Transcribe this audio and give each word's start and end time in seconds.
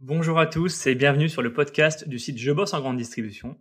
Bonjour 0.00 0.38
à 0.38 0.46
tous 0.46 0.86
et 0.86 0.94
bienvenue 0.94 1.30
sur 1.30 1.40
le 1.40 1.54
podcast 1.54 2.06
du 2.06 2.18
site 2.18 2.36
Je 2.36 2.52
bosse 2.52 2.74
en 2.74 2.80
grande 2.80 2.98
distribution. 2.98 3.58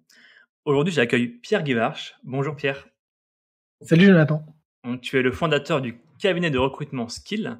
Aujourd'hui, 0.66 0.94
j'accueille 0.94 1.30
Pierre 1.30 1.64
Guivarch. 1.64 2.16
Bonjour 2.26 2.58
Pierre. 2.58 2.90
Salut 3.80 4.08
Jonathan. 4.08 4.46
tu 5.02 5.18
es 5.18 5.22
le 5.22 5.32
fondateur 5.32 5.80
du 5.80 5.98
cabinet 6.20 6.52
de 6.52 6.58
recrutement 6.58 7.08
Skill. 7.08 7.58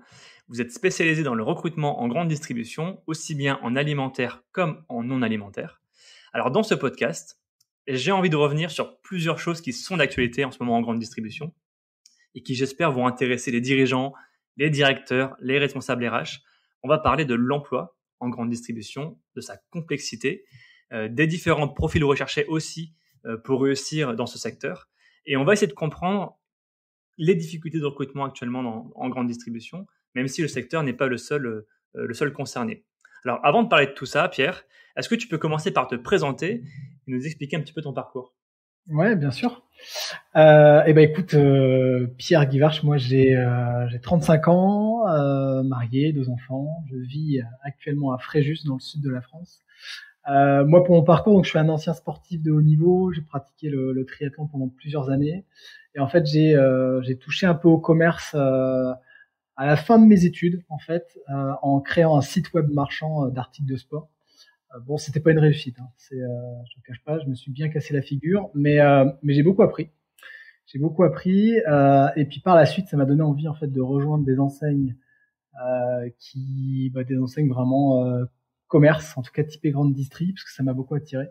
Vous 0.50 0.60
êtes 0.60 0.74
spécialisé 0.74 1.24
dans 1.24 1.36
le 1.36 1.42
recrutement 1.42 2.02
en 2.02 2.10
grande 2.10 2.28
distribution, 2.28 3.02
aussi 3.08 3.34
bien 3.34 3.60
en 3.64 3.78
alimentaire 3.78 4.44
comme 4.52 4.84
en 4.90 5.04
non 5.04 5.22
alimentaire. 5.22 5.82
Alors 6.34 6.52
dans 6.52 6.64
ce 6.64 6.76
podcast, 6.76 7.40
j'ai 7.88 8.12
envie 8.12 8.30
de 8.30 8.36
revenir 8.36 8.72
sur 8.72 9.00
plusieurs 9.00 9.40
choses 9.40 9.62
qui 9.62 9.72
sont 9.72 9.96
d'actualité 9.96 10.44
en 10.44 10.52
ce 10.52 10.62
moment 10.62 10.76
en 10.76 10.82
grande 10.82 11.00
distribution 11.00 11.54
et 12.36 12.44
qui 12.44 12.56
j'espère 12.56 12.92
vont 12.92 13.08
intéresser 13.08 13.52
les 13.52 13.62
dirigeants, 13.62 14.14
les 14.58 14.70
directeurs, 14.70 15.38
les 15.40 15.60
responsables 15.60 16.06
RH. 16.06 16.42
On 16.84 16.90
va 16.90 16.98
parler 16.98 17.24
de 17.24 17.36
l'emploi 17.36 17.95
en 18.20 18.30
grande 18.30 18.50
distribution, 18.50 19.20
de 19.36 19.42
sa 19.42 19.58
complexité, 19.70 20.46
euh, 20.94 21.08
des 21.08 21.28
différents 21.28 21.68
profils 21.68 22.04
recherchés 22.04 22.46
aussi 22.46 22.94
euh, 23.26 23.38
pour 23.38 23.62
réussir 23.62 24.16
dans 24.16 24.26
ce 24.26 24.38
secteur. 24.38 24.90
Et 25.26 25.38
on 25.38 25.44
va 25.44 25.54
essayer 25.54 25.68
de 25.68 25.74
comprendre 25.74 26.38
les 27.18 27.36
difficultés 27.36 27.80
de 27.80 27.86
recrutement 27.86 28.26
actuellement 28.26 28.92
en 28.96 29.10
grande 29.10 29.28
distribution, 29.28 29.88
même 30.14 30.28
si 30.28 30.42
le 30.42 30.48
secteur 30.48 30.84
n'est 30.84 30.94
pas 30.94 31.08
le 31.08 31.18
seul, 31.18 31.46
euh, 31.46 31.68
le 31.94 32.14
seul 32.14 32.34
concerné. 32.34 32.86
Alors 33.24 33.40
avant 33.44 33.64
de 33.64 33.70
parler 33.70 33.88
de 33.88 33.94
tout 33.94 34.06
ça, 34.06 34.30
Pierre, 34.30 34.66
est-ce 34.96 35.10
que 35.10 35.16
tu 35.16 35.28
peux 35.28 35.38
commencer 35.38 35.72
par 35.72 35.88
te 35.88 35.96
présenter 35.96 36.62
et 37.08 37.12
nous 37.12 37.26
expliquer 37.26 37.58
un 37.58 37.62
petit 37.62 37.74
peu 37.74 37.82
ton 37.82 37.94
parcours? 37.94 38.36
Ouais, 38.90 39.16
bien 39.16 39.32
sûr. 39.32 39.64
Euh, 40.36 40.84
eh 40.86 40.94
ben 40.94 41.10
écoute, 41.10 41.34
euh, 41.34 42.08
Pierre 42.18 42.46
Guivarch, 42.48 42.84
moi 42.84 42.98
j'ai 42.98 43.36
euh, 43.36 43.88
j'ai 43.90 44.00
35 44.00 44.48
ans, 44.48 45.08
euh, 45.08 45.64
marié, 45.64 46.14
deux 46.14 46.30
enfants. 46.30 46.84
Je 46.92 46.98
vis 46.98 47.42
actuellement 47.64 48.14
à 48.14 48.18
Fréjus 48.20 48.60
dans 48.66 48.76
le 48.76 48.80
sud 48.80 49.02
de 49.02 49.10
la 49.10 49.22
France. 49.22 49.62
Euh, 50.30 50.66
moi 50.66 50.84
pour 50.84 50.96
mon 50.96 51.04
parcours, 51.04 51.34
donc 51.34 51.46
je 51.46 51.50
suis 51.50 51.60
un 51.60 51.70
ancien 51.70 51.94
sportif 51.94 52.42
de 52.44 52.52
haut 52.52 52.62
niveau. 52.62 53.12
J'ai 53.12 53.22
pratiqué 53.22 53.70
le, 53.70 53.92
le, 53.94 54.06
triathlon 54.06 54.48
pendant 54.48 54.70
plusieurs 54.70 55.10
années 55.10 55.46
et 55.96 56.00
en 56.00 56.08
fait 56.08 56.26
j'ai 56.28 56.56
j'ai 57.04 57.18
touché 57.18 57.46
un 57.48 57.56
peu 57.56 57.68
au 57.68 57.80
commerce 57.80 58.36
à 58.36 59.66
la 59.66 59.78
fin 59.78 60.00
de 60.00 60.06
mes 60.06 60.26
études 60.26 60.64
en 60.70 60.80
fait 60.80 61.20
en 61.28 61.80
créant 61.82 62.18
un 62.18 62.22
site 62.22 62.54
web 62.54 62.70
marchand 62.72 63.28
d'articles 63.30 63.70
de 63.70 63.78
sport. 63.78 64.10
Euh, 64.76 64.80
bon, 64.80 64.98
c'était 64.98 65.20
pas 65.20 65.32
une 65.32 65.40
réussite. 65.40 65.80
Hein. 65.80 65.90
C'est, 65.98 66.20
euh, 66.20 66.28
je 66.72 66.80
ne 66.80 66.84
cache 66.84 67.04
pas, 67.04 67.20
je 67.20 67.28
me 67.28 67.36
suis 67.36 67.52
bien 67.52 67.70
cassé 67.70 67.94
la 67.94 68.02
figure, 68.02 68.50
mais 68.54 68.80
euh, 68.80 69.06
mais 69.24 69.34
j'ai 69.34 69.44
beaucoup 69.44 69.64
appris. 69.64 69.92
J'ai 70.68 70.80
beaucoup 70.80 71.04
appris, 71.04 71.52
et 72.16 72.26
puis 72.26 72.40
par 72.40 72.56
la 72.56 72.66
suite, 72.66 72.88
ça 72.88 72.98
m'a 72.98 73.06
donné 73.06 73.22
envie 73.22 73.48
en 73.48 73.54
fait 73.54 73.68
de 73.68 73.82
rejoindre 73.82 74.26
des 74.26 74.40
enseignes 74.40 74.96
qui, 76.18 76.92
bah, 76.92 77.04
des 77.04 77.20
enseignes 77.20 77.50
vraiment 77.50 78.04
commerce, 78.68 79.16
en 79.16 79.22
tout 79.22 79.32
cas 79.32 79.44
typé 79.44 79.70
grande 79.70 79.94
distri, 79.94 80.34
parce 80.34 80.44
que 80.44 80.52
ça 80.52 80.64
m'a 80.64 80.74
beaucoup 80.74 80.96
attiré. 80.96 81.28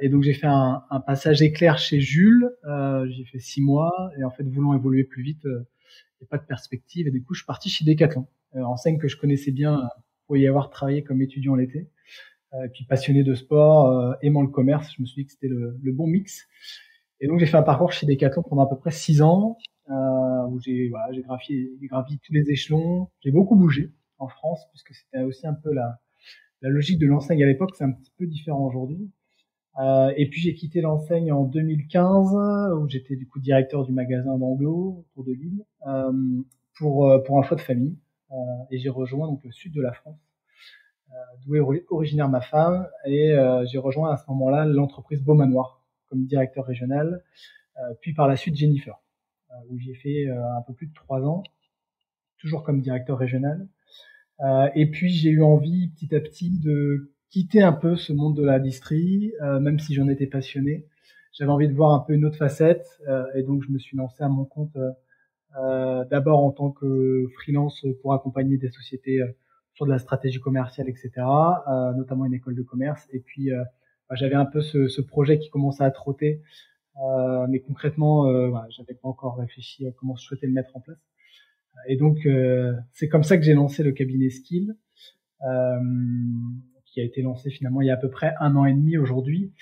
et 0.00 0.08
donc 0.08 0.24
j'ai 0.24 0.34
fait 0.34 0.48
un, 0.48 0.82
un, 0.90 1.00
passage 1.00 1.40
éclair 1.40 1.78
chez 1.78 2.00
Jules. 2.00 2.50
j'ai 3.10 3.24
fait 3.26 3.38
six 3.38 3.62
mois, 3.62 4.10
et 4.18 4.24
en 4.24 4.30
fait 4.30 4.42
voulant 4.42 4.74
évoluer 4.74 5.04
plus 5.04 5.22
vite, 5.22 5.44
il 5.44 5.50
n'y 6.20 6.26
a 6.26 6.28
pas 6.28 6.38
de 6.38 6.46
perspective, 6.46 7.06
et 7.06 7.12
du 7.12 7.22
coup 7.22 7.32
je 7.32 7.40
suis 7.40 7.46
parti 7.46 7.70
chez 7.70 7.84
Decathlon, 7.84 8.26
enseigne 8.54 8.98
que 8.98 9.06
je 9.06 9.16
connaissais 9.16 9.52
bien 9.52 9.88
pour 10.26 10.36
y 10.36 10.46
avoir 10.46 10.70
travaillé 10.70 11.02
comme 11.02 11.22
étudiant 11.22 11.54
l'été. 11.54 11.88
Euh, 12.54 12.64
et 12.64 12.68
puis 12.68 12.84
passionné 12.84 13.22
de 13.22 13.34
sport, 13.34 13.88
euh, 13.88 14.14
aimant 14.22 14.42
le 14.42 14.48
commerce, 14.48 14.92
je 14.96 15.02
me 15.02 15.06
suis 15.06 15.22
dit 15.22 15.26
que 15.26 15.32
c'était 15.32 15.48
le, 15.48 15.78
le, 15.82 15.92
bon 15.92 16.06
mix. 16.06 16.46
Et 17.20 17.26
donc 17.26 17.38
j'ai 17.38 17.46
fait 17.46 17.56
un 17.56 17.62
parcours 17.62 17.92
chez 17.92 18.06
Decathlon 18.06 18.42
pendant 18.42 18.62
à 18.62 18.68
peu 18.68 18.78
près 18.78 18.90
six 18.90 19.22
ans, 19.22 19.56
euh, 19.90 20.46
où 20.48 20.60
j'ai 20.60 20.88
voilà, 20.88 21.12
j'ai 21.12 21.22
gravi, 21.22 22.18
tous 22.18 22.32
les 22.32 22.50
échelons. 22.50 23.08
J'ai 23.20 23.32
beaucoup 23.32 23.56
bougé 23.56 23.92
en 24.18 24.28
France, 24.28 24.66
puisque 24.70 24.94
c'était 24.94 25.24
aussi 25.24 25.46
un 25.46 25.54
peu 25.54 25.72
la, 25.72 25.98
la 26.62 26.70
logique 26.70 26.98
de 26.98 27.06
l'enseigne 27.06 27.42
à 27.42 27.46
l'époque, 27.46 27.74
c'est 27.76 27.84
un 27.84 27.92
petit 27.92 28.12
peu 28.16 28.26
différent 28.26 28.64
aujourd'hui. 28.66 29.10
Euh, 29.78 30.12
et 30.16 30.28
puis 30.28 30.40
j'ai 30.40 30.54
quitté 30.54 30.80
l'enseigne 30.80 31.32
en 31.32 31.44
2015, 31.44 32.78
où 32.80 32.88
j'étais 32.88 33.16
du 33.16 33.26
coup 33.26 33.40
directeur 33.40 33.84
du 33.84 33.92
magasin 33.92 34.38
d'Anglo 34.38 35.04
autour 35.10 35.24
de 35.24 35.32
Lille, 35.32 35.64
euh, 35.86 36.12
pour 36.78 37.12
pour 37.24 37.38
un 37.38 37.42
choix 37.42 37.56
de 37.56 37.62
famille. 37.62 37.96
Et 38.70 38.78
j'ai 38.78 38.88
rejoint 38.88 39.28
donc 39.28 39.44
le 39.44 39.52
sud 39.52 39.72
de 39.72 39.80
la 39.80 39.92
France 39.92 40.18
d'où 41.44 41.54
est 41.54 41.84
originaire 41.90 42.28
ma 42.28 42.40
femme, 42.40 42.88
et 43.04 43.32
euh, 43.32 43.64
j'ai 43.66 43.78
rejoint 43.78 44.12
à 44.12 44.16
ce 44.16 44.24
moment-là 44.28 44.64
l'entreprise 44.64 45.22
Beaumanoir 45.22 45.82
comme 46.08 46.24
directeur 46.26 46.64
régional, 46.64 47.22
euh, 47.78 47.94
puis 48.00 48.14
par 48.14 48.28
la 48.28 48.36
suite 48.36 48.56
Jennifer, 48.56 49.00
euh, 49.50 49.54
où 49.70 49.78
j'ai 49.78 49.94
fait 49.94 50.28
un 50.28 50.62
peu 50.66 50.72
plus 50.72 50.86
de 50.86 50.94
trois 50.94 51.22
ans, 51.22 51.42
toujours 52.38 52.62
comme 52.62 52.80
directeur 52.80 53.18
régional. 53.18 53.68
et 54.74 54.90
puis 54.90 55.10
j'ai 55.10 55.30
eu 55.30 55.42
envie 55.42 55.88
petit 55.88 56.14
à 56.14 56.20
petit 56.20 56.50
de 56.50 57.12
quitter 57.30 57.62
un 57.62 57.72
peu 57.72 57.96
ce 57.96 58.12
monde 58.12 58.36
de 58.36 58.44
la 58.44 58.58
distrie, 58.60 59.32
même 59.60 59.78
si 59.78 59.94
j'en 59.94 60.08
étais 60.08 60.26
passionné. 60.26 60.86
J'avais 61.32 61.50
envie 61.50 61.68
de 61.68 61.74
voir 61.74 61.92
un 61.92 62.00
peu 62.00 62.12
une 62.14 62.24
autre 62.24 62.36
facette, 62.36 62.86
et 63.34 63.42
donc 63.42 63.62
je 63.62 63.72
me 63.72 63.78
suis 63.78 63.96
lancé 63.96 64.22
à 64.22 64.28
mon 64.28 64.44
compte 64.44 64.76
d'abord 66.10 66.44
en 66.44 66.50
tant 66.50 66.70
que 66.70 67.26
freelance 67.34 67.86
pour 68.02 68.12
accompagner 68.12 68.58
des 68.58 68.70
sociétés 68.70 69.22
sur 69.76 69.84
de 69.84 69.90
la 69.90 69.98
stratégie 69.98 70.40
commerciale, 70.40 70.88
etc., 70.88 71.10
euh, 71.16 71.92
notamment 71.92 72.24
une 72.24 72.34
école 72.34 72.54
de 72.54 72.62
commerce. 72.62 73.06
Et 73.12 73.20
puis, 73.20 73.52
euh, 73.52 73.62
bah, 74.08 74.16
j'avais 74.16 74.34
un 74.34 74.46
peu 74.46 74.62
ce, 74.62 75.00
projet 75.02 75.38
qui 75.38 75.50
commençait 75.50 75.84
à 75.84 75.90
trotter, 75.90 76.40
euh, 77.04 77.46
mais 77.48 77.60
concrètement, 77.60 78.26
euh, 78.26 78.48
voilà, 78.48 78.66
j'avais 78.70 78.94
pas 78.94 79.08
encore 79.08 79.36
réfléchi 79.36 79.86
à 79.86 79.92
comment 79.92 80.16
je 80.16 80.24
souhaitais 80.24 80.46
le 80.46 80.54
mettre 80.54 80.74
en 80.76 80.80
place. 80.80 80.98
Et 81.86 81.96
donc, 81.96 82.24
euh, 82.24 82.72
c'est 82.94 83.08
comme 83.08 83.22
ça 83.22 83.36
que 83.36 83.44
j'ai 83.44 83.52
lancé 83.52 83.82
le 83.82 83.92
cabinet 83.92 84.30
Skill, 84.30 84.76
euh, 85.42 85.78
qui 86.86 87.00
a 87.00 87.04
été 87.04 87.20
lancé 87.20 87.50
finalement 87.50 87.82
il 87.82 87.88
y 87.88 87.90
a 87.90 87.94
à 87.94 87.98
peu 87.98 88.08
près 88.08 88.32
un 88.40 88.56
an 88.56 88.64
et 88.64 88.72
demi 88.72 88.96
aujourd'hui. 88.96 89.52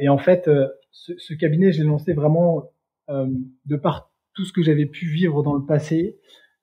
et 0.00 0.08
en 0.08 0.18
fait, 0.18 0.48
ce, 0.90 1.12
ce, 1.18 1.34
cabinet, 1.34 1.72
je 1.72 1.82
l'ai 1.82 1.88
lancé 1.88 2.14
vraiment 2.14 2.70
de 3.08 3.76
par 3.76 4.11
tout 4.34 4.44
ce 4.44 4.52
que 4.52 4.62
j'avais 4.62 4.86
pu 4.86 5.06
vivre 5.06 5.42
dans 5.42 5.54
le 5.54 5.64
passé. 5.64 6.18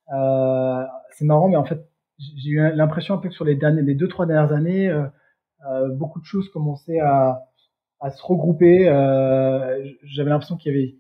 c'est 0.08 1.26
marrant, 1.26 1.50
mais 1.50 1.58
en 1.58 1.66
fait, 1.66 1.90
j'ai 2.20 2.50
eu 2.52 2.76
l'impression 2.76 3.16
un 3.16 3.18
peu 3.18 3.30
que 3.30 3.36
sur 3.36 3.46
les 3.46 3.56
derniers, 3.56 3.82
les 3.82 3.96
deux 3.96 4.08
trois 4.08 4.26
dernières 4.26 4.52
années, 4.52 4.90
euh, 4.90 5.06
euh, 5.70 5.90
beaucoup 5.96 6.20
de 6.20 6.26
choses 6.26 6.50
commençaient 6.50 7.00
à, 7.00 7.46
à 8.00 8.10
se 8.12 8.22
regrouper. 8.24 8.90
Euh, 8.90 9.84
J'avais 10.04 10.30
l'impression 10.30 10.58
qu'il 10.58 10.74
y 10.74 10.76
avait 10.76 10.96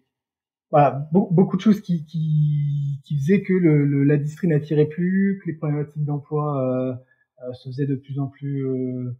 voilà, 0.71 1.09
beaucoup 1.11 1.57
de 1.57 1.61
choses 1.61 1.81
qui, 1.81 2.05
qui, 2.05 3.01
qui 3.03 3.17
faisaient 3.17 3.41
que 3.41 3.53
le, 3.53 3.85
le 3.85 4.03
la 4.03 4.17
distrie 4.17 4.47
n'attirait 4.47 4.85
plus, 4.85 5.39
que 5.41 5.49
les 5.49 5.55
problématiques 5.55 6.05
d'emploi 6.05 6.61
euh, 6.61 6.93
euh 7.43 7.53
se 7.53 7.69
faisaient 7.69 7.87
de 7.87 7.95
plus 7.95 8.19
en 8.19 8.27
plus, 8.27 8.67
euh, 8.67 9.17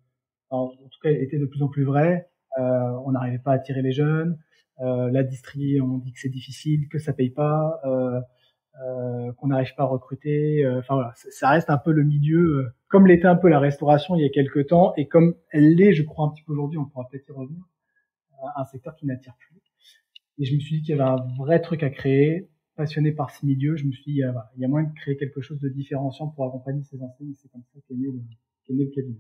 en, 0.52 0.68
tout 0.68 1.00
cas, 1.02 1.09
étaient 1.09 1.40
de 1.40 1.48
plus 1.48 1.64
en 1.64 1.68
plus 1.68 1.84
vraies. 1.84 2.30
Euh, 2.59 2.92
on 3.06 3.12
n'arrivait 3.12 3.40
pas 3.40 3.54
à 3.54 3.56
attirer 3.56 3.82
les 3.82 3.94
jeunes. 3.94 4.38
La 4.79 5.23
distrie, 5.23 5.81
on 5.81 5.97
dit 5.97 6.13
que 6.13 6.19
c'est 6.19 6.29
difficile, 6.29 6.88
que 6.90 7.00
ça 7.00 7.13
paye 7.13 7.31
pas. 7.31 7.81
Euh, 7.85 8.22
euh, 8.81 9.34
qu'on 9.34 9.47
n'arrive 9.47 9.75
pas 9.75 9.84
à 9.84 9.88
recruter. 9.88 10.63
Euh, 10.63 10.79
enfin 10.79 10.94
voilà, 10.94 11.13
ça 11.16 11.50
reste 11.50 11.69
un 11.69 11.78
peu 11.78 11.91
le 11.91 12.03
milieu, 12.06 12.40
euh, 12.40 12.73
comme 12.88 13.07
l'était 13.07 13.28
un 13.28 13.35
peu 13.35 13.50
la 13.50 13.59
restauration 13.59 14.16
il 14.16 14.22
y 14.22 14.25
a 14.25 14.29
quelques 14.29 14.67
temps, 14.67 14.94
et 14.95 15.06
comme 15.06 15.35
elle 15.51 15.75
l'est, 15.75 15.91
je 15.91 16.03
crois 16.03 16.28
un 16.28 16.29
petit 16.29 16.44
peu 16.44 16.53
aujourd'hui, 16.53 16.78
on 16.78 16.85
pourra 16.85 17.06
peut-être 17.09 17.28
y 17.28 17.31
revenir, 17.34 17.62
un 18.56 18.66
secteur 18.66 18.95
qui 18.95 19.06
n'attire 19.06 19.35
plus. 19.38 19.59
Et 20.38 20.45
je 20.45 20.56
me 20.56 20.62
suis 20.62 20.78
dit 20.78 20.81
qu'il 20.81 20.96
y 20.96 21.00
avait 21.00 21.09
un 21.09 21.28
vrai 21.38 21.59
truc 21.61 21.84
à 21.84 21.90
créer, 21.90 22.50
passionné 22.78 23.11
par 23.11 23.31
ce 23.31 23.46
milieu, 23.46 23.75
je 23.75 23.84
me 23.84 23.91
suis 23.91 24.13
dit, 24.13 24.22
il 24.22 24.61
y 24.61 24.66
a, 24.66 24.67
moyen 24.69 24.88
de 24.88 24.94
créer 24.94 25.17
quelque 25.17 25.41
chose 25.41 25.59
de 25.59 25.67
différenciant 25.67 26.29
pour 26.29 26.46
accompagner 26.46 26.84
ces 26.84 27.01
enseignes, 27.01 27.34
c'est 27.35 27.51
comme 27.51 27.63
ça 27.73 27.79
qu'est 27.85 27.96
né, 27.96 28.07
né 28.07 28.85
le 28.85 28.90
cabinet. 28.96 29.19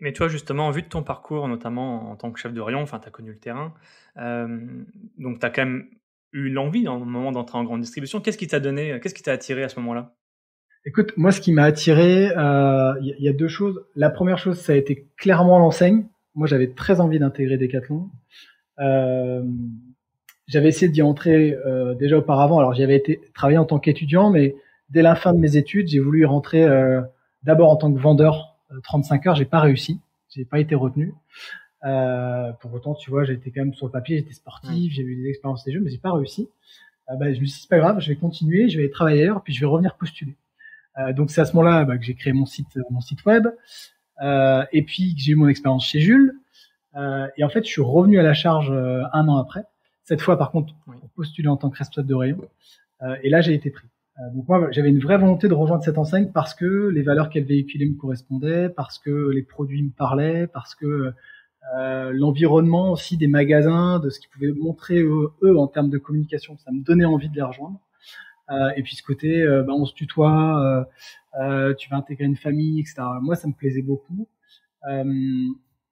Mais 0.00 0.12
toi, 0.12 0.28
justement, 0.28 0.70
vu 0.70 0.82
de 0.82 0.88
ton 0.88 1.02
parcours, 1.02 1.48
notamment 1.48 2.10
en 2.10 2.16
tant 2.16 2.30
que 2.30 2.38
chef 2.38 2.52
de 2.52 2.60
rayon, 2.60 2.80
enfin, 2.80 2.98
tu 2.98 3.08
as 3.08 3.10
connu 3.10 3.30
le 3.30 3.38
terrain, 3.38 3.74
euh, 4.18 4.58
donc 5.18 5.38
tu 5.38 5.46
as 5.46 5.50
quand 5.50 5.64
même 5.64 5.86
eu 6.32 6.48
l'envie 6.48 6.82
le 6.82 6.98
moment 6.98 7.32
d'entrer 7.32 7.58
en 7.58 7.64
grande 7.64 7.80
distribution. 7.80 8.20
Qu'est-ce 8.20 8.38
qui 8.38 8.46
t'a 8.46 8.60
donné, 8.60 8.98
qu'est-ce 9.00 9.14
qui 9.14 9.22
t'a 9.22 9.32
attiré 9.32 9.62
à 9.62 9.68
ce 9.68 9.78
moment-là? 9.80 10.14
Écoute, 10.84 11.12
moi, 11.16 11.32
ce 11.32 11.40
qui 11.40 11.52
m'a 11.52 11.64
attiré, 11.64 12.26
il 12.26 12.32
euh, 12.36 12.94
y, 13.00 13.28
a 13.28 13.32
deux 13.32 13.48
choses. 13.48 13.84
La 13.96 14.08
première 14.08 14.38
chose, 14.38 14.58
ça 14.58 14.72
a 14.72 14.76
été 14.76 15.08
clairement 15.16 15.58
l'enseigne. 15.58 16.06
Moi, 16.34 16.46
j'avais 16.46 16.68
très 16.68 17.00
envie 17.00 17.18
d'intégrer 17.18 17.56
Decathlon. 17.58 18.08
Euh, 18.78 19.42
j'avais 20.46 20.68
essayé 20.68 20.90
d'y 20.90 21.02
entrer 21.02 21.56
euh, 21.66 21.94
déjà 21.94 22.18
auparavant. 22.18 22.58
Alors, 22.58 22.74
j'avais 22.74 22.96
été 22.96 23.20
travailler 23.34 23.58
en 23.58 23.64
tant 23.64 23.78
qu'étudiant, 23.78 24.30
mais 24.30 24.54
dès 24.90 25.02
la 25.02 25.16
fin 25.16 25.32
de 25.32 25.38
mes 25.38 25.56
études, 25.56 25.88
j'ai 25.88 25.98
voulu 25.98 26.24
rentrer 26.24 26.62
euh, 26.62 27.00
d'abord 27.42 27.70
en 27.70 27.76
tant 27.76 27.92
que 27.92 27.98
vendeur 27.98 28.55
35 28.82 29.26
euh, 29.26 29.30
heures. 29.30 29.36
J'ai 29.36 29.44
pas 29.44 29.60
réussi. 29.60 30.00
J'ai 30.34 30.44
pas 30.44 30.60
été 30.60 30.74
retenu. 30.74 31.14
Euh, 31.84 32.52
pour 32.60 32.72
autant, 32.74 32.94
tu 32.94 33.10
vois, 33.10 33.24
j'étais 33.24 33.50
quand 33.50 33.62
même 33.62 33.74
sur 33.74 33.86
le 33.86 33.92
papier, 33.92 34.18
j'étais 34.18 34.32
sportif, 34.32 34.92
j'ai 34.92 35.02
eu 35.02 35.22
des 35.22 35.28
expériences 35.28 35.64
des 35.64 35.72
jeux, 35.72 35.80
mais 35.80 35.90
j'ai 35.90 35.98
pas 35.98 36.12
réussi. 36.12 36.48
Euh, 37.10 37.16
bah, 37.16 37.26
je 37.26 37.40
me 37.40 37.46
suis 37.46 37.46
dit, 37.46 37.60
c'est 37.62 37.68
pas 37.68 37.78
grave, 37.78 38.00
je 38.00 38.08
vais 38.08 38.16
continuer, 38.16 38.68
je 38.68 38.80
vais 38.80 38.88
travailler 38.88 39.22
ailleurs, 39.22 39.42
puis 39.42 39.54
je 39.54 39.60
vais 39.60 39.66
revenir 39.66 39.94
postuler. 39.96 40.34
Euh, 40.98 41.12
donc 41.12 41.30
c'est 41.30 41.40
à 41.40 41.44
ce 41.44 41.54
moment-là 41.54 41.84
bah, 41.84 41.98
que 41.98 42.04
j'ai 42.04 42.14
créé 42.14 42.32
mon 42.32 42.46
site, 42.46 42.78
mon 42.90 43.00
site 43.00 43.24
web, 43.24 43.46
euh, 44.22 44.64
et 44.72 44.82
puis 44.82 45.14
que 45.14 45.20
j'ai 45.20 45.32
eu 45.32 45.34
mon 45.36 45.48
expérience 45.48 45.86
chez 45.86 46.00
Jules. 46.00 46.34
Euh, 46.96 47.28
et 47.36 47.44
en 47.44 47.50
fait, 47.50 47.64
je 47.64 47.70
suis 47.70 47.82
revenu 47.82 48.18
à 48.18 48.22
la 48.22 48.34
charge 48.34 48.70
un 48.70 49.28
an 49.28 49.36
après. 49.36 49.64
Cette 50.04 50.20
fois, 50.20 50.38
par 50.38 50.50
contre, 50.50 50.74
pour 50.84 51.10
postuler 51.10 51.48
en 51.48 51.56
tant 51.56 51.68
que 51.68 51.78
responsable 51.78 52.08
de 52.08 52.14
rayon. 52.14 52.40
et 53.22 53.28
là, 53.28 53.40
j'ai 53.40 53.54
été 53.54 53.70
pris. 53.70 53.86
Donc 54.34 54.48
moi, 54.48 54.68
j'avais 54.70 54.88
une 54.88 55.00
vraie 55.00 55.18
volonté 55.18 55.46
de 55.48 55.54
rejoindre 55.54 55.84
cette 55.84 55.98
enseigne 55.98 56.30
parce 56.32 56.54
que 56.54 56.88
les 56.88 57.02
valeurs 57.02 57.28
qu'elle 57.28 57.44
véhiculait 57.44 57.86
me 57.86 57.96
correspondaient, 57.96 58.68
parce 58.68 58.98
que 58.98 59.30
les 59.30 59.42
produits 59.42 59.82
me 59.82 59.90
parlaient, 59.90 60.46
parce 60.46 60.74
que 60.74 61.12
euh, 61.76 62.12
l'environnement 62.14 62.92
aussi 62.92 63.16
des 63.16 63.26
magasins, 63.26 63.98
de 63.98 64.08
ce 64.08 64.20
qu'ils 64.20 64.30
pouvaient 64.30 64.52
montrer 64.52 65.00
eux, 65.00 65.58
en 65.58 65.66
termes 65.66 65.90
de 65.90 65.98
communication, 65.98 66.56
ça 66.56 66.70
me 66.72 66.82
donnait 66.82 67.04
envie 67.04 67.28
de 67.28 67.34
les 67.34 67.42
rejoindre. 67.42 67.80
Euh, 68.50 68.70
et 68.76 68.82
puis 68.82 68.94
ce 68.94 69.02
côté, 69.02 69.42
euh, 69.42 69.62
bah, 69.62 69.72
on 69.72 69.84
se 69.84 69.94
tutoie, 69.94 70.86
euh, 71.40 71.74
tu 71.74 71.90
vas 71.90 71.96
intégrer 71.96 72.24
une 72.24 72.36
famille, 72.36 72.80
etc. 72.80 73.02
Moi, 73.20 73.34
ça 73.34 73.48
me 73.48 73.52
plaisait 73.52 73.82
beaucoup. 73.82 74.28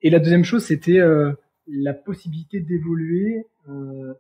et 0.03 0.11
la 0.11 0.19
deuxième 0.19 0.44
chose, 0.44 0.65
c'était 0.65 1.00
la 1.67 1.94
possibilité 1.94 2.61
d'évoluer 2.61 3.47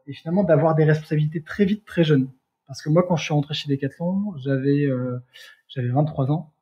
et 0.06 0.12
finalement 0.12 0.42
d'avoir 0.44 0.74
des 0.74 0.84
responsabilités 0.84 1.42
très 1.42 1.64
vite, 1.64 1.84
très 1.84 2.04
jeune. 2.04 2.28
Parce 2.66 2.82
que 2.82 2.88
moi, 2.88 3.04
quand 3.06 3.16
je 3.16 3.24
suis 3.24 3.34
rentré 3.34 3.54
chez 3.54 3.68
Decathlon, 3.68 4.34
j'avais 4.38 4.88
j'avais 5.68 5.88
23 5.88 6.30
ans. 6.30 6.54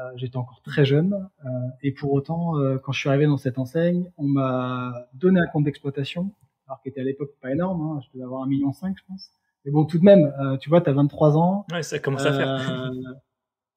Euh, 0.00 0.12
j'étais 0.16 0.38
encore 0.38 0.62
très 0.62 0.86
jeune 0.86 1.28
euh, 1.44 1.48
et 1.82 1.92
pour 1.92 2.12
autant, 2.12 2.58
euh, 2.58 2.78
quand 2.78 2.92
je 2.92 3.00
suis 3.00 3.10
arrivé 3.10 3.26
dans 3.26 3.36
cette 3.36 3.58
enseigne, 3.58 4.10
on 4.16 4.26
m'a 4.26 5.06
donné 5.12 5.38
un 5.38 5.46
compte 5.46 5.64
d'exploitation, 5.64 6.32
alors 6.66 6.80
qui 6.80 6.88
était 6.88 7.02
à 7.02 7.04
l'époque 7.04 7.32
pas 7.42 7.50
énorme, 7.50 7.82
hein, 7.82 8.00
je 8.02 8.08
devais 8.14 8.24
avoir 8.24 8.42
un 8.42 8.46
million 8.46 8.72
cinq, 8.72 8.96
je 8.96 9.02
pense. 9.06 9.30
Mais 9.66 9.70
bon, 9.70 9.84
tout 9.84 9.98
de 9.98 10.04
même, 10.04 10.32
tu 10.60 10.70
vois, 10.70 10.80
tu 10.80 10.90
as 10.90 10.92
23 10.92 11.36
ans. 11.36 11.66
Ouais, 11.70 11.82
ça 11.82 11.98
commence 12.00 12.24
à 12.24 12.32
faire. 12.32 12.90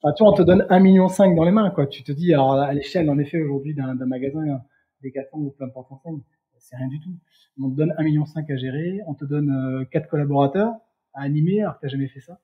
Enfin, 0.01 0.13
tu 0.13 0.23
vois, 0.23 0.31
on 0.31 0.35
te 0.35 0.41
donne 0.41 0.65
un 0.69 0.79
million 0.79 1.09
cinq 1.09 1.35
dans 1.35 1.43
les 1.43 1.51
mains, 1.51 1.69
quoi. 1.69 1.85
Tu 1.85 2.01
te 2.03 2.11
dis, 2.11 2.33
alors 2.33 2.53
à 2.53 2.73
l'échelle, 2.73 3.07
en 3.09 3.19
effet, 3.19 3.39
aujourd'hui, 3.39 3.75
d'un 3.75 3.93
magasin, 3.93 4.41
des 5.01 5.11
400 5.11 5.37
ou 5.37 5.53
peu 5.55 5.63
importe 5.63 5.91
enseigne, 5.91 6.21
c'est 6.57 6.75
rien 6.75 6.87
du 6.87 6.99
tout. 6.99 7.13
On 7.61 7.69
te 7.69 7.75
donne 7.75 7.93
un 7.99 8.03
million 8.03 8.25
cinq 8.25 8.49
à 8.49 8.55
gérer, 8.55 9.01
on 9.05 9.13
te 9.13 9.25
donne 9.25 9.85
quatre 9.91 10.07
collaborateurs 10.07 10.73
à 11.15 11.23
animer, 11.23 11.61
alors 11.61 11.75
que 11.75 11.81
t'as 11.81 11.87
jamais 11.87 12.07
fait 12.07 12.21
ça 12.21 12.39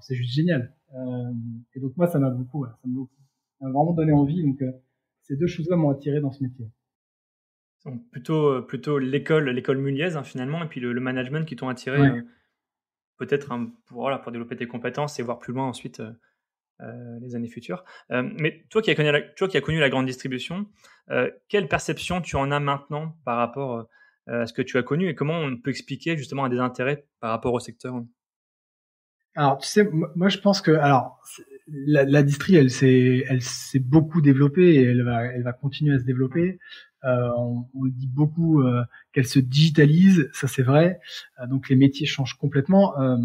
c'est 0.00 0.14
juste 0.14 0.34
génial. 0.34 0.74
Euh, 0.94 1.32
et 1.74 1.80
donc 1.80 1.96
moi, 1.96 2.06
ça 2.06 2.18
m'a 2.18 2.30
beaucoup, 2.30 2.66
ça 2.66 2.76
m'a 2.84 3.70
vraiment 3.70 3.92
donné 3.92 4.12
envie. 4.12 4.42
Donc 4.42 4.60
euh, 4.62 4.72
ces 5.22 5.36
deux 5.36 5.46
choses-là 5.46 5.76
m'ont 5.76 5.90
attiré 5.90 6.20
dans 6.20 6.30
ce 6.30 6.42
métier. 6.42 6.66
Donc 7.84 8.08
plutôt, 8.10 8.48
euh, 8.48 8.60
plutôt 8.62 8.98
l'école, 8.98 9.50
l'école 9.50 9.78
Muliez 9.78 10.16
hein, 10.16 10.24
finalement, 10.24 10.62
et 10.62 10.68
puis 10.68 10.80
le, 10.80 10.92
management 11.00 11.46
qui 11.46 11.56
t'ont 11.56 11.68
attiré 11.68 11.98
peut-être 13.18 13.52
hein, 13.52 13.72
pour, 13.86 14.02
voilà, 14.02 14.18
pour 14.18 14.32
développer 14.32 14.56
tes 14.56 14.66
compétences 14.66 15.18
et 15.18 15.22
voir 15.22 15.38
plus 15.38 15.52
loin 15.52 15.66
ensuite 15.66 16.02
les 16.80 17.34
années 17.34 17.48
futures. 17.48 17.84
mais 18.10 18.64
toi 18.70 18.82
qui, 18.82 18.90
as 18.92 18.94
connu 18.94 19.10
la, 19.10 19.20
toi 19.20 19.48
qui 19.48 19.56
as 19.56 19.60
connu 19.60 19.80
la 19.80 19.90
grande 19.90 20.06
distribution, 20.06 20.66
quelle 21.48 21.66
perception 21.66 22.20
tu 22.20 22.36
en 22.36 22.52
as 22.52 22.60
maintenant 22.60 23.16
par 23.24 23.36
rapport 23.36 23.88
ce 24.28 24.52
que 24.52 24.62
tu 24.62 24.76
as 24.78 24.82
connu 24.82 25.08
et 25.08 25.14
comment 25.14 25.38
on 25.40 25.56
peut 25.56 25.70
expliquer 25.70 26.16
justement 26.16 26.44
un 26.44 26.48
des 26.48 26.58
intérêts 26.58 27.06
par 27.20 27.30
rapport 27.30 27.54
au 27.54 27.60
secteur? 27.60 28.02
Alors, 29.34 29.58
tu 29.58 29.68
sais, 29.68 29.88
moi, 30.16 30.28
je 30.28 30.38
pense 30.38 30.60
que, 30.60 30.72
alors, 30.72 31.20
la, 31.68 32.04
la 32.04 32.22
distri, 32.22 32.56
elle 32.56 32.70
s'est, 32.70 33.24
elle 33.28 33.42
s'est 33.42 33.78
beaucoup 33.78 34.20
développée 34.20 34.74
et 34.74 34.82
elle 34.82 35.04
va, 35.04 35.26
elle 35.26 35.42
va 35.42 35.52
continuer 35.52 35.94
à 35.94 35.98
se 35.98 36.04
développer. 36.04 36.58
Euh, 37.04 37.30
on, 37.36 37.68
on, 37.74 37.86
dit 37.86 38.08
beaucoup 38.08 38.62
euh, 38.62 38.82
qu'elle 39.12 39.26
se 39.26 39.38
digitalise, 39.38 40.28
ça 40.32 40.48
c'est 40.48 40.62
vrai. 40.62 41.00
Euh, 41.40 41.46
donc 41.46 41.68
les 41.68 41.76
métiers 41.76 42.06
changent 42.06 42.34
complètement. 42.34 43.00
Euh, 43.00 43.16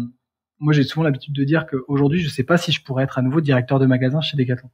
moi, 0.60 0.72
j'ai 0.72 0.84
souvent 0.84 1.02
l'habitude 1.02 1.34
de 1.34 1.42
dire 1.42 1.66
qu'aujourd'hui, 1.66 2.20
je 2.20 2.28
sais 2.28 2.44
pas 2.44 2.58
si 2.58 2.70
je 2.70 2.84
pourrais 2.84 3.02
être 3.02 3.18
à 3.18 3.22
nouveau 3.22 3.40
directeur 3.40 3.80
de 3.80 3.86
magasin 3.86 4.20
chez 4.20 4.36
Decathlon 4.36 4.70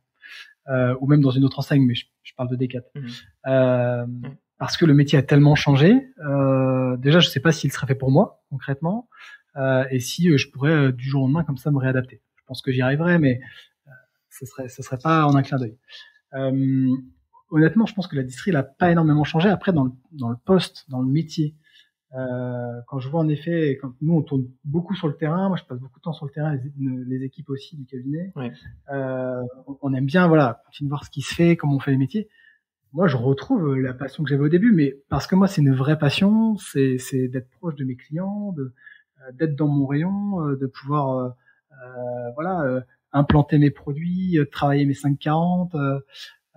ou 1.01 1.07
même 1.09 1.21
dans 1.21 1.31
une 1.31 1.45
autre 1.45 1.59
enseigne, 1.59 1.85
mais 1.85 1.95
je, 1.95 2.05
parle 2.37 2.51
de 2.51 2.55
Decathlon. 2.55 2.93
Mmh. 2.95 4.29
Mmh. 4.29 4.37
Parce 4.61 4.77
que 4.77 4.85
le 4.85 4.95
métier 4.95 5.19
a 5.19 5.23
tellement 5.23 5.57
changé. 5.57 5.95
déjà, 6.99 7.19
je 7.19 7.29
sais 7.29 7.41
pas 7.41 7.51
s'il 7.51 7.73
serait 7.73 7.89
fait 7.89 7.97
pour 7.97 8.13
moi 8.13 8.45
concrètement. 8.51 9.09
Euh, 9.57 9.85
et 9.91 10.01
si 10.01 10.31
euh, 10.31 10.37
je 10.37 10.49
pourrais 10.51 10.71
euh, 10.71 10.93
du 10.93 11.09
jour 11.09 11.23
au 11.23 11.27
lendemain 11.27 11.45
comme 11.45 11.57
ça 11.57 11.71
me 11.71 11.79
réadapter. 11.79 12.23
Je 12.37 12.43
pense 12.47 12.63
que 12.63 12.71
j'y 12.71 12.83
arriverai, 12.83 13.19
mais 13.19 13.41
ce 14.31 14.47
serait 14.47 14.69
ce 14.69 14.83
serait 14.83 14.99
pas 14.99 15.27
en 15.27 15.35
un 15.35 15.43
clin 15.43 15.59
d'œil. 15.59 15.77
honnêtement, 17.51 17.87
je 17.87 17.95
pense 17.95 18.07
que 18.07 18.17
la 18.17 18.23
distrie 18.23 18.53
n'a 18.53 18.63
pas 18.63 18.91
énormément 18.91 19.25
changé. 19.25 19.49
Après, 19.49 19.73
dans 19.73 19.85
le, 19.85 19.91
dans 20.13 20.31
le 20.31 20.37
poste, 20.45 20.85
dans 20.89 21.01
le 21.01 21.11
métier, 21.11 21.57
euh, 22.15 22.81
quand 22.89 22.99
je 22.99 23.09
vois 23.09 23.21
en 23.21 23.29
effet, 23.29 23.79
quand 23.81 23.93
nous 24.01 24.15
on 24.15 24.23
tourne 24.23 24.47
beaucoup 24.65 24.95
sur 24.95 25.07
le 25.07 25.17
terrain, 25.17 25.49
moi 25.49 25.57
je 25.57 25.65
passe 25.65 25.79
beaucoup 25.79 26.01
de 26.01 26.03
temps 26.03 26.13
sur 26.13 26.27
le 26.27 26.33
terrain, 26.33 26.55
les, 26.55 27.05
les 27.07 27.25
équipes 27.25 27.51
aussi 27.51 27.77
du 27.77 27.87
cabinet, 27.87 28.33
ouais. 28.35 28.53
euh, 28.93 29.43
on 29.81 29.95
aime 29.95 30.07
bien 30.07 30.27
voilà 30.27 30.61
continuer 30.67 30.89
de 30.89 30.91
voir 30.91 31.05
ce 31.05 31.11
qui 31.11 31.23
se 31.23 31.35
fait, 31.35 31.57
comment 31.57 31.77
on 31.77 31.81
fait 31.81 31.93
les 31.93 31.97
métiers. 31.97 32.29
Moi 32.93 33.07
je 33.07 33.17
retrouve 33.17 33.77
la 33.77 33.95
passion 33.95 34.25
que 34.25 34.31
j'avais 34.31 34.43
au 34.43 34.49
début, 34.49 34.73
mais 34.73 34.97
parce 35.09 35.27
que 35.29 35.37
moi 35.37 35.47
c'est 35.47 35.61
une 35.63 35.75
vraie 35.75 35.99
passion, 35.99 36.57
c'est 36.57 37.29
d'être 37.29 37.49
proche 37.51 37.77
de 37.77 37.85
mes 37.85 37.95
clients, 37.95 38.53
de, 38.53 38.73
euh, 39.21 39.33
d'être 39.33 39.55
dans 39.55 39.69
mon 39.69 39.87
rayon, 39.87 40.45
euh, 40.45 40.57
de 40.57 40.67
pouvoir 40.67 41.37
euh, 41.85 42.31
voilà 42.35 42.85
implanter 43.13 43.59
mes 43.59 43.71
produits, 43.71 44.39
travailler 44.51 44.87
mes 44.87 44.95
540, 44.95 45.75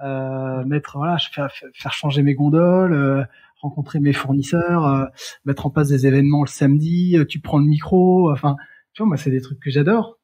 euh, 0.04 0.66
mettre 0.66 0.98
voilà, 0.98 1.18
faire, 1.18 1.52
faire 1.74 1.94
changer 1.94 2.24
mes 2.24 2.34
gondoles, 2.34 3.28
rencontrer 3.62 4.00
mes 4.00 4.14
fournisseurs, 4.14 5.10
mettre 5.46 5.66
en 5.68 5.70
place 5.70 5.90
des 5.90 6.08
événements 6.08 6.42
le 6.42 6.48
samedi, 6.48 7.18
tu 7.30 7.40
prends 7.40 7.60
le 7.60 7.66
micro, 7.66 8.32
enfin, 8.32 8.56
tu 8.94 9.02
vois, 9.02 9.08
moi 9.08 9.18
c'est 9.18 9.32
des 9.32 9.42
trucs 9.42 9.60
que 9.60 9.70
j'adore. 9.70 10.20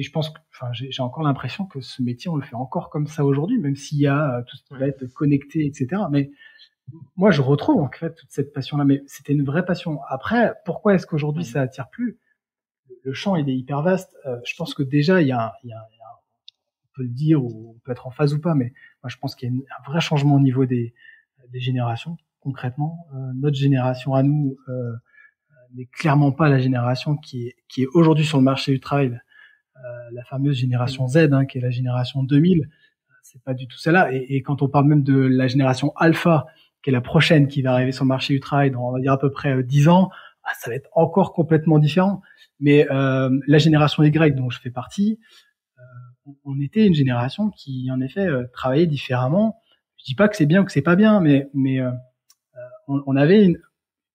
Et 0.00 0.02
je 0.02 0.10
pense 0.10 0.30
que, 0.30 0.38
enfin, 0.54 0.72
j'ai 0.72 1.02
encore 1.02 1.22
l'impression 1.24 1.66
que 1.66 1.82
ce 1.82 2.00
métier 2.00 2.30
on 2.30 2.36
le 2.36 2.42
fait 2.42 2.54
encore 2.54 2.88
comme 2.88 3.06
ça 3.06 3.22
aujourd'hui, 3.22 3.58
même 3.58 3.76
s'il 3.76 3.98
y 3.98 4.06
a 4.06 4.42
tout 4.48 4.56
ce 4.56 4.62
qui 4.62 4.72
va 4.72 4.86
être 4.86 5.04
connecté, 5.12 5.66
etc. 5.66 6.04
Mais 6.10 6.30
moi, 7.16 7.30
je 7.30 7.42
retrouve 7.42 7.82
en 7.82 7.90
fait 7.90 8.14
toute 8.14 8.30
cette 8.30 8.54
passion-là, 8.54 8.86
mais 8.86 9.02
c'était 9.06 9.34
une 9.34 9.44
vraie 9.44 9.62
passion. 9.62 10.00
Après, 10.08 10.54
pourquoi 10.64 10.94
est-ce 10.94 11.06
qu'aujourd'hui 11.06 11.44
ça 11.44 11.60
attire 11.60 11.90
plus? 11.90 12.18
Le 13.04 13.12
champ, 13.12 13.36
il 13.36 13.50
est 13.50 13.54
hyper 13.54 13.82
vaste. 13.82 14.16
Euh, 14.24 14.38
je 14.46 14.54
pense 14.56 14.72
que 14.72 14.82
déjà, 14.82 15.20
il 15.20 15.28
y, 15.28 15.32
a, 15.32 15.52
il, 15.64 15.68
y 15.68 15.72
a, 15.74 15.76
on 15.76 16.88
peut 16.94 17.02
le 17.02 17.10
dire 17.10 17.44
ou 17.44 17.74
on 17.76 17.78
peut 17.80 17.92
être 17.92 18.06
en 18.06 18.10
phase 18.10 18.32
ou 18.32 18.40
pas, 18.40 18.54
mais 18.54 18.72
moi, 19.02 19.10
je 19.10 19.18
pense 19.18 19.34
qu'il 19.34 19.52
y 19.52 19.54
a 19.54 19.54
un 19.54 19.90
vrai 19.90 20.00
changement 20.00 20.36
au 20.36 20.40
niveau 20.40 20.64
des, 20.64 20.94
des 21.50 21.60
générations. 21.60 22.16
Concrètement, 22.40 23.06
euh, 23.14 23.32
notre 23.34 23.56
génération 23.56 24.14
à 24.14 24.22
nous 24.22 24.56
euh, 24.70 24.94
n'est 25.74 25.90
clairement 25.92 26.32
pas 26.32 26.48
la 26.48 26.58
génération 26.58 27.18
qui 27.18 27.48
est, 27.48 27.56
qui 27.68 27.82
est 27.82 27.88
aujourd'hui 27.92 28.24
sur 28.24 28.38
le 28.38 28.44
marché 28.44 28.72
du 28.72 28.80
travail. 28.80 29.20
Euh, 29.84 30.10
la 30.12 30.24
fameuse 30.24 30.56
génération 30.56 31.06
Z, 31.08 31.32
hein, 31.32 31.46
qui 31.46 31.58
est 31.58 31.60
la 31.60 31.70
génération 31.70 32.22
2000, 32.22 32.68
c'est 33.22 33.42
pas 33.42 33.54
du 33.54 33.66
tout 33.66 33.78
celle-là. 33.78 34.10
Et, 34.12 34.42
quand 34.42 34.62
on 34.62 34.68
parle 34.68 34.86
même 34.86 35.02
de 35.02 35.16
la 35.16 35.46
génération 35.46 35.92
alpha, 35.96 36.46
qui 36.82 36.90
est 36.90 36.92
la 36.92 37.00
prochaine 37.00 37.48
qui 37.48 37.62
va 37.62 37.72
arriver 37.72 37.92
sur 37.92 38.04
le 38.04 38.08
marché 38.08 38.34
du 38.34 38.40
travail 38.40 38.70
dans 38.70 38.88
on 38.88 38.92
va 38.92 39.00
dire 39.00 39.12
à 39.12 39.18
peu 39.18 39.30
près 39.30 39.62
10 39.62 39.88
euh, 39.88 39.90
ans, 39.90 40.10
ah, 40.44 40.52
ça 40.58 40.70
va 40.70 40.76
être 40.76 40.88
encore 40.94 41.32
complètement 41.32 41.78
différent. 41.78 42.22
Mais 42.58 42.86
euh, 42.90 43.30
la 43.46 43.58
génération 43.58 44.02
Y 44.02 44.34
dont 44.34 44.50
je 44.50 44.60
fais 44.60 44.70
partie, 44.70 45.18
euh, 45.78 46.32
on 46.44 46.60
était 46.60 46.86
une 46.86 46.94
génération 46.94 47.50
qui 47.50 47.90
en 47.92 48.00
effet 48.00 48.26
euh, 48.26 48.44
travaillait 48.52 48.86
différemment. 48.86 49.60
Je 49.98 50.04
dis 50.04 50.14
pas 50.14 50.28
que 50.28 50.36
c'est 50.36 50.46
bien 50.46 50.62
ou 50.62 50.64
que 50.64 50.72
c'est 50.72 50.82
pas 50.82 50.96
bien, 50.96 51.20
mais 51.20 51.48
mais 51.54 51.80
euh, 51.80 51.90
on, 52.88 53.02
on, 53.06 53.16
avait 53.16 53.44
une, 53.44 53.58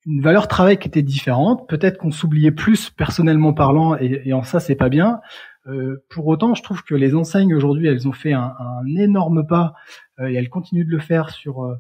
une 0.05 0.21
valeur 0.21 0.47
travail 0.47 0.77
qui 0.77 0.87
était 0.87 1.03
différente. 1.03 1.67
Peut-être 1.69 1.97
qu'on 1.97 2.11
s'oubliait 2.11 2.51
plus 2.51 2.89
personnellement 2.89 3.53
parlant, 3.53 3.95
et, 3.97 4.21
et 4.25 4.33
en 4.33 4.43
ça 4.43 4.59
c'est 4.59 4.75
pas 4.75 4.89
bien. 4.89 5.21
Euh, 5.67 6.03
pour 6.09 6.27
autant, 6.27 6.53
je 6.53 6.63
trouve 6.63 6.83
que 6.83 6.95
les 6.95 7.15
enseignes 7.15 7.53
aujourd'hui, 7.55 7.87
elles 7.87 8.07
ont 8.07 8.13
fait 8.13 8.33
un, 8.33 8.55
un 8.59 8.85
énorme 8.95 9.45
pas 9.47 9.73
et 10.19 10.33
elles 10.33 10.49
continuent 10.49 10.85
de 10.85 10.91
le 10.91 10.99
faire 10.99 11.29
sur 11.29 11.75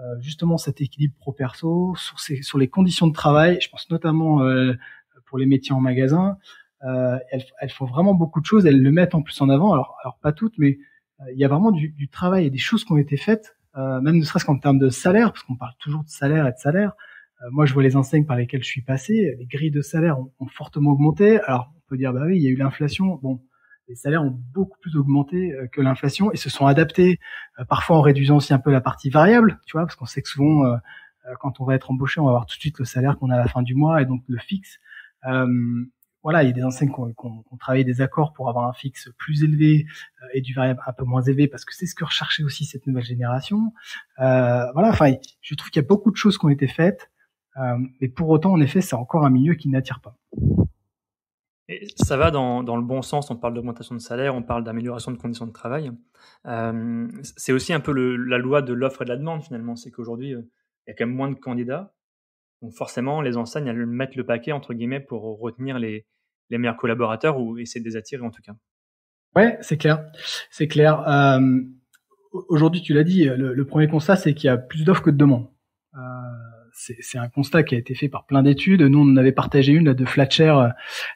euh, 0.00 0.20
justement 0.20 0.56
cet 0.56 0.80
équilibre 0.80 1.14
pro-perso, 1.18 1.94
sur, 1.96 2.18
sur 2.20 2.58
les 2.58 2.68
conditions 2.68 3.06
de 3.06 3.12
travail. 3.12 3.58
Je 3.60 3.68
pense 3.68 3.90
notamment 3.90 4.42
euh, 4.42 4.72
pour 5.26 5.36
les 5.36 5.46
métiers 5.46 5.74
en 5.74 5.80
magasin. 5.80 6.38
Euh, 6.84 7.18
elles, 7.30 7.44
elles, 7.60 7.70
font 7.70 7.84
vraiment 7.84 8.14
beaucoup 8.14 8.40
de 8.40 8.46
choses. 8.46 8.66
Elles 8.66 8.80
le 8.80 8.90
mettent 8.92 9.14
en 9.14 9.22
plus 9.22 9.38
en 9.40 9.48
avant. 9.50 9.72
Alors, 9.72 9.96
alors 10.02 10.18
pas 10.22 10.32
toutes, 10.32 10.56
mais 10.58 10.78
il 11.32 11.38
y 11.38 11.44
a 11.44 11.48
vraiment 11.48 11.70
du, 11.70 11.90
du, 11.90 12.08
travail 12.08 12.46
et 12.46 12.50
des 12.50 12.58
choses 12.58 12.84
qui 12.84 12.92
ont 12.92 12.96
été 12.96 13.18
faites, 13.18 13.58
même 13.76 14.16
ne 14.16 14.24
serait-ce 14.24 14.46
qu'en 14.46 14.56
termes 14.56 14.78
de 14.78 14.88
salaire, 14.88 15.32
parce 15.32 15.44
qu'on 15.44 15.54
parle 15.54 15.74
toujours 15.78 16.02
de 16.02 16.08
salaire 16.08 16.46
et 16.46 16.52
de 16.52 16.56
salaire. 16.56 16.94
moi, 17.50 17.66
je 17.66 17.74
vois 17.74 17.82
les 17.82 17.94
enseignes 17.94 18.24
par 18.24 18.36
lesquelles 18.36 18.62
je 18.62 18.68
suis 18.68 18.80
passé. 18.80 19.36
Les 19.38 19.44
grilles 19.44 19.70
de 19.70 19.82
salaire 19.82 20.18
ont, 20.18 20.32
ont 20.40 20.46
fortement 20.46 20.92
augmenté. 20.92 21.38
Alors, 21.40 21.70
peut 21.90 21.98
dire, 21.98 22.12
bah 22.12 22.22
oui, 22.24 22.36
il 22.36 22.42
y 22.42 22.46
a 22.46 22.50
eu 22.50 22.56
l'inflation. 22.56 23.18
Bon, 23.22 23.40
les 23.90 23.96
salaires 23.96 24.22
ont 24.22 24.38
beaucoup 24.54 24.78
plus 24.80 24.96
augmenté 24.96 25.52
euh, 25.52 25.66
que 25.66 25.80
l'inflation 25.80 26.32
et 26.32 26.36
se 26.36 26.48
sont 26.48 26.66
adaptés, 26.66 27.18
euh, 27.58 27.64
parfois 27.64 27.96
en 27.98 28.00
réduisant 28.00 28.36
aussi 28.36 28.54
un 28.54 28.58
peu 28.58 28.70
la 28.70 28.80
partie 28.80 29.10
variable, 29.10 29.60
tu 29.66 29.72
vois, 29.72 29.82
parce 29.82 29.96
qu'on 29.96 30.06
sait 30.06 30.22
que 30.22 30.28
souvent, 30.28 30.64
euh, 30.64 30.76
quand 31.40 31.60
on 31.60 31.64
va 31.64 31.74
être 31.74 31.90
embauché, 31.90 32.20
on 32.20 32.24
va 32.24 32.30
avoir 32.30 32.46
tout 32.46 32.56
de 32.56 32.60
suite 32.60 32.78
le 32.78 32.84
salaire 32.84 33.18
qu'on 33.18 33.30
a 33.30 33.34
à 33.34 33.38
la 33.38 33.48
fin 33.48 33.62
du 33.62 33.74
mois 33.74 34.00
et 34.00 34.06
donc 34.06 34.22
le 34.28 34.38
fixe. 34.38 34.78
voilà, 36.22 36.42
il 36.42 36.46
y 36.46 36.50
a 36.50 36.52
des 36.52 36.64
enseignes 36.64 36.92
qui 36.92 37.00
ont, 37.00 37.44
travaillé 37.58 37.84
des 37.84 38.00
accords 38.00 38.32
pour 38.32 38.48
avoir 38.48 38.68
un 38.68 38.72
fixe 38.72 39.10
plus 39.18 39.42
élevé 39.42 39.86
et 40.34 40.40
du 40.40 40.54
variable 40.54 40.80
un 40.86 40.92
peu 40.92 41.04
moins 41.04 41.22
élevé 41.22 41.48
parce 41.48 41.64
que 41.64 41.74
c'est 41.74 41.86
ce 41.86 41.94
que 41.94 42.04
recherchait 42.04 42.42
aussi 42.42 42.64
cette 42.64 42.86
nouvelle 42.86 43.04
génération. 43.04 43.72
voilà, 44.18 44.88
enfin, 44.88 45.12
je 45.40 45.54
trouve 45.54 45.70
qu'il 45.70 45.82
y 45.82 45.84
a 45.84 45.88
beaucoup 45.88 46.10
de 46.10 46.16
choses 46.16 46.38
qui 46.38 46.44
ont 46.46 46.50
été 46.50 46.68
faites, 46.68 47.10
mais 48.00 48.08
pour 48.08 48.28
autant, 48.30 48.52
en 48.52 48.60
effet, 48.60 48.80
c'est 48.80 48.96
encore 48.96 49.24
un 49.24 49.30
milieu 49.30 49.54
qui 49.54 49.68
n'attire 49.68 50.00
pas 50.00 50.16
ça 51.96 52.16
va 52.16 52.30
dans, 52.30 52.62
le 52.62 52.82
bon 52.82 53.02
sens, 53.02 53.30
on 53.30 53.36
parle 53.36 53.54
d'augmentation 53.54 53.94
de 53.94 54.00
salaire, 54.00 54.34
on 54.34 54.42
parle 54.42 54.64
d'amélioration 54.64 55.12
de 55.12 55.16
conditions 55.16 55.46
de 55.46 55.52
travail. 55.52 55.92
Euh, 56.46 57.08
c'est 57.22 57.52
aussi 57.52 57.72
un 57.72 57.80
peu 57.80 57.92
la 57.92 58.38
loi 58.38 58.62
de 58.62 58.72
l'offre 58.72 59.02
et 59.02 59.04
de 59.04 59.10
la 59.10 59.16
demande 59.16 59.42
finalement, 59.42 59.76
c'est 59.76 59.90
qu'aujourd'hui, 59.90 60.34
euh, 60.34 60.42
il 60.86 60.90
y 60.90 60.92
a 60.92 60.94
quand 60.94 61.06
même 61.06 61.14
moins 61.14 61.30
de 61.30 61.34
candidats. 61.34 61.94
Donc 62.62 62.72
forcément, 62.72 63.22
les 63.22 63.36
enseignes, 63.36 63.66
elles 63.66 63.86
mettent 63.86 64.16
le 64.16 64.24
paquet, 64.24 64.52
entre 64.52 64.74
guillemets, 64.74 65.00
pour 65.00 65.22
retenir 65.40 65.78
les, 65.78 66.06
meilleurs 66.50 66.76
collaborateurs 66.76 67.38
ou 67.38 67.58
essayer 67.58 67.80
de 67.80 67.88
les 67.88 67.96
attirer 67.96 68.22
en 68.22 68.30
tout 68.30 68.42
cas. 68.42 68.52
Ouais, 69.36 69.56
c'est 69.60 69.76
clair, 69.76 70.10
c'est 70.50 70.66
clair. 70.66 71.08
Euh, 71.08 71.60
aujourd'hui, 72.32 72.82
tu 72.82 72.92
l'as 72.92 73.04
dit, 73.04 73.24
le, 73.24 73.64
premier 73.64 73.86
constat, 73.86 74.16
c'est 74.16 74.34
qu'il 74.34 74.48
y 74.48 74.50
a 74.50 74.58
plus 74.58 74.84
d'offres 74.84 75.02
que 75.02 75.10
de 75.10 75.16
demandes. 75.16 75.48
C'est 76.80 77.18
un 77.18 77.28
constat 77.28 77.62
qui 77.62 77.74
a 77.74 77.78
été 77.78 77.94
fait 77.94 78.08
par 78.08 78.24
plein 78.24 78.42
d'études. 78.42 78.80
Nous, 78.80 78.98
on 78.98 79.12
en 79.12 79.16
avait 79.18 79.32
partagé 79.32 79.72
une 79.72 79.92
de 79.92 80.04
Flatcher, 80.06 80.54
euh, 80.56 80.68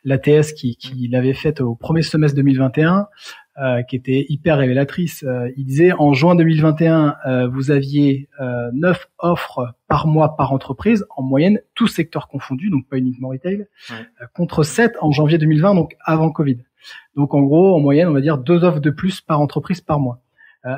l'ATS, 0.04 0.52
qui, 0.52 0.76
qui 0.76 1.08
l'avait 1.08 1.32
faite 1.32 1.62
au 1.62 1.74
premier 1.74 2.02
semestre 2.02 2.36
2021, 2.36 3.08
euh, 3.56 3.82
qui 3.82 3.96
était 3.96 4.26
hyper 4.28 4.58
révélatrice. 4.58 5.22
Euh, 5.22 5.50
il 5.56 5.64
disait 5.64 5.92
en 5.92 6.12
juin 6.12 6.34
2021, 6.34 7.16
euh, 7.26 7.48
vous 7.48 7.70
aviez 7.70 8.28
euh, 8.40 8.70
9 8.74 9.08
offres 9.18 9.74
par 9.88 10.06
mois 10.06 10.36
par 10.36 10.52
entreprise, 10.52 11.06
en 11.16 11.22
moyenne, 11.22 11.60
tous 11.74 11.86
secteurs 11.86 12.28
confondus, 12.28 12.68
donc 12.68 12.86
pas 12.88 12.98
uniquement 12.98 13.28
retail, 13.28 13.66
contre 14.34 14.64
7 14.64 14.96
en 15.00 15.12
janvier 15.12 15.38
2020, 15.38 15.76
donc 15.76 15.96
avant 16.04 16.30
Covid. 16.30 16.58
Donc 17.16 17.32
en 17.32 17.42
gros, 17.42 17.74
en 17.74 17.80
moyenne, 17.80 18.08
on 18.08 18.12
va 18.12 18.20
dire 18.20 18.36
deux 18.36 18.64
offres 18.64 18.80
de 18.80 18.90
plus 18.90 19.22
par 19.22 19.40
entreprise 19.40 19.80
par 19.80 19.98
mois. 19.98 20.20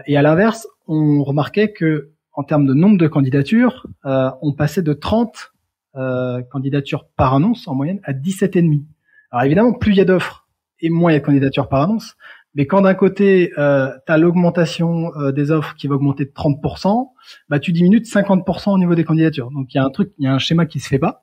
et 0.06 0.16
à 0.16 0.22
l'inverse, 0.22 0.68
on 0.86 1.24
remarquait 1.24 1.72
que 1.72 2.10
en 2.36 2.44
termes 2.44 2.66
de 2.66 2.74
nombre 2.74 2.98
de 2.98 3.08
candidatures, 3.08 3.86
euh, 4.04 4.30
on 4.42 4.52
passait 4.52 4.82
de 4.82 4.92
30 4.92 5.52
euh, 5.96 6.42
candidatures 6.42 7.08
par 7.16 7.34
annonce 7.34 7.66
en 7.66 7.74
moyenne 7.74 8.00
à 8.04 8.12
17,5. 8.12 8.84
Alors 9.30 9.44
évidemment, 9.44 9.72
plus 9.72 9.92
il 9.92 9.96
y 9.96 10.00
a 10.00 10.04
d'offres 10.04 10.46
et 10.80 10.90
moins 10.90 11.10
il 11.10 11.14
y 11.14 11.16
a 11.16 11.20
de 11.20 11.24
candidatures 11.24 11.68
par 11.68 11.80
annonce, 11.80 12.16
mais 12.56 12.66
quand 12.66 12.80
d'un 12.80 12.94
côté, 12.94 13.52
euh, 13.58 13.90
tu 14.06 14.12
as 14.12 14.16
l'augmentation 14.16 15.14
euh, 15.16 15.30
des 15.30 15.50
offres 15.50 15.74
qui 15.76 15.88
va 15.88 15.96
augmenter 15.96 16.24
de 16.24 16.30
30%, 16.30 17.10
bah, 17.50 17.58
tu 17.58 17.70
diminues 17.72 18.00
de 18.00 18.06
50% 18.06 18.72
au 18.72 18.78
niveau 18.78 18.94
des 18.94 19.04
candidatures. 19.04 19.50
Donc 19.50 19.74
il 19.74 19.76
y 19.76 19.80
a 19.80 19.84
un 19.84 19.90
truc, 19.90 20.12
il 20.18 20.24
y 20.24 20.26
a 20.26 20.32
un 20.32 20.38
schéma 20.38 20.64
qui 20.64 20.80
se 20.80 20.88
fait 20.88 20.98
pas. 20.98 21.22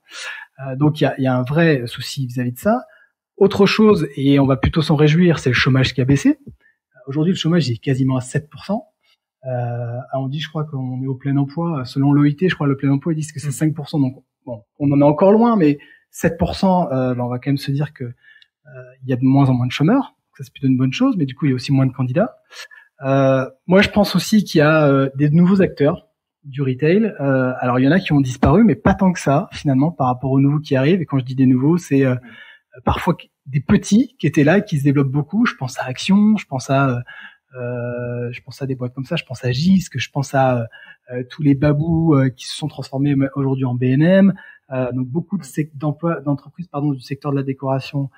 Euh, 0.60 0.76
donc 0.76 1.02
il 1.02 1.06
y 1.06 1.08
a, 1.08 1.20
y 1.20 1.26
a, 1.26 1.36
un 1.36 1.42
vrai 1.42 1.88
souci 1.88 2.28
vis-à-vis 2.28 2.52
de 2.52 2.60
ça. 2.60 2.84
Autre 3.38 3.66
chose, 3.66 4.08
et 4.16 4.40
on 4.40 4.46
va 4.46 4.58
plutôt 4.58 4.84
s'en 4.84 4.96
réjouir, 4.96 5.40
c'est 5.40 5.50
le 5.50 5.56
chômage 5.56 5.96
qui 5.96 6.02
a 6.02 6.06
baissé. 6.06 6.38
Aujourd'hui, 7.08 7.34
le 7.34 7.38
chômage 7.38 7.68
est 7.72 7.78
quasiment 7.78 8.18
à 8.18 8.22
7%. 8.22 8.80
Euh, 9.46 9.98
on 10.14 10.28
dit, 10.28 10.40
je 10.40 10.50
crois 10.50 10.64
qu'on 10.64 11.02
est 11.02 11.08
au 11.08 11.16
plein 11.16 11.36
emploi. 11.38 11.86
Selon 11.86 12.14
l'OIT, 12.14 12.38
je 12.42 12.56
crois 12.56 12.68
le 12.68 12.78
plein 12.78 12.92
emploi, 12.92 13.14
ils 13.14 13.18
disent 13.18 13.32
que 13.32 13.40
c'est 13.40 13.50
5%. 13.50 13.98
Mm. 13.98 14.02
Donc, 14.02 14.24
bon, 14.46 14.64
on 14.80 14.92
en 14.92 15.00
est 15.00 15.04
encore 15.04 15.32
loin, 15.32 15.56
mais 15.56 15.80
7%, 16.14 16.92
euh, 16.92 17.16
ben, 17.16 17.24
on 17.24 17.28
va 17.28 17.40
quand 17.40 17.50
même 17.50 17.58
se 17.58 17.72
dire 17.72 17.94
que 17.94 18.04
euh, 18.04 18.12
il 19.04 19.10
y 19.10 19.14
a 19.14 19.18
de 19.18 19.24
moins 19.24 19.50
en 19.50 19.54
moins 19.54 19.68
de 19.68 19.72
chômeurs. 19.72 20.16
Ça, 20.38 20.44
c'est 20.44 20.52
plutôt 20.52 20.68
une 20.68 20.78
bonne 20.78 20.94
chose, 20.94 21.16
mais 21.18 21.26
du 21.26 21.36
coup, 21.36 21.46
il 21.46 21.50
y 21.50 21.52
a 21.52 21.56
aussi 21.56 21.72
moins 21.72 21.86
de 21.86 21.92
candidats. 21.92 22.38
Euh, 23.04 23.50
moi, 23.68 23.82
je 23.82 23.90
pense 23.90 24.16
aussi 24.16 24.44
qu'il 24.44 24.60
y 24.60 24.62
a 24.62 24.88
euh, 24.88 25.10
des 25.16 25.30
nouveaux 25.30 25.62
acteurs 25.62 26.08
du 26.44 26.62
retail. 26.62 27.14
Euh, 27.20 27.54
alors, 27.60 27.80
il 27.80 27.86
y 27.86 27.88
en 27.88 27.92
a 27.92 28.00
qui 28.00 28.14
ont 28.14 28.22
disparu, 28.22 28.64
mais 28.64 28.76
pas 28.76 28.94
tant 28.94 29.12
que 29.12 29.20
ça, 29.20 29.48
finalement, 29.52 29.92
par 29.92 30.08
rapport 30.08 30.32
aux 30.32 30.40
nouveaux 30.40 30.60
qui 30.60 30.76
arrivent. 30.76 31.02
Et 31.02 31.06
quand 31.06 31.20
je 31.20 31.26
dis 31.26 31.36
des 31.36 31.46
nouveaux, 31.46 31.78
c'est 31.78 32.06
mm. 32.06 32.20
parfois 32.86 33.16
des 33.46 33.60
petits 33.60 34.16
qui 34.20 34.28
étaient 34.28 34.44
là 34.44 34.60
et 34.60 34.64
qui 34.64 34.80
se 34.80 34.84
développent 34.84 35.12
beaucoup. 35.12 35.46
Je 35.46 35.56
pense 35.56 35.78
à 35.80 35.84
Action, 35.84 36.38
je 36.38 36.46
pense 36.46 36.70
à 36.70 37.02
euh, 37.56 38.32
je 38.32 38.42
pense 38.42 38.62
à 38.62 38.66
des 38.66 38.76
boîtes 38.76 38.94
comme 38.94 39.06
ça, 39.06 39.16
je 39.16 39.26
pense 39.26 39.44
à 39.44 39.50
que 39.50 40.00
je 40.00 40.10
pense 40.12 40.34
à 40.34 40.68
euh, 41.12 41.24
tous 41.30 41.44
les 41.44 41.56
babous 41.56 42.16
euh, 42.16 42.30
qui 42.30 42.48
se 42.48 42.56
sont 42.56 42.68
transformés 42.68 43.16
aujourd'hui 43.36 43.66
en 43.66 43.76
BNM. 43.76 44.34
donc 44.94 45.08
beaucoup 45.08 45.38
d'emplois, 45.76 46.22
d'entreprises 46.22 46.68
pardon 46.68 46.92
du 46.92 47.02
secteur 47.02 47.32
de 47.32 47.38
la 47.38 47.44
décoration 47.44 48.10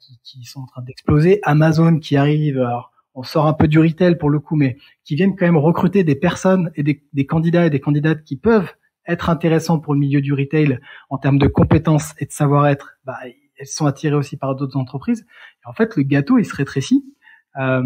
qui, 0.00 0.18
qui, 0.22 0.44
sont 0.44 0.60
en 0.60 0.66
train 0.66 0.82
d'exploser. 0.82 1.40
Amazon 1.42 1.98
qui 1.98 2.16
arrive. 2.16 2.58
Alors, 2.58 2.92
on 3.14 3.22
sort 3.22 3.46
un 3.46 3.52
peu 3.52 3.68
du 3.68 3.78
retail 3.78 4.16
pour 4.16 4.30
le 4.30 4.38
coup, 4.38 4.56
mais 4.56 4.78
qui 5.04 5.16
viennent 5.16 5.36
quand 5.36 5.44
même 5.44 5.58
recruter 5.58 6.02
des 6.02 6.14
personnes 6.14 6.70
et 6.76 6.82
des, 6.82 7.04
des 7.12 7.26
candidats 7.26 7.66
et 7.66 7.70
des 7.70 7.80
candidates 7.80 8.24
qui 8.24 8.36
peuvent 8.36 8.72
être 9.06 9.28
intéressants 9.28 9.80
pour 9.80 9.92
le 9.92 10.00
milieu 10.00 10.22
du 10.22 10.32
retail 10.32 10.78
en 11.10 11.18
termes 11.18 11.38
de 11.38 11.46
compétences 11.46 12.14
et 12.18 12.24
de 12.24 12.32
savoir-être. 12.32 12.94
Bah, 13.04 13.18
elles 13.56 13.66
sont 13.66 13.86
attirées 13.86 14.16
aussi 14.16 14.36
par 14.36 14.54
d'autres 14.56 14.76
entreprises. 14.76 15.26
Et 15.64 15.68
en 15.68 15.72
fait, 15.72 15.96
le 15.96 16.02
gâteau, 16.02 16.38
il 16.38 16.44
se 16.44 16.54
rétrécit. 16.54 17.04
Euh, 17.58 17.82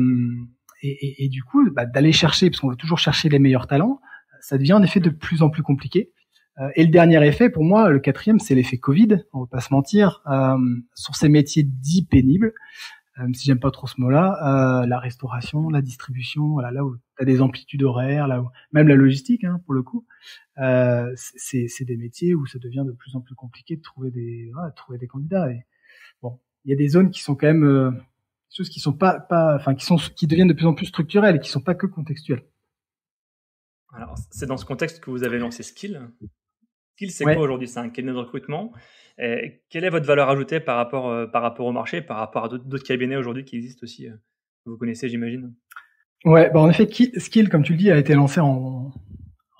et, 0.88 1.24
et, 1.24 1.28
du 1.28 1.42
coup, 1.42 1.68
bah, 1.70 1.86
d'aller 1.86 2.12
chercher, 2.12 2.50
parce 2.50 2.60
qu'on 2.60 2.70
veut 2.70 2.76
toujours 2.76 2.98
chercher 2.98 3.28
les 3.28 3.38
meilleurs 3.38 3.66
talents, 3.66 4.00
ça 4.40 4.58
devient 4.58 4.74
en 4.74 4.82
effet 4.82 5.00
de 5.00 5.10
plus 5.10 5.42
en 5.42 5.50
plus 5.50 5.62
compliqué. 5.62 6.12
Euh, 6.58 6.70
et 6.74 6.84
le 6.84 6.90
dernier 6.90 7.24
effet, 7.26 7.50
pour 7.50 7.64
moi, 7.64 7.90
le 7.90 7.98
quatrième, 7.98 8.38
c'est 8.38 8.54
l'effet 8.54 8.78
Covid. 8.78 9.24
On 9.32 9.40
va 9.40 9.46
pas 9.46 9.60
se 9.60 9.72
mentir. 9.72 10.22
Euh, 10.26 10.56
sur 10.94 11.14
ces 11.14 11.28
métiers 11.28 11.64
dits 11.64 12.06
pénibles, 12.06 12.54
euh, 13.18 13.26
si 13.34 13.46
j'aime 13.46 13.60
pas 13.60 13.70
trop 13.70 13.86
ce 13.86 14.00
mot-là, 14.00 14.82
euh, 14.82 14.86
la 14.86 14.98
restauration, 14.98 15.68
la 15.68 15.82
distribution, 15.82 16.48
voilà, 16.48 16.70
là 16.70 16.84
où 16.84 16.96
tu 16.96 17.22
as 17.22 17.24
des 17.24 17.40
amplitudes 17.42 17.82
horaires, 17.82 18.26
là 18.28 18.42
où 18.42 18.48
même 18.72 18.88
la 18.88 18.94
logistique, 18.94 19.44
hein, 19.44 19.60
pour 19.64 19.74
le 19.74 19.82
coup, 19.82 20.06
c'est 21.16 21.84
des 21.84 21.96
métiers 21.96 22.34
où 22.34 22.46
ça 22.46 22.58
devient 22.58 22.84
de 22.86 22.92
plus 22.92 23.16
en 23.16 23.20
plus 23.20 23.34
compliqué 23.34 23.76
de 23.76 23.82
trouver 23.82 24.10
des, 24.10 24.46
de 24.46 24.74
trouver 24.74 24.98
des 24.98 25.06
candidats. 25.06 25.50
Et 25.50 25.66
bon, 26.22 26.38
il 26.64 26.70
y 26.70 26.74
a 26.74 26.76
des 26.76 26.88
zones 26.88 27.10
qui 27.10 27.22
sont 27.22 27.34
quand 27.34 27.46
même 27.46 28.00
choses 28.50 28.68
qui 28.68 28.80
sont 28.80 28.92
pas, 28.92 29.20
pas, 29.20 29.56
enfin, 29.56 29.74
qui 29.74 29.84
sont, 29.84 29.96
qui 29.96 30.26
deviennent 30.26 30.48
de 30.48 30.52
plus 30.52 30.66
en 30.66 30.74
plus 30.74 30.86
structurelles 30.86 31.36
et 31.36 31.40
qui 31.40 31.50
sont 31.50 31.60
pas 31.60 31.74
que 31.74 31.86
contextuelles. 31.86 32.44
Alors, 33.94 34.14
c'est 34.30 34.46
dans 34.46 34.56
ce 34.56 34.64
contexte 34.64 35.00
que 35.00 35.10
vous 35.10 35.24
avez 35.24 35.38
lancé 35.38 35.62
Skill. 35.62 36.10
Skill, 36.94 37.10
c'est 37.10 37.24
quoi 37.24 37.38
aujourd'hui? 37.38 37.68
C'est 37.68 37.80
un 37.80 37.88
cabinet 37.88 38.12
de 38.12 38.18
recrutement. 38.18 38.72
Et 39.18 39.62
quelle 39.70 39.84
est 39.84 39.90
votre 39.90 40.06
valeur 40.06 40.28
ajoutée 40.28 40.60
par 40.60 40.76
rapport, 40.76 41.08
euh, 41.08 41.26
par 41.26 41.42
rapport 41.42 41.66
au 41.66 41.72
marché, 41.72 42.02
par 42.02 42.18
rapport 42.18 42.44
à 42.44 42.48
d'autres 42.48 42.84
cabinets 42.84 43.16
aujourd'hui 43.16 43.44
qui 43.44 43.56
existent 43.56 43.84
aussi, 43.84 44.08
euh, 44.08 44.12
que 44.64 44.70
vous 44.70 44.76
connaissez, 44.76 45.08
j'imagine? 45.08 45.54
Ouais, 46.24 46.50
bah 46.50 46.60
en 46.60 46.68
effet, 46.68 46.88
Skill, 47.16 47.48
comme 47.48 47.62
tu 47.62 47.72
le 47.72 47.78
dis, 47.78 47.90
a 47.90 47.96
été 47.96 48.14
lancé 48.14 48.40
en, 48.40 48.92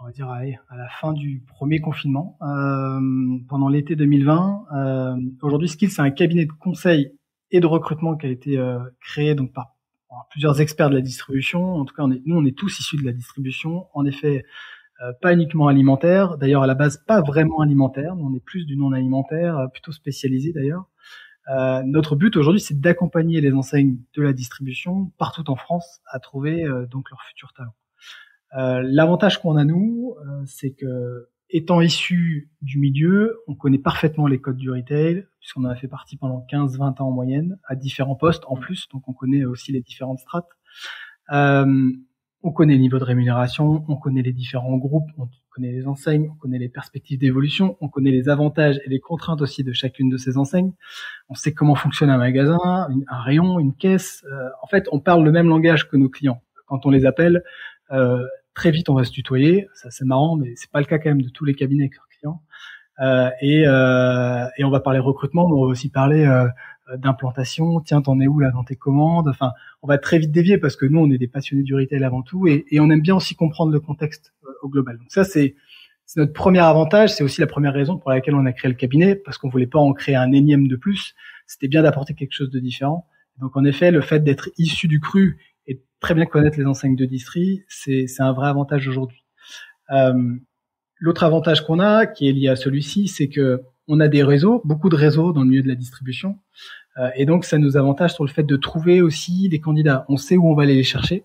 on 0.00 0.05
va 0.05 0.12
dire, 0.12 0.28
à 0.28 0.76
la 0.76 0.88
fin 0.88 1.12
du 1.12 1.43
premier 1.47 1.81
confinement, 1.81 2.38
euh, 2.43 3.00
pendant 3.49 3.69
l'été 3.69 3.97
2020. 3.97 4.66
Euh, 4.75 5.16
aujourd'hui, 5.43 5.69
Skill, 5.69 5.90
c'est 5.90 6.02
un 6.02 6.11
cabinet 6.11 6.47
de 6.47 6.52
conseil 6.52 7.15
et 7.50 7.61
de 7.61 7.67
recrutement 7.67 8.17
qui 8.17 8.26
a 8.26 8.31
été 8.31 8.59
euh, 8.59 8.79
créé 9.00 9.35
donc 9.35 9.53
par, 9.53 9.76
plusieurs 10.31 10.61
experts 10.61 10.91
de 10.91 10.95
la 10.95 11.00
distribution. 11.00 11.75
En 11.75 11.85
tout 11.85 11.95
cas, 11.95 12.03
on 12.03 12.11
est, 12.11 12.23
nous, 12.25 12.37
on 12.37 12.45
est 12.45 12.57
tous 12.57 12.79
issus 12.79 12.97
de 12.97 13.05
la 13.05 13.12
distribution. 13.12 13.87
En 13.93 14.05
effet, 14.07 14.45
euh, 15.03 15.12
pas 15.21 15.33
uniquement 15.33 15.69
alimentaire. 15.69 16.38
D'ailleurs, 16.38 16.62
à 16.62 16.67
la 16.67 16.75
base, 16.75 17.03
pas 17.07 17.21
vraiment 17.21 17.61
alimentaire. 17.61 18.15
on 18.19 18.35
est 18.35 18.41
plus 18.41 18.65
du 18.65 18.76
non 18.76 18.93
alimentaire, 18.93 19.59
euh, 19.59 19.67
plutôt 19.67 19.93
spécialisé 19.93 20.53
d'ailleurs. 20.53 20.88
Euh, 21.49 21.83
notre 21.85 22.17
but 22.17 22.37
aujourd'hui, 22.37 22.61
c'est 22.61 22.81
d'accompagner 22.81 23.41
les 23.41 23.53
enseignes 23.53 23.99
de 24.17 24.23
la 24.23 24.33
distribution 24.33 25.12
partout 25.19 25.49
en 25.50 25.57
France 25.57 26.00
à 26.11 26.19
trouver 26.19 26.65
donc 26.91 27.11
leurs 27.11 27.23
futurs 27.23 27.53
talents. 27.53 27.76
L'avantage 28.83 29.41
qu'on 29.41 29.57
a 29.57 29.65
nous, 29.65 30.17
c'est 30.47 30.73
que 30.73 31.29
étant 31.50 31.81
issu 31.81 32.50
du 32.62 32.79
milieu, 32.79 33.38
on 33.47 33.55
connaît 33.55 33.79
parfaitement 33.79 34.26
les 34.26 34.38
codes 34.38 34.57
du 34.57 34.71
retail, 34.71 35.26
puisqu'on 35.41 35.65
en 35.65 35.69
a 35.69 35.76
fait 35.76 35.88
partie 35.88 36.17
pendant 36.17 36.45
15-20 36.50 37.03
ans 37.03 37.09
en 37.09 37.11
moyenne, 37.11 37.59
à 37.65 37.76
différents 37.76 38.17
postes 38.17 38.45
en 38.49 38.57
plus, 38.57 38.88
donc 38.93 39.09
on 39.09 39.12
connaît 39.12 39.45
aussi 39.45 39.73
les 39.73 39.81
différentes 39.81 40.19
strates. 40.19 40.49
Euh, 41.33 41.93
on 42.43 42.53
connaît 42.53 42.75
le 42.75 42.81
niveau 42.81 42.99
de 42.99 43.05
rémunération, 43.05 43.85
on 43.88 43.97
connaît 43.97 44.23
les 44.23 44.33
différents 44.33 44.76
groupes, 44.76 45.11
on 45.19 45.29
connaît 45.50 45.73
les 45.73 45.88
enseignes, 45.88 46.31
on 46.33 46.37
connaît 46.37 46.59
les 46.59 46.69
perspectives 46.69 47.19
d'évolution, 47.19 47.76
on 47.81 47.88
connaît 47.88 48.12
les 48.12 48.29
avantages 48.29 48.79
et 48.85 48.88
les 48.88 49.00
contraintes 49.00 49.41
aussi 49.41 49.65
de 49.65 49.73
chacune 49.73 50.11
de 50.11 50.17
ces 50.17 50.37
enseignes. 50.38 50.73
On 51.29 51.35
sait 51.35 51.53
comment 51.53 51.75
fonctionne 51.75 52.11
un 52.11 52.19
magasin, 52.19 52.59
un 53.09 53.21
rayon, 53.21 53.59
une 53.59 53.75
caisse. 53.75 54.25
Euh, 54.31 54.49
en 54.62 54.67
fait, 54.69 54.87
on 54.93 55.00
parle 55.00 55.25
le 55.25 55.33
même 55.33 55.49
langage 55.49 55.88
que 55.88 55.97
nos 55.97 56.09
clients. 56.09 56.41
Quand 56.67 56.87
on 56.87 56.91
les 56.91 57.07
appelle, 57.07 57.43
euh, 57.91 58.25
très 58.57 58.73
vite 58.73 58.89
on 58.89 58.95
va 58.95 59.05
se 59.05 59.13
tutoyer, 59.13 59.69
ça 59.75 59.91
c'est 59.93 60.05
marrant, 60.05 60.35
mais 60.37 60.55
c'est 60.57 60.71
pas 60.71 60.81
le 60.81 60.87
cas 60.87 60.99
quand 60.99 61.11
même 61.11 61.23
de 61.23 61.29
tous 61.29 61.45
les 61.45 61.55
cabinets 61.55 61.85
avec 61.85 61.95
leurs 61.95 62.09
clients. 62.09 62.43
Euh, 62.99 63.31
et, 63.43 63.65
euh, 63.67 64.47
et 64.57 64.65
on 64.65 64.71
va 64.71 64.81
parler 64.81 64.99
recrutement, 64.99 65.47
mais 65.47 65.55
on 65.55 65.61
va 65.67 65.69
aussi 65.69 65.91
parler 65.91 66.25
euh, 66.25 66.49
d'implantation. 66.97 67.81
Tiens, 67.81 68.01
t'en 68.01 68.19
es 68.21 68.27
où 68.27 68.41
là 68.41 68.51
dans 68.51 68.65
tes 68.65 68.75
commandes? 68.77 69.29
Enfin, 69.29 69.53
on 69.83 69.87
va 69.87 69.99
très 69.99 70.19
vite 70.19 70.33
dévier 70.33 70.57
parce 70.57 70.77
que 70.77 70.87
nous, 70.87 70.99
on 70.99 71.11
est 71.11 71.19
des 71.19 71.29
passionnés 71.29 71.63
du 71.63 71.75
retail 71.75 72.03
avant 72.03 72.23
tout, 72.23 72.49
et, 72.49 72.65
et 72.71 72.81
on 72.81 72.89
aime 72.91 73.03
bien 73.03 73.15
aussi 73.15 73.35
comprendre 73.35 73.71
le 73.71 73.81
contexte 73.81 74.33
euh, 74.45 74.49
au 74.63 74.69
global. 74.71 74.97
Donc 74.97 75.11
ça, 75.11 75.25
c'est 75.25 75.55
c'est 76.07 76.21
notre 76.21 76.33
premier 76.33 76.61
avantage. 76.61 77.13
C'est 77.13 77.25
aussi 77.25 77.41
la 77.41 77.49
première 77.49 77.75
raison 77.75 77.99
pour 77.99 78.11
laquelle 78.11 78.35
on 78.35 78.47
a 78.47 78.53
créé 78.53 78.71
le 78.71 78.77
cabinet, 78.77 79.15
parce 79.15 79.37
qu'on 79.37 79.51
voulait 79.51 79.67
pas 79.67 79.81
en 79.81 79.93
créer 79.93 80.17
un 80.17 80.33
énième 80.33 80.67
de 80.67 80.77
plus. 80.77 81.15
C'était 81.47 81.69
bien 81.69 81.83
d'apporter 81.83 82.15
quelque 82.15 82.33
chose 82.33 82.51
de 82.51 82.61
différent. 82.61 83.07
Donc 83.41 83.57
en 83.57 83.65
effet, 83.67 83.91
le 83.91 84.01
fait 84.01 84.21
d'être 84.21 84.49
issu 84.57 84.89
du 84.89 85.01
cru 85.01 85.37
très 86.00 86.14
bien 86.14 86.26
connaître 86.26 86.58
les 86.58 86.66
enseignes 86.66 86.96
de 86.96 87.04
distri, 87.04 87.62
c'est 87.68 88.06
un 88.18 88.32
vrai 88.32 88.49
avantage 88.49 88.87
aujourd'hui. 88.88 89.25
Euh, 89.90 90.35
L'autre 90.99 91.25
avantage 91.25 91.64
qu'on 91.66 91.78
a, 91.78 92.06
qui 92.06 92.26
est 92.26 92.32
lié 92.32 92.49
à 92.49 92.56
celui-ci, 92.56 93.06
c'est 93.08 93.28
que 93.28 93.62
on 93.87 94.00
a 94.00 94.08
des 94.08 94.23
réseaux, 94.23 94.62
beaucoup 94.64 94.88
de 94.88 94.96
réseaux 94.96 95.32
dans 95.32 95.42
le 95.42 95.49
milieu 95.49 95.62
de 95.62 95.68
la 95.68 95.75
distribution, 95.75 96.38
euh, 96.99 97.11
et 97.16 97.26
donc 97.26 97.44
ça 97.44 97.58
nous 97.58 97.76
avantage 97.76 98.14
sur 98.14 98.25
le 98.25 98.30
fait 98.30 98.44
de 98.44 98.56
trouver 98.56 99.02
aussi 99.02 99.49
des 99.49 99.61
candidats. 99.61 100.06
On 100.08 100.16
sait 100.16 100.37
où 100.37 100.49
on 100.49 100.54
va 100.54 100.62
aller 100.62 100.75
les 100.75 100.82
chercher. 100.82 101.25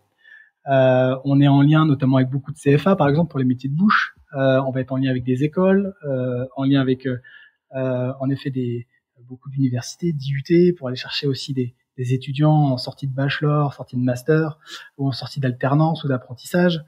Euh, 0.68 1.16
on 1.24 1.40
est 1.40 1.48
en 1.48 1.62
lien 1.62 1.86
notamment 1.86 2.18
avec 2.18 2.30
beaucoup 2.30 2.52
de 2.52 2.58
CFA, 2.58 2.96
par 2.96 3.08
exemple 3.08 3.32
pour 3.32 3.40
les 3.40 3.46
métiers 3.46 3.70
de 3.70 3.76
bouche. 3.76 4.14
Euh, 4.34 4.62
on 4.68 4.72
va 4.72 4.82
être 4.82 4.92
en 4.92 4.98
lien 4.98 5.10
avec 5.10 5.24
des 5.24 5.44
écoles, 5.44 5.94
euh, 6.06 6.46
en 6.56 6.66
lien 6.66 6.82
avec, 6.82 7.08
euh, 7.08 7.18
en 8.20 8.30
effet, 8.30 8.50
des 8.50 8.88
beaucoup 9.28 9.50
d'universités, 9.50 10.12
d'IUT, 10.14 10.74
pour 10.78 10.88
aller 10.88 10.98
chercher 10.98 11.28
aussi 11.28 11.54
des, 11.54 11.76
des 11.98 12.14
étudiants 12.14 12.72
en 12.72 12.78
sortie 12.78 13.08
de 13.08 13.14
bachelor, 13.14 13.74
sortie 13.74 13.98
de 13.98 14.02
master 14.02 14.60
ou 14.98 15.08
en 15.08 15.12
sortie 15.12 15.40
d'alternance 15.40 16.04
ou 16.04 16.08
d'apprentissage. 16.08 16.84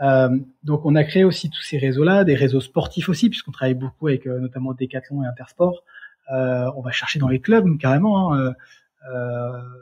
Euh, 0.00 0.28
donc 0.64 0.84
on 0.84 0.94
a 0.94 1.04
créé 1.04 1.24
aussi 1.24 1.50
tous 1.50 1.62
ces 1.62 1.78
réseaux-là, 1.78 2.24
des 2.24 2.34
réseaux 2.34 2.60
sportifs 2.60 3.08
aussi, 3.08 3.28
puisqu'on 3.28 3.52
travaille 3.52 3.74
beaucoup 3.74 4.08
avec 4.08 4.26
euh, 4.26 4.40
notamment 4.40 4.74
Decathlon 4.74 5.22
et 5.22 5.26
Intersport, 5.26 5.84
on 6.30 6.80
va 6.80 6.92
chercher 6.92 7.18
dans 7.18 7.28
les 7.28 7.40
clubs 7.40 7.66
carrément. 7.78 8.34
Hein, 8.34 8.54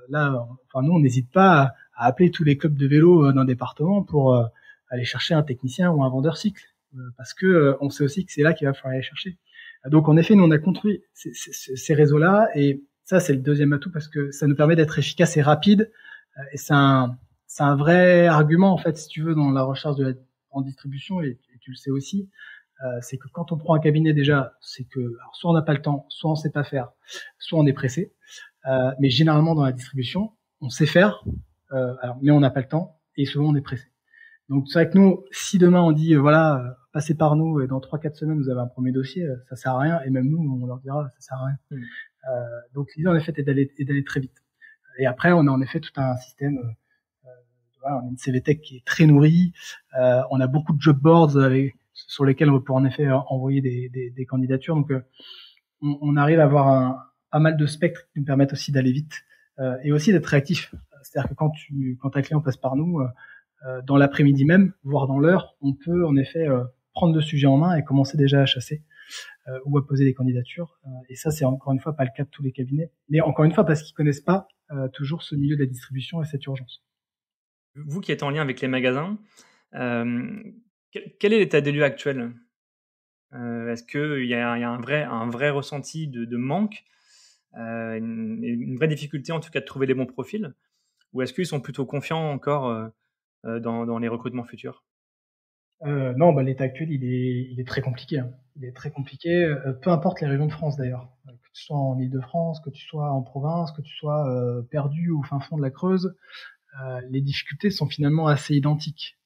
là, 0.09 0.49
enfin 0.67 0.85
nous, 0.85 0.93
on 0.93 0.99
n'hésite 0.99 1.31
pas 1.31 1.75
à, 1.95 2.07
appeler 2.07 2.33
tous 2.33 2.43
les 2.43 2.57
clubs 2.57 2.75
de 2.75 2.89
vélo 2.89 3.31
d'un 3.33 3.45
département 3.45 4.03
pour 4.03 4.35
aller 4.89 5.05
chercher 5.05 5.35
un 5.35 5.45
technicien 5.45 5.93
ou 5.93 6.03
un 6.03 6.09
vendeur 6.09 6.37
cycle, 6.37 6.65
parce 7.17 7.35
que 7.35 7.77
on 7.81 7.89
sait 7.89 8.03
aussi 8.03 8.27
que 8.27 8.33
c'est 8.33 8.43
là 8.43 8.53
qu'il 8.53 8.67
va 8.67 8.75
falloir 8.75 8.95
aller 8.95 9.03
chercher. 9.03 9.37
Donc 9.87 10.09
en 10.09 10.17
effet, 10.17 10.35
nous 10.35 10.43
on 10.43 10.51
a 10.51 10.59
construit 10.59 11.05
ces, 11.15 11.33
ces, 11.35 11.77
ces 11.77 11.95
réseaux-là 11.95 12.49
et 12.57 12.83
ça 13.11 13.19
c'est 13.19 13.33
le 13.33 13.41
deuxième 13.41 13.73
atout 13.73 13.91
parce 13.91 14.07
que 14.07 14.31
ça 14.31 14.47
nous 14.47 14.55
permet 14.55 14.77
d'être 14.77 14.97
efficace 14.97 15.37
et 15.37 15.43
rapide 15.43 15.91
et 16.53 16.57
c'est 16.57 16.75
un 16.75 17.19
c'est 17.49 17.65
un 17.65 17.75
vrai 17.75 18.29
argument 18.29 18.73
en 18.73 18.79
fait 18.79 18.97
si 18.97 19.09
tu 19.09 19.21
veux 19.23 19.35
dans 19.35 19.51
la 19.51 19.63
recherche 19.63 19.97
de 19.97 20.05
la, 20.05 20.13
en 20.51 20.61
distribution 20.63 21.21
et, 21.21 21.41
tu 21.61 21.73
le 21.73 21.77
sais 21.77 21.91
aussi 21.91 22.31
euh, 22.85 22.99
c'est 23.01 23.19
que 23.19 23.27
quand 23.33 23.51
on 23.51 23.59
prend 23.59 23.75
un 23.75 23.81
cabinet 23.81 24.13
déjà 24.13 24.55
c'est 24.61 24.85
que 24.85 25.19
soit 25.33 25.51
on 25.51 25.55
n'a 25.55 25.63
pas 25.63 25.73
le 25.73 25.83
temps 25.83 26.07
soit 26.09 26.31
on 26.31 26.37
sait 26.37 26.51
pas 26.51 26.63
faire 26.63 26.93
soit 27.41 27.59
on 27.59 27.67
est 27.67 27.73
pressé 27.73 28.15
euh, 28.67 28.93
mais 29.01 29.11
généralement 29.11 29.57
dans 29.57 29.65
la 29.65 29.73
distribution 29.73 30.31
on 30.61 30.69
sait 30.69 30.87
faire 30.87 31.25
euh, 31.73 31.93
mais 32.23 32.31
on 32.31 32.39
n'a 32.39 32.51
pas 32.51 32.61
le 32.61 32.69
temps 32.69 33.01
et 33.17 33.25
souvent 33.25 33.47
on 33.47 33.57
est 33.57 33.61
pressé 33.61 33.89
donc 34.49 34.69
c'est 34.69 34.85
vrai 34.85 34.89
que 34.89 34.97
nous 34.97 35.25
si 35.33 35.59
demain 35.59 35.83
on 35.83 35.91
dit 35.91 36.15
euh, 36.15 36.21
voilà 36.21 36.79
passez 36.93 37.15
par 37.15 37.37
nous 37.37 37.61
et 37.61 37.67
dans 37.67 37.79
3-4 37.79 38.15
semaines 38.15 38.39
vous 38.41 38.51
avez 38.51 38.61
un 38.61 38.67
premier 38.67 38.93
dossier, 38.93 39.25
euh, 39.25 39.37
ça 39.49 39.57
sert 39.57 39.73
à 39.73 39.79
rien. 39.81 40.01
Et 40.03 40.11
même 40.11 40.29
nous, 40.29 40.39
on 40.39 40.67
leur 40.67 40.79
dira 40.81 41.09
ça 41.19 41.29
sert 41.29 41.39
à 41.39 41.47
rien. 41.47 41.57
Mm. 41.71 41.85
Euh, 42.29 42.61
donc 42.75 42.89
l'idée 42.97 43.09
en 43.09 43.17
effet 43.17 43.33
est 43.37 43.43
d'aller 43.43 44.05
très 44.05 44.21
vite. 44.21 44.37
Et 44.99 45.07
après, 45.07 45.33
on 45.33 45.47
a 45.47 45.51
en 45.51 45.61
effet 45.61 45.81
tout 45.81 45.93
un 45.97 46.17
système. 46.17 46.59
Euh, 46.59 47.29
voilà, 47.81 47.99
on 48.03 48.09
a 48.09 48.11
une 48.11 48.19
CVTech 48.19 48.61
qui 48.61 48.77
est 48.77 48.85
très 48.85 49.07
nourrie. 49.07 49.53
Euh, 49.99 50.21
on 50.31 50.41
a 50.41 50.47
beaucoup 50.47 50.75
de 50.75 50.81
job 50.81 50.99
boards 51.01 51.37
sur 51.95 52.25
lesquels 52.25 52.51
on 52.51 52.61
peut 52.61 52.73
en 52.73 52.85
effet 52.85 53.09
envoyer 53.11 53.61
des, 53.61 54.27
candidatures. 54.27 54.75
Donc 54.75 54.93
on, 55.83 56.17
arrive 56.17 56.41
à 56.41 56.45
avoir 56.45 57.15
pas 57.31 57.39
mal 57.39 57.57
de 57.57 57.67
spectres 57.67 58.03
qui 58.13 58.21
nous 58.21 58.25
permettent 58.25 58.53
aussi 58.53 58.73
d'aller 58.73 58.93
vite 58.93 59.23
et 59.83 59.93
aussi 59.93 60.13
d'être 60.13 60.27
réactif. 60.27 60.75
C'est-à-dire 61.03 61.31
que 61.31 61.35
quand 61.35 61.51
tu 61.51 61.99
quand 62.01 62.17
un 62.17 62.23
client 62.23 62.41
passe 62.41 62.57
par 62.57 62.77
nous, 62.77 63.03
dans 63.85 63.97
l'après-midi 63.97 64.45
même, 64.45 64.73
voire 64.83 65.07
dans 65.07 65.19
l'heure, 65.19 65.57
on 65.61 65.75
peut 65.75 66.07
en 66.07 66.17
effet 66.17 66.47
prendre 66.95 67.15
le 67.15 67.21
sujet 67.21 67.47
en 67.47 67.57
main 67.57 67.77
et 67.77 67.85
commencer 67.85 68.17
déjà 68.17 68.43
à 68.43 68.47
chasser 68.47 68.83
euh, 68.83 69.00
ou 69.65 69.79
à 69.79 69.87
poser 69.87 70.05
des 70.05 70.15
candidatures. 70.15 70.79
Euh, 70.87 70.91
et 71.09 71.17
ça, 71.17 71.31
c'est 71.31 71.45
encore 71.45 71.73
une 71.73 71.81
fois 71.81 71.95
pas 71.97 72.05
le 72.05 72.11
cas 72.17 72.25
de 72.25 72.29
tous 72.29 72.43
les 72.43 72.53
cabinets. 72.53 72.91
Mais 73.09 73.21
encore 73.21 73.45
une 73.45 73.53
fois, 73.53 73.65
parce 73.65 73.83
qu'ils 73.83 73.95
connaissent 73.95 74.21
pas 74.21 74.49
euh, 74.71 74.89
toujours 74.89 75.23
ce 75.23 75.35
milieu 75.35 75.57
de 75.57 75.63
la 75.63 75.67
distribution 75.67 76.23
et 76.23 76.27
cette 76.27 76.45
urgence. 76.47 76.85
Vous 77.75 78.01
qui 78.01 78.13
êtes 78.13 78.23
en 78.23 78.31
lien 78.31 78.43
avec 78.43 78.61
les 78.61 78.69
magasins, 78.69 79.19
quel 79.73 81.33
est 81.33 81.39
l'état 81.39 81.61
des 81.61 81.71
lieux 81.71 81.85
actuel? 81.85 82.33
Est-ce 83.33 83.85
qu'il 83.85 84.27
y, 84.27 84.35
a 84.35 84.53
un 84.53 85.31
vrai 85.31 85.51
ressenti 85.51 86.09
de, 86.09 86.37
manque, 86.37 86.83
une, 87.55 88.77
vraie 88.77 88.89
difficulté 88.89 89.31
en 89.31 89.39
tout 89.39 89.51
cas 89.51 89.61
de 89.61 89.65
trouver 89.65 89.87
les 89.87 89.95
bons 89.95 90.07
profils? 90.07 90.53
Ou 91.13 91.23
est-ce 91.23 91.33
qu'ils 91.33 91.47
sont 91.47 91.61
plutôt 91.61 91.87
confiants 91.87 92.33
encore 92.33 92.91
dans 93.45 93.99
les 94.01 94.09
recrutements 94.09 94.45
futurs? 94.45 94.85
Euh, 95.87 96.13
non, 96.17 96.33
bah, 96.33 96.43
l'état 96.43 96.65
actuel, 96.65 96.91
il 96.91 97.05
est, 97.05 97.49
il 97.51 97.61
est 97.61 97.67
très 97.67 97.81
compliqué. 97.81 98.19
Hein. 98.19 98.31
Il 98.57 98.65
est 98.65 98.73
très 98.73 98.91
compliqué, 98.91 99.45
euh, 99.45 99.73
peu 99.73 99.91
importe 99.91 100.21
les 100.21 100.27
régions 100.27 100.47
de 100.47 100.53
France 100.53 100.77
d'ailleurs. 100.77 101.09
Euh, 101.27 101.33
que 101.33 101.49
tu 101.53 101.63
sois 101.63 101.79
en 101.79 101.99
Ile-de-France, 101.99 102.61
que 102.61 102.71
tu 102.71 102.85
sois 102.85 103.11
en 103.11 103.23
province, 103.23 103.73
que 103.73 103.83
tu 103.83 103.95
sois 103.97 104.27
perdu 104.71 105.11
au 105.11 105.23
fin 105.23 105.41
fond 105.41 105.57
de 105.57 105.63
la 105.63 105.71
Creuse, 105.71 106.15
les 107.09 107.21
difficultés 107.21 107.71
sont 107.71 107.87
finalement 107.87 108.29
assez 108.29 108.55
identiques. 108.55 109.19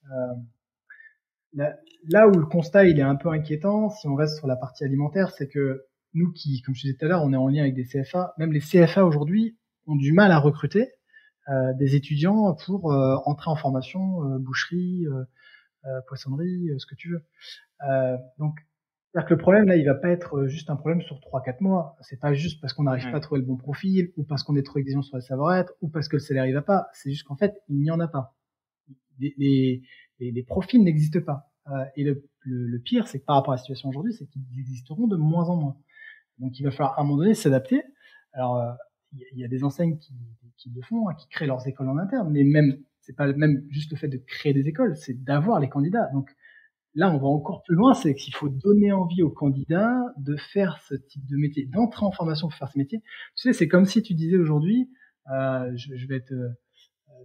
Là, 1.53 1.77
là, 2.09 2.29
où 2.29 2.33
le 2.33 2.47
constat 2.47 2.87
il 2.87 2.99
est 2.99 3.03
un 3.03 3.15
peu 3.15 3.29
inquiétant, 3.29 3.91
si 3.91 4.09
on 4.09 4.15
reste 4.15 4.39
sur 4.39 4.47
la 4.47 4.57
partie 4.57 4.85
alimentaire, 4.85 5.31
c'est 5.33 5.49
que 5.49 5.85
nous 6.15 6.33
qui, 6.33 6.63
comme 6.63 6.75
je 6.75 6.81
disais 6.81 6.97
tout 6.99 7.05
à 7.05 7.09
l'heure, 7.09 7.23
on 7.23 7.33
est 7.35 7.37
en 7.37 7.49
lien 7.49 7.61
avec 7.61 7.75
des 7.75 7.85
CFA, 7.85 8.33
même 8.39 8.53
les 8.53 8.61
CFA 8.61 9.05
aujourd'hui 9.05 9.59
ont 9.87 9.97
du 9.97 10.13
mal 10.13 10.33
à 10.33 10.39
recruter 10.39 10.89
des 11.79 11.95
étudiants 11.95 12.57
pour 12.65 12.87
entrer 13.27 13.51
en 13.51 13.57
formation, 13.57 14.39
boucherie 14.39 15.05
poissonnerie, 16.07 16.71
euh, 16.71 16.79
ce 16.79 16.87
que 16.87 16.95
tu 16.95 17.11
veux. 17.11 17.25
Euh, 17.89 18.17
donc, 18.39 18.59
c'est-à-dire 19.13 19.29
que 19.29 19.35
le 19.35 19.41
problème 19.41 19.67
là, 19.67 19.77
il 19.77 19.85
va 19.85 19.95
pas 19.95 20.09
être 20.09 20.47
juste 20.47 20.71
un 20.71 20.77
problème 20.77 21.01
sur 21.03 21.21
3-4 21.21 21.59
mois. 21.61 21.97
C'est 22.01 22.19
pas 22.19 22.35
juste 22.35 22.61
parce 22.61 22.73
qu'on 22.73 22.85
n'arrive 22.85 23.11
pas 23.11 23.19
à 23.19 23.21
trouver 23.21 23.41
le 23.41 23.47
bon 23.47 23.57
profil, 23.57 24.13
ou 24.17 24.25
parce 24.25 24.43
qu'on 24.43 24.57
est 24.57 24.65
trop 24.65 24.79
exigeant 24.79 25.03
sur 25.03 25.17
le 25.17 25.23
savoir-être, 25.23 25.73
ou 25.83 25.89
parce 25.89 26.09
que 26.09 26.17
le 26.17 26.21
salaire 26.21 26.47
il 26.47 26.53
va 26.53 26.63
pas. 26.63 26.89
C'est 26.93 27.11
juste 27.11 27.25
qu'en 27.25 27.37
fait, 27.37 27.55
il 27.69 27.79
n'y 27.79 27.91
en 27.91 28.01
a 28.01 28.09
pas. 28.09 28.35
Les, 29.21 29.35
les, 29.39 29.83
les, 30.19 30.43
profils 30.43 30.83
n'existent 30.83 31.21
pas. 31.21 31.53
Euh, 31.69 31.85
et 31.95 32.03
le, 32.03 32.29
le, 32.41 32.79
pire, 32.81 33.07
c'est 33.07 33.21
que 33.21 33.25
par 33.25 33.37
rapport 33.37 33.53
à 33.53 33.57
la 33.57 33.59
situation 33.59 33.89
aujourd'hui, 33.89 34.13
c'est 34.13 34.27
qu'ils 34.27 34.43
existeront 34.59 35.07
de 35.07 35.17
moins 35.17 35.49
en 35.49 35.57
moins. 35.57 35.77
Donc, 36.39 36.59
il 36.59 36.65
va 36.65 36.73
falloir 36.73 36.99
à 36.99 37.03
un 37.03 37.05
moment 37.05 37.19
donné 37.19 37.35
s'adapter. 37.35 37.85
Alors, 38.33 38.61
il 39.13 39.39
y, 39.39 39.45
a 39.45 39.49
des 39.49 39.63
enseignes 39.63 39.97
qui, 39.99 40.13
qui 40.57 40.71
le 40.71 40.83
font, 40.83 41.09
hein, 41.09 41.15
qui 41.15 41.29
créent 41.29 41.47
leurs 41.47 41.69
écoles 41.69 41.89
en 41.89 41.99
interne, 41.99 42.33
mais 42.33 42.43
même 42.43 42.83
c'est 43.05 43.15
pas 43.15 43.33
même 43.33 43.65
juste 43.69 43.91
le 43.91 43.97
fait 43.97 44.09
de 44.09 44.19
créer 44.19 44.53
des 44.53 44.67
écoles, 44.69 44.97
c'est 44.97 45.23
d'avoir 45.25 45.61
les 45.61 45.69
candidats. 45.69 46.09
Donc 46.13 46.31
là, 46.95 47.11
on 47.11 47.19
va 47.19 47.27
encore 47.27 47.63
plus 47.63 47.75
loin, 47.75 47.95
c'est 47.95 48.15
qu'il 48.15 48.35
faut 48.35 48.49
donner 48.49 48.93
envie 48.93 49.23
aux 49.23 49.31
candidats 49.31 50.01
de 50.17 50.37
faire 50.37 50.81
ce 50.89 50.95
type 50.95 51.27
de 51.27 51.37
métier, 51.37 51.67
d'entrer 51.67 52.07
en 52.07 52.13
formation 52.13 52.49
pour 52.49 52.57
faire 52.57 52.71
ce 52.71 52.79
métier. 52.79 53.01
Tu 53.37 53.49
sais, 53.49 53.53
c'est 53.53 53.69
comme 53.69 53.85
si 53.85 54.03
tu 54.03 54.15
disais 54.15 54.37
aujourd'hui, 54.37 54.89
euh, 55.31 55.73
je, 55.77 55.97
je, 55.97 56.07
vais 56.07 56.17
être 56.17 56.35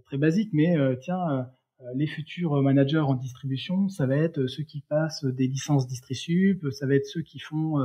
très 0.04 0.18
basique, 0.18 0.50
mais 0.52 0.76
euh, 0.76 0.96
tiens, 1.00 1.48
euh, 1.80 1.84
les 1.94 2.06
futurs 2.06 2.60
managers 2.62 2.98
en 2.98 3.14
distribution, 3.14 3.88
ça 3.88 4.06
va 4.06 4.16
être 4.16 4.46
ceux 4.46 4.64
qui 4.64 4.82
passent 4.82 5.24
des 5.24 5.46
licences 5.46 5.86
DistriSup, 5.86 6.70
ça 6.72 6.86
va 6.86 6.94
être 6.94 7.06
ceux 7.06 7.22
qui 7.22 7.38
font 7.38 7.78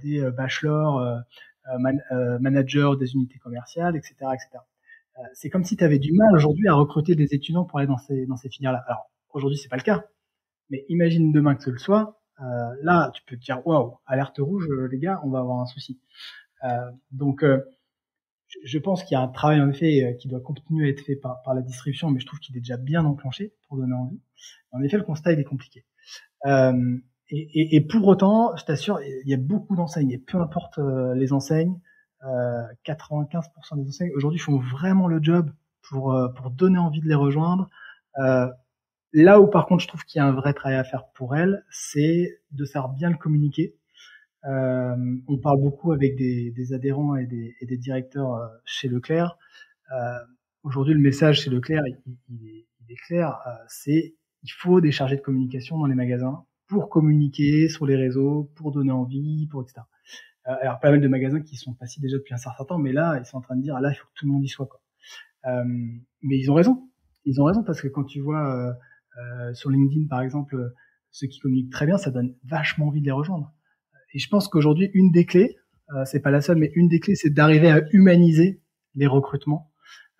des 0.00 0.30
bachelors 0.36 1.22
man, 1.80 2.00
managers 2.40 2.92
des 3.00 3.14
unités 3.14 3.40
commerciales, 3.40 3.96
etc., 3.96 4.14
etc. 4.32 4.62
Euh, 5.18 5.22
c'est 5.34 5.50
comme 5.50 5.64
si 5.64 5.76
tu 5.76 5.84
avais 5.84 5.98
du 5.98 6.12
mal 6.12 6.34
aujourd'hui 6.34 6.68
à 6.68 6.74
recruter 6.74 7.14
des 7.14 7.34
étudiants 7.34 7.64
pour 7.64 7.78
aller 7.78 7.88
dans 7.88 7.98
ces, 7.98 8.26
dans 8.26 8.36
ces 8.36 8.48
filières-là. 8.48 8.82
Alors, 8.86 9.10
aujourd'hui, 9.30 9.58
c'est 9.58 9.68
pas 9.68 9.76
le 9.76 9.82
cas. 9.82 10.04
Mais 10.70 10.84
imagine 10.88 11.32
demain 11.32 11.54
que 11.54 11.62
ce 11.62 11.70
le 11.70 11.78
soit. 11.78 12.22
Euh, 12.40 12.44
là, 12.82 13.10
tu 13.14 13.22
peux 13.26 13.36
te 13.36 13.42
dire, 13.42 13.64
waouh, 13.66 13.98
alerte 14.06 14.38
rouge, 14.38 14.66
euh, 14.70 14.88
les 14.90 14.98
gars, 14.98 15.20
on 15.24 15.30
va 15.30 15.40
avoir 15.40 15.60
un 15.60 15.66
souci. 15.66 16.00
Euh, 16.64 16.90
donc, 17.10 17.44
euh, 17.44 17.60
je 18.64 18.78
pense 18.78 19.04
qu'il 19.04 19.14
y 19.14 19.18
a 19.18 19.22
un 19.22 19.28
travail 19.28 19.60
en 19.60 19.70
effet 19.70 20.16
qui 20.20 20.28
doit 20.28 20.40
continuer 20.40 20.86
à 20.86 20.90
être 20.90 21.00
fait 21.00 21.16
par, 21.16 21.42
par 21.42 21.54
la 21.54 21.62
distribution, 21.62 22.10
mais 22.10 22.20
je 22.20 22.26
trouve 22.26 22.38
qu'il 22.38 22.56
est 22.56 22.60
déjà 22.60 22.76
bien 22.76 23.04
enclenché 23.04 23.54
pour 23.68 23.78
donner 23.78 23.94
envie. 23.94 24.20
En 24.72 24.82
effet, 24.82 24.98
le 24.98 25.04
constat 25.04 25.32
il 25.32 25.40
est 25.40 25.44
compliqué. 25.44 25.86
Euh, 26.46 26.98
et, 27.30 27.48
et, 27.54 27.76
et, 27.76 27.80
pour 27.80 28.06
autant, 28.06 28.54
je 28.56 28.64
t'assure, 28.64 29.00
il 29.00 29.28
y 29.28 29.32
a 29.32 29.38
beaucoup 29.38 29.74
d'enseignes, 29.74 30.10
et 30.10 30.18
peu 30.18 30.38
importe 30.38 30.78
les 31.16 31.32
enseignes, 31.32 31.80
95% 32.22 33.82
des 33.82 33.88
enseignes 33.88 34.12
aujourd'hui 34.14 34.38
font 34.38 34.58
vraiment 34.58 35.08
le 35.08 35.20
job 35.22 35.50
pour 35.82 36.14
euh, 36.14 36.28
pour 36.28 36.50
donner 36.50 36.78
envie 36.78 37.00
de 37.00 37.08
les 37.08 37.14
rejoindre. 37.14 37.68
Euh, 38.18 38.48
là 39.12 39.40
où 39.40 39.48
par 39.48 39.66
contre 39.66 39.82
je 39.82 39.88
trouve 39.88 40.04
qu'il 40.04 40.18
y 40.18 40.22
a 40.22 40.26
un 40.26 40.32
vrai 40.32 40.54
travail 40.54 40.78
à 40.78 40.84
faire 40.84 41.06
pour 41.14 41.36
elles, 41.36 41.64
c'est 41.70 42.40
de 42.52 42.64
faire 42.64 42.88
bien 42.88 43.10
le 43.10 43.16
communiquer. 43.16 43.76
Euh, 44.44 44.96
on 45.28 45.38
parle 45.38 45.60
beaucoup 45.60 45.92
avec 45.92 46.16
des, 46.16 46.72
adhérents 46.72 47.16
et 47.16 47.26
des, 47.26 47.76
directeurs 47.76 48.34
euh, 48.34 48.46
chez 48.64 48.88
Leclerc. 48.88 49.38
Euh, 49.92 50.18
Aujourd'hui, 50.64 50.94
le 50.94 51.00
message 51.00 51.40
chez 51.42 51.50
Leclerc, 51.50 51.82
il, 52.28 52.46
est, 52.46 52.66
il 52.80 52.92
est, 52.92 52.96
clair. 52.96 53.40
Euh, 53.48 53.50
c'est 53.66 54.14
il 54.44 54.50
faut 54.50 54.80
des 54.80 54.92
chargés 54.92 55.16
de 55.16 55.20
communication 55.20 55.76
dans 55.78 55.86
les 55.86 55.96
magasins 55.96 56.44
pour 56.68 56.88
communiquer 56.88 57.68
sur 57.68 57.84
les 57.84 57.96
réseaux, 57.96 58.50
pour 58.54 58.70
donner 58.70 58.92
envie, 58.92 59.48
pour 59.48 59.62
etc. 59.62 59.80
Euh, 60.48 60.54
alors 60.60 60.80
pas 60.80 60.90
mal 60.90 61.00
de 61.00 61.08
magasins 61.08 61.40
qui 61.40 61.56
sont 61.56 61.72
passés 61.74 62.00
déjà 62.00 62.16
depuis 62.16 62.34
un 62.34 62.38
certain 62.38 62.64
temps, 62.64 62.78
mais 62.78 62.92
là 62.92 63.16
ils 63.18 63.24
sont 63.24 63.36
en 63.36 63.40
train 63.40 63.56
de 63.56 63.62
dire 63.62 63.76
ah, 63.76 63.80
là 63.80 63.90
il 63.90 63.94
faut 63.94 64.06
que 64.06 64.12
tout 64.14 64.26
le 64.26 64.32
monde 64.32 64.44
y 64.44 64.48
soit 64.48 64.66
quoi. 64.66 64.80
Euh, 65.46 65.64
mais 66.22 66.38
ils 66.38 66.50
ont 66.50 66.54
raison, 66.54 66.88
ils 67.24 67.40
ont 67.40 67.44
raison 67.44 67.62
parce 67.62 67.80
que 67.80 67.88
quand 67.88 68.04
tu 68.04 68.20
vois 68.20 68.74
euh, 69.18 69.54
sur 69.54 69.70
LinkedIn 69.70 70.08
par 70.08 70.20
exemple 70.20 70.56
ceux 71.10 71.26
qui 71.28 71.38
communiquent 71.38 71.72
très 71.72 71.86
bien, 71.86 71.96
ça 71.96 72.10
donne 72.10 72.34
vachement 72.44 72.88
envie 72.88 73.00
de 73.00 73.06
les 73.06 73.12
rejoindre. 73.12 73.52
Et 74.14 74.18
je 74.18 74.28
pense 74.28 74.48
qu'aujourd'hui 74.48 74.90
une 74.94 75.12
des 75.12 75.26
clés, 75.26 75.56
c'est 76.06 76.20
pas 76.20 76.30
la 76.30 76.40
seule, 76.40 76.56
mais 76.56 76.72
une 76.74 76.88
des 76.88 77.00
clés 77.00 77.14
c'est 77.14 77.30
d'arriver 77.30 77.70
à 77.70 77.82
humaniser 77.92 78.62
les 78.94 79.06
recrutements, 79.06 79.70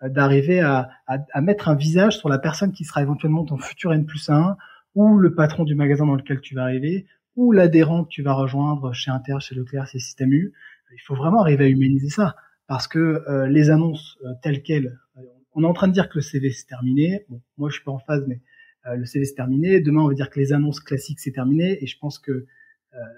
d'arriver 0.03 0.61
à, 0.61 0.89
à, 1.07 1.17
à, 1.33 1.41
mettre 1.41 1.67
un 1.67 1.75
visage 1.75 2.17
sur 2.17 2.29
la 2.29 2.37
personne 2.37 2.71
qui 2.71 2.85
sera 2.85 3.01
éventuellement 3.01 3.43
ton 3.43 3.57
futur 3.57 3.91
N 3.91 4.05
plus 4.05 4.29
1 4.29 4.55
ou 4.95 5.17
le 5.17 5.33
patron 5.33 5.63
du 5.63 5.75
magasin 5.75 6.05
dans 6.05 6.15
lequel 6.15 6.41
tu 6.41 6.55
vas 6.55 6.63
arriver 6.63 7.07
ou 7.35 7.51
l'adhérent 7.51 8.03
que 8.03 8.09
tu 8.09 8.21
vas 8.21 8.33
rejoindre 8.33 8.93
chez 8.93 9.11
Inter, 9.11 9.37
chez 9.39 9.55
Leclerc, 9.55 9.87
chez 9.87 9.99
Système 9.99 10.31
U. 10.31 10.53
Il 10.93 11.01
faut 11.01 11.15
vraiment 11.15 11.41
arriver 11.41 11.65
à 11.65 11.67
humaniser 11.67 12.09
ça 12.09 12.35
parce 12.67 12.87
que 12.87 13.23
euh, 13.27 13.47
les 13.47 13.69
annonces 13.69 14.17
euh, 14.23 14.33
telles 14.41 14.63
quelles, 14.63 14.99
euh, 15.17 15.21
on 15.53 15.63
est 15.63 15.67
en 15.67 15.73
train 15.73 15.87
de 15.87 15.93
dire 15.93 16.09
que 16.09 16.15
le 16.15 16.21
CV 16.21 16.51
c'est 16.51 16.67
terminé. 16.67 17.25
Bon, 17.29 17.41
moi 17.57 17.69
je 17.69 17.75
suis 17.75 17.83
pas 17.83 17.91
en 17.91 17.99
phase, 17.99 18.25
mais 18.27 18.41
le 18.85 19.05
CV 19.05 19.23
c'est 19.25 19.35
terminé. 19.35 19.79
Demain 19.79 20.01
on 20.01 20.07
va 20.07 20.13
dire 20.13 20.29
que 20.29 20.39
les 20.39 20.51
annonces 20.51 20.79
classiques 20.79 21.19
c'est 21.19 21.31
terminé, 21.31 21.81
et 21.81 21.87
je 21.87 21.97
pense 21.97 22.19
que 22.19 22.47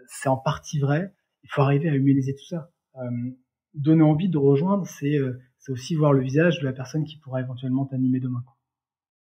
c'est 0.07 0.29
en 0.29 0.37
partie 0.37 0.79
vrai. 0.79 1.13
Il 1.43 1.49
faut 1.49 1.61
arriver 1.61 1.89
à 1.89 1.95
humaniser 1.95 2.35
tout 2.35 2.45
ça. 2.45 2.71
donner 3.73 4.03
envie 4.03 4.29
de 4.29 4.37
rejoindre, 4.37 4.85
c'est 4.85 5.17
c'est 5.57 5.71
aussi 5.71 5.95
voir 5.95 6.13
le 6.13 6.21
visage 6.21 6.59
de 6.59 6.65
la 6.65 6.73
personne 6.73 7.03
qui 7.03 7.17
pourra 7.17 7.41
éventuellement 7.41 7.85
t'animer 7.85 8.19
demain. 8.19 8.43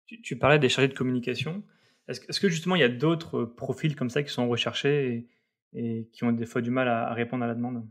Tu, 0.08 0.22
tu, 0.22 0.36
parlais 0.36 0.60
des 0.60 0.68
chargés 0.68 0.90
de 0.90 0.94
communication. 0.94 1.64
Est-ce 2.08 2.40
que 2.40 2.50
justement 2.50 2.76
il 2.76 2.82
y 2.82 2.86
a 2.86 2.90
d'autres 2.90 3.46
profils 3.46 3.96
comme 3.96 4.10
ça 4.10 4.24
qui 4.24 4.32
sont 4.32 4.48
recherchés 4.50 5.28
et, 5.74 6.10
qui 6.12 6.24
ont 6.24 6.32
des 6.32 6.46
fois 6.46 6.62
du 6.62 6.70
mal 6.70 6.88
à, 6.88 7.14
répondre 7.14 7.44
à 7.44 7.48
la 7.48 7.56
demande? 7.56 7.88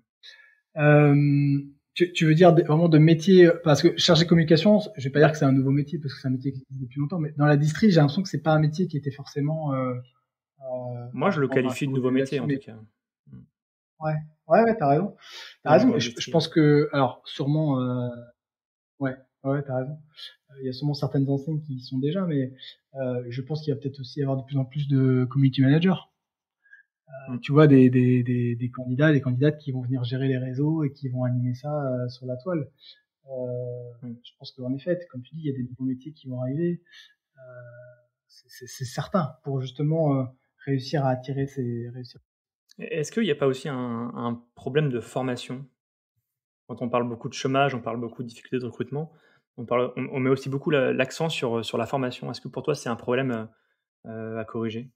Tu, 1.94 2.10
tu, 2.14 2.24
veux 2.24 2.34
dire 2.34 2.54
vraiment 2.54 2.88
de 2.88 2.96
métier 2.96 3.50
parce 3.64 3.82
que 3.82 3.94
chargé 3.98 4.24
de 4.24 4.28
communication, 4.28 4.80
je 4.96 5.04
vais 5.04 5.10
pas 5.10 5.18
dire 5.18 5.30
que 5.30 5.36
c'est 5.36 5.44
un 5.44 5.52
nouveau 5.52 5.72
métier 5.72 5.98
parce 5.98 6.14
que 6.14 6.20
c'est 6.20 6.28
un 6.28 6.30
métier 6.30 6.50
qui 6.52 6.62
existe 6.62 6.80
depuis 6.80 6.98
longtemps, 6.98 7.18
mais 7.18 7.34
dans 7.36 7.44
la 7.44 7.58
distri, 7.58 7.90
j'ai 7.90 7.96
l'impression 7.96 8.22
que 8.22 8.30
c'est 8.30 8.40
pas 8.40 8.52
un 8.52 8.58
métier 8.58 8.86
qui 8.86 8.96
était 8.96 9.10
forcément. 9.10 9.74
Euh, 9.74 9.92
euh, 10.62 11.08
Moi, 11.12 11.30
je 11.30 11.40
le 11.40 11.48
qualifie 11.48 11.86
de 11.86 11.92
nouveau 11.92 12.10
métier 12.10 12.40
en 12.40 12.48
tout 12.48 12.58
cas. 12.58 12.76
Ouais, 14.00 14.14
ouais, 14.48 14.62
ouais, 14.62 14.76
t'as 14.76 14.88
raison. 14.88 15.14
T'as 15.62 15.72
raison. 15.72 15.98
Je, 15.98 16.10
je, 16.18 16.30
pense 16.30 16.48
que, 16.48 16.88
alors, 16.92 17.20
sûrement, 17.26 17.78
euh, 17.80 18.08
ouais, 18.98 19.14
ouais, 19.44 19.62
t'as 19.62 19.76
raison. 19.76 19.98
Il 20.60 20.66
y 20.66 20.68
a 20.68 20.72
sûrement 20.72 20.94
certaines 20.94 21.28
enseignes 21.28 21.60
qui 21.60 21.74
y 21.74 21.80
sont 21.80 21.98
déjà, 21.98 22.26
mais 22.26 22.52
euh, 22.94 23.24
je 23.28 23.40
pense 23.42 23.62
qu'il 23.62 23.72
va 23.72 23.80
peut-être 23.80 24.00
aussi 24.00 24.20
y 24.20 24.22
avoir 24.22 24.38
de 24.38 24.44
plus 24.44 24.56
en 24.58 24.64
plus 24.64 24.88
de 24.88 25.26
community 25.30 25.62
managers 25.62 26.00
euh, 27.30 27.38
tu 27.38 27.52
vois 27.52 27.66
des, 27.66 27.90
des, 27.90 28.22
des, 28.22 28.56
des, 28.56 28.70
candidats, 28.70 29.12
des 29.12 29.20
candidates 29.20 29.58
qui 29.58 29.72
vont 29.72 29.82
venir 29.82 30.02
gérer 30.04 30.28
les 30.28 30.38
réseaux 30.38 30.84
et 30.84 30.92
qui 30.92 31.08
vont 31.08 31.24
animer 31.24 31.54
ça 31.54 31.70
euh, 31.70 32.08
sur 32.08 32.26
la 32.26 32.36
toile. 32.36 32.70
Euh, 33.30 34.08
je 34.24 34.32
pense 34.38 34.52
qu'en 34.52 34.72
effet, 34.74 34.98
comme 35.10 35.22
tu 35.22 35.34
dis, 35.34 35.42
il 35.42 35.46
y 35.46 35.50
a 35.50 35.56
des 35.56 35.62
nouveaux 35.62 35.84
métiers 35.84 36.12
qui 36.12 36.28
vont 36.28 36.40
arriver. 36.40 36.82
c'est 38.28 38.84
certain 38.84 39.36
pour 39.44 39.60
justement 39.60 40.34
réussir 40.64 41.04
à 41.04 41.10
attirer 41.10 41.46
ces 41.46 41.88
réussir. 41.90 42.20
Est-ce 42.78 43.12
qu'il 43.12 43.22
n'y 43.24 43.30
a 43.30 43.36
pas 43.36 43.46
aussi 43.46 43.68
un, 43.68 44.12
un, 44.14 44.42
problème 44.54 44.90
de 44.90 45.00
formation? 45.00 45.66
Quand 46.66 46.80
on 46.82 46.88
parle 46.88 47.08
beaucoup 47.08 47.28
de 47.28 47.34
chômage, 47.34 47.74
on 47.74 47.80
parle 47.80 48.00
beaucoup 48.00 48.22
de 48.22 48.28
difficultés 48.28 48.58
de 48.58 48.64
recrutement, 48.64 49.12
on, 49.56 49.64
parle, 49.64 49.92
on, 49.96 50.20
met 50.20 50.30
aussi 50.30 50.48
beaucoup 50.48 50.70
l'accent 50.70 51.28
sur, 51.28 51.64
sur 51.64 51.78
la 51.78 51.86
formation. 51.86 52.30
Est-ce 52.30 52.40
que 52.40 52.48
pour 52.48 52.62
toi 52.62 52.74
c'est 52.74 52.88
un 52.88 52.96
problème 52.96 53.48
à 54.04 54.44
corriger? 54.44 54.90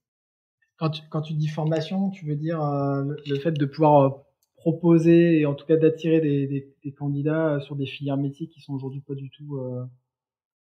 Quand 0.77 0.91
tu, 0.91 1.01
quand 1.09 1.21
tu 1.21 1.33
dis 1.33 1.47
formation, 1.47 2.11
tu 2.11 2.25
veux 2.27 2.35
dire 2.35 2.61
euh, 2.61 3.03
le, 3.25 3.39
fait 3.39 3.51
de 3.51 3.65
pouvoir 3.65 4.01
euh, 4.01 4.09
proposer 4.57 5.39
et 5.39 5.45
en 5.47 5.55
tout 5.55 5.65
cas 5.65 5.75
d'attirer 5.75 6.21
des, 6.21 6.45
des, 6.45 6.75
des, 6.83 6.93
candidats 6.93 7.55
euh, 7.55 7.59
sur 7.59 7.75
des 7.75 7.87
filières 7.87 8.17
métiers 8.17 8.47
qui 8.47 8.61
sont 8.61 8.73
aujourd'hui 8.73 9.01
pas 9.01 9.15
du 9.15 9.31
tout. 9.31 9.59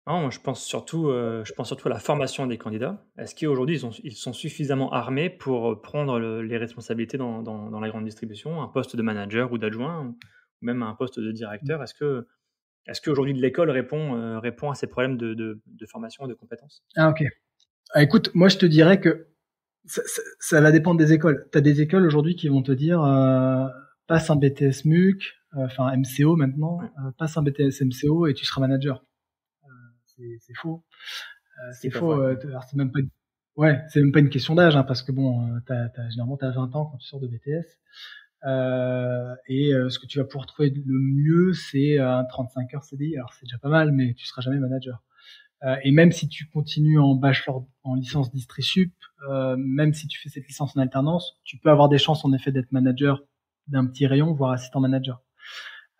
Non, 0.05 0.29
je 0.29 0.41
pense 0.41 0.61
surtout, 0.65 1.05
je 1.07 1.53
pense 1.53 1.67
surtout 1.67 1.87
à 1.87 1.91
la 1.91 1.99
formation 1.99 2.45
des 2.45 2.57
candidats. 2.57 3.05
Est-ce 3.17 3.33
qu'aujourd'hui 3.33 3.79
ils, 3.79 4.01
ils, 4.03 4.11
sont 4.11 4.33
suffisamment 4.33 4.91
armés 4.91 5.29
pour 5.29 5.81
prendre 5.81 6.19
les 6.19 6.57
responsabilités 6.57 7.17
dans, 7.17 7.41
dans, 7.41 7.71
dans, 7.71 7.79
la 7.79 7.87
grande 7.87 8.03
distribution, 8.03 8.61
un 8.61 8.67
poste 8.67 8.97
de 8.97 9.01
manager 9.01 9.53
ou 9.53 9.57
d'adjoint, 9.57 10.07
ou 10.07 10.17
même 10.59 10.83
un 10.83 10.93
poste 10.93 11.21
de 11.21 11.31
directeur? 11.31 11.81
Est-ce 11.81 11.93
que 11.93 12.27
est-ce 12.85 13.01
qu'aujourd'hui 13.01 13.33
l'école 13.33 13.69
répond, 13.69 14.39
répond 14.39 14.69
à 14.69 14.75
ces 14.75 14.87
problèmes 14.87 15.17
de, 15.17 15.33
de, 15.33 15.61
de 15.65 15.85
formation 15.85 16.25
et 16.25 16.29
de 16.29 16.33
compétences? 16.33 16.83
Ah 16.95 17.09
ok. 17.09 17.23
Ah, 17.93 18.03
écoute, 18.03 18.31
moi 18.33 18.49
je 18.49 18.57
te 18.57 18.65
dirais 18.65 18.99
que 18.99 19.27
ça, 19.85 20.01
ça, 20.39 20.61
va 20.61 20.71
dépendre 20.71 20.97
des 20.97 21.13
écoles. 21.13 21.47
Tu 21.51 21.57
as 21.57 21.61
des 21.61 21.81
écoles 21.81 22.05
aujourd'hui 22.05 22.35
qui 22.35 22.47
vont 22.47 22.63
te 22.63 22.71
dire 22.71 23.03
euh, 23.03 23.67
passe 24.07 24.29
un 24.29 24.35
BTS 24.35 24.85
MUC, 24.85 25.33
euh, 25.55 25.65
enfin 25.65 25.95
MCO 25.95 26.35
maintenant, 26.35 26.81
euh, 26.81 27.11
passe 27.17 27.37
un 27.37 27.43
BTS 27.43 27.81
MCO 27.81 28.27
et 28.27 28.33
tu 28.33 28.45
seras 28.45 28.61
manager. 28.61 29.03
Euh, 29.65 29.69
c'est 30.39 30.53
faux. 30.55 30.83
c'est 31.73 31.89
faux. 31.89 32.15
c'est 32.41 32.75
même 32.75 32.91
pas 32.91 32.99
une... 32.99 33.09
ouais, 33.55 33.81
c'est 33.89 34.01
même 34.01 34.11
pas 34.11 34.19
une 34.19 34.29
question 34.29 34.55
d'âge 34.55 34.75
hein, 34.75 34.83
parce 34.83 35.03
que 35.03 35.11
bon, 35.11 35.59
t'as, 35.65 35.89
t'as, 35.89 36.09
généralement 36.09 36.37
t'as 36.37 36.51
20 36.51 36.75
ans 36.75 36.85
quand 36.85 36.97
tu 36.97 37.07
sors 37.07 37.19
de 37.19 37.27
BTS. 37.27 37.67
Et 38.45 39.71
ce 39.89 39.99
que 39.99 40.05
tu 40.05 40.19
vas 40.19 40.25
pouvoir 40.25 40.45
trouver 40.45 40.69
le 40.69 40.99
mieux, 40.99 41.53
c'est 41.53 41.97
un 41.99 42.23
35 42.25 42.73
heures 42.73 42.83
CDI. 42.83 43.15
Alors 43.17 43.33
c'est 43.33 43.45
déjà 43.45 43.57
pas 43.57 43.69
mal, 43.69 43.91
mais 43.91 44.13
tu 44.15 44.25
seras 44.25 44.41
jamais 44.41 44.59
manager. 44.59 45.01
Euh, 45.65 45.77
et 45.83 45.91
même 45.91 46.11
si 46.11 46.27
tu 46.27 46.47
continues 46.49 46.99
en 46.99 47.15
bachelor, 47.15 47.65
en 47.83 47.95
licence 47.95 48.31
distri 48.31 48.63
euh, 49.29 49.55
même 49.57 49.93
si 49.93 50.07
tu 50.07 50.19
fais 50.19 50.27
cette 50.27 50.45
licence 50.47 50.75
en 50.75 50.81
alternance, 50.81 51.39
tu 51.45 51.57
peux 51.57 51.69
avoir 51.69 51.87
des 51.87 51.97
chances 51.97 52.25
en 52.25 52.33
effet 52.33 52.51
d'être 52.51 52.71
manager 52.71 53.23
d'un 53.67 53.85
petit 53.85 54.05
rayon, 54.05 54.33
voire 54.33 54.51
assistant 54.51 54.81
manager. 54.81 55.21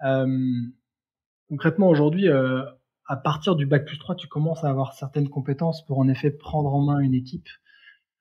Euh, 0.03 0.27
concrètement, 1.47 1.87
aujourd'hui, 1.87 2.27
euh, 2.27 2.63
à 3.07 3.15
partir 3.15 3.55
du 3.55 3.65
bac 3.65 3.85
plus 3.85 3.97
3, 3.97 4.15
tu 4.15 4.27
commences 4.27 4.65
à 4.65 4.69
avoir 4.69 4.93
certaines 4.93 5.29
compétences 5.29 5.85
pour 5.85 5.99
en 5.99 6.09
effet 6.09 6.31
prendre 6.31 6.73
en 6.73 6.81
main 6.81 6.99
une 6.99 7.13
équipe, 7.13 7.47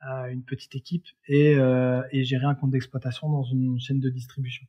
euh, 0.08 0.26
une 0.26 0.42
petite 0.42 0.74
équipe, 0.74 1.06
et, 1.28 1.52
et 2.12 2.24
gérer 2.24 2.46
un 2.46 2.54
compte 2.54 2.70
d'exploitation 2.70 3.28
dans 3.30 3.44
une 3.44 3.80
chaîne 3.80 4.00
de 4.00 4.10
distribution. 4.10 4.66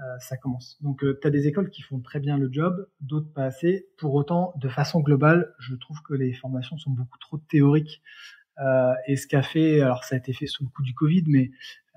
Euh, 0.00 0.18
ça 0.20 0.36
commence. 0.36 0.78
Donc 0.80 1.02
euh, 1.02 1.18
tu 1.20 1.26
as 1.26 1.30
des 1.30 1.48
écoles 1.48 1.70
qui 1.70 1.82
font 1.82 1.98
très 1.98 2.20
bien 2.20 2.38
le 2.38 2.48
job, 2.52 2.86
d'autres 3.00 3.32
pas 3.32 3.44
assez. 3.44 3.88
Pour 3.96 4.14
autant, 4.14 4.52
de 4.56 4.68
façon 4.68 5.00
globale, 5.00 5.52
je 5.58 5.74
trouve 5.74 6.00
que 6.02 6.14
les 6.14 6.32
formations 6.32 6.78
sont 6.78 6.90
beaucoup 6.90 7.18
trop 7.18 7.38
théoriques. 7.38 8.00
Euh, 8.60 8.94
et 9.08 9.16
ce 9.16 9.26
qu'a 9.26 9.42
fait, 9.42 9.80
alors 9.80 10.04
ça 10.04 10.14
a 10.14 10.18
été 10.18 10.32
fait 10.32 10.46
sous 10.46 10.62
le 10.62 10.68
coup 10.68 10.82
du 10.84 10.94
Covid, 10.94 11.24
mais 11.26 11.50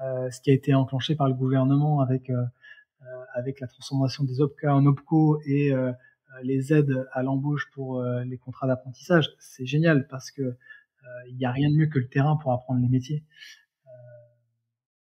euh, 0.04 0.32
ce 0.32 0.42
qui 0.42 0.50
a 0.50 0.54
été 0.54 0.74
enclenché 0.74 1.16
par 1.16 1.28
le 1.28 1.36
gouvernement 1.36 2.02
avec 2.02 2.32
euh, 2.32 2.44
avec 3.36 3.60
la 3.60 3.68
transformation 3.68 4.24
des 4.24 4.42
OPCA 4.42 4.76
en 4.76 4.86
OPCO 4.86 5.42
et 5.46 5.72
les 6.44 6.72
aides 6.72 7.08
à 7.14 7.24
l'embauche 7.24 7.70
pour 7.74 8.04
les 8.04 8.38
contrats 8.38 8.68
d'apprentissage, 8.68 9.32
c'est 9.40 9.66
génial 9.66 10.08
parce 10.08 10.30
que 10.30 10.56
il 11.30 11.36
n'y 11.36 11.46
a 11.46 11.52
rien 11.52 11.70
de 11.70 11.76
mieux 11.76 11.88
que 11.88 12.00
le 12.00 12.08
terrain 12.08 12.36
pour 12.36 12.54
apprendre 12.54 12.82
les 12.82 12.90
métiers 12.90 13.24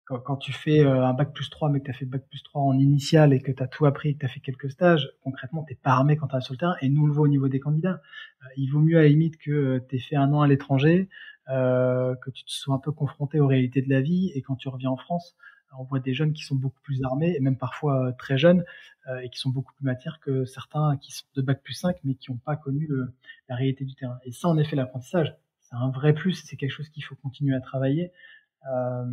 quand, 0.05 0.19
quand, 0.19 0.37
tu 0.37 0.53
fais 0.53 0.81
euh, 0.81 1.03
un 1.03 1.13
bac 1.13 1.33
plus 1.33 1.49
3, 1.49 1.69
mais 1.69 1.79
que 1.79 1.85
tu 1.85 1.91
as 1.91 1.93
fait 1.93 2.05
bac 2.05 2.23
plus 2.29 2.43
3 2.43 2.61
en 2.61 2.77
initial 2.77 3.33
et 3.33 3.41
que 3.41 3.51
tu 3.51 3.61
as 3.61 3.67
tout 3.67 3.85
appris 3.85 4.13
que 4.13 4.19
tu 4.19 4.25
as 4.25 4.29
fait 4.29 4.39
quelques 4.39 4.69
stages, 4.69 5.09
concrètement, 5.23 5.63
t'es 5.63 5.75
pas 5.75 5.91
armé 5.91 6.15
quand 6.15 6.27
tu 6.27 6.41
sur 6.41 6.53
le 6.53 6.59
terrain. 6.59 6.75
Et 6.81 6.89
nous, 6.89 7.03
on 7.03 7.07
le 7.07 7.13
voit 7.13 7.23
au 7.23 7.27
niveau 7.27 7.47
des 7.47 7.59
candidats. 7.59 8.01
Euh, 8.43 8.47
il 8.55 8.67
vaut 8.67 8.79
mieux 8.79 8.97
à 8.97 9.01
la 9.01 9.07
limite 9.07 9.37
que 9.37 9.51
euh, 9.51 9.79
tu 9.89 9.95
aies 9.95 9.99
fait 9.99 10.15
un 10.15 10.31
an 10.31 10.41
à 10.41 10.47
l'étranger, 10.47 11.09
euh, 11.49 12.15
que 12.15 12.29
tu 12.29 12.45
te 12.45 12.51
sois 12.51 12.75
un 12.75 12.79
peu 12.79 12.91
confronté 12.91 13.39
aux 13.39 13.47
réalités 13.47 13.81
de 13.81 13.89
la 13.89 14.01
vie. 14.01 14.31
Et 14.35 14.41
quand 14.41 14.55
tu 14.55 14.69
reviens 14.69 14.91
en 14.91 14.97
France, 14.97 15.35
on 15.77 15.83
voit 15.83 15.99
des 15.99 16.13
jeunes 16.13 16.31
qui 16.33 16.43
sont 16.43 16.55
beaucoup 16.55 16.79
plus 16.83 17.03
armés, 17.03 17.35
et 17.35 17.39
même 17.41 17.57
parfois 17.57 18.13
très 18.13 18.37
jeunes, 18.37 18.63
euh, 19.09 19.19
et 19.19 19.29
qui 19.29 19.39
sont 19.39 19.49
beaucoup 19.49 19.73
plus 19.73 19.83
matières 19.83 20.19
que 20.21 20.45
certains 20.45 20.95
qui 20.97 21.11
sont 21.11 21.25
de 21.35 21.41
bac 21.41 21.61
plus 21.63 21.73
5, 21.73 21.97
mais 22.05 22.15
qui 22.15 22.31
n'ont 22.31 22.37
pas 22.37 22.55
connu 22.55 22.87
la 23.49 23.55
réalité 23.55 23.83
du 23.83 23.95
terrain. 23.95 24.17
Et 24.23 24.31
ça, 24.31 24.47
en 24.47 24.57
effet, 24.57 24.77
l'apprentissage, 24.77 25.35
un 25.75 25.89
vrai 25.91 26.13
plus, 26.13 26.33
c'est 26.33 26.57
quelque 26.57 26.71
chose 26.71 26.89
qu'il 26.89 27.03
faut 27.03 27.15
continuer 27.15 27.55
à 27.55 27.61
travailler. 27.61 28.11
Euh, 28.67 29.05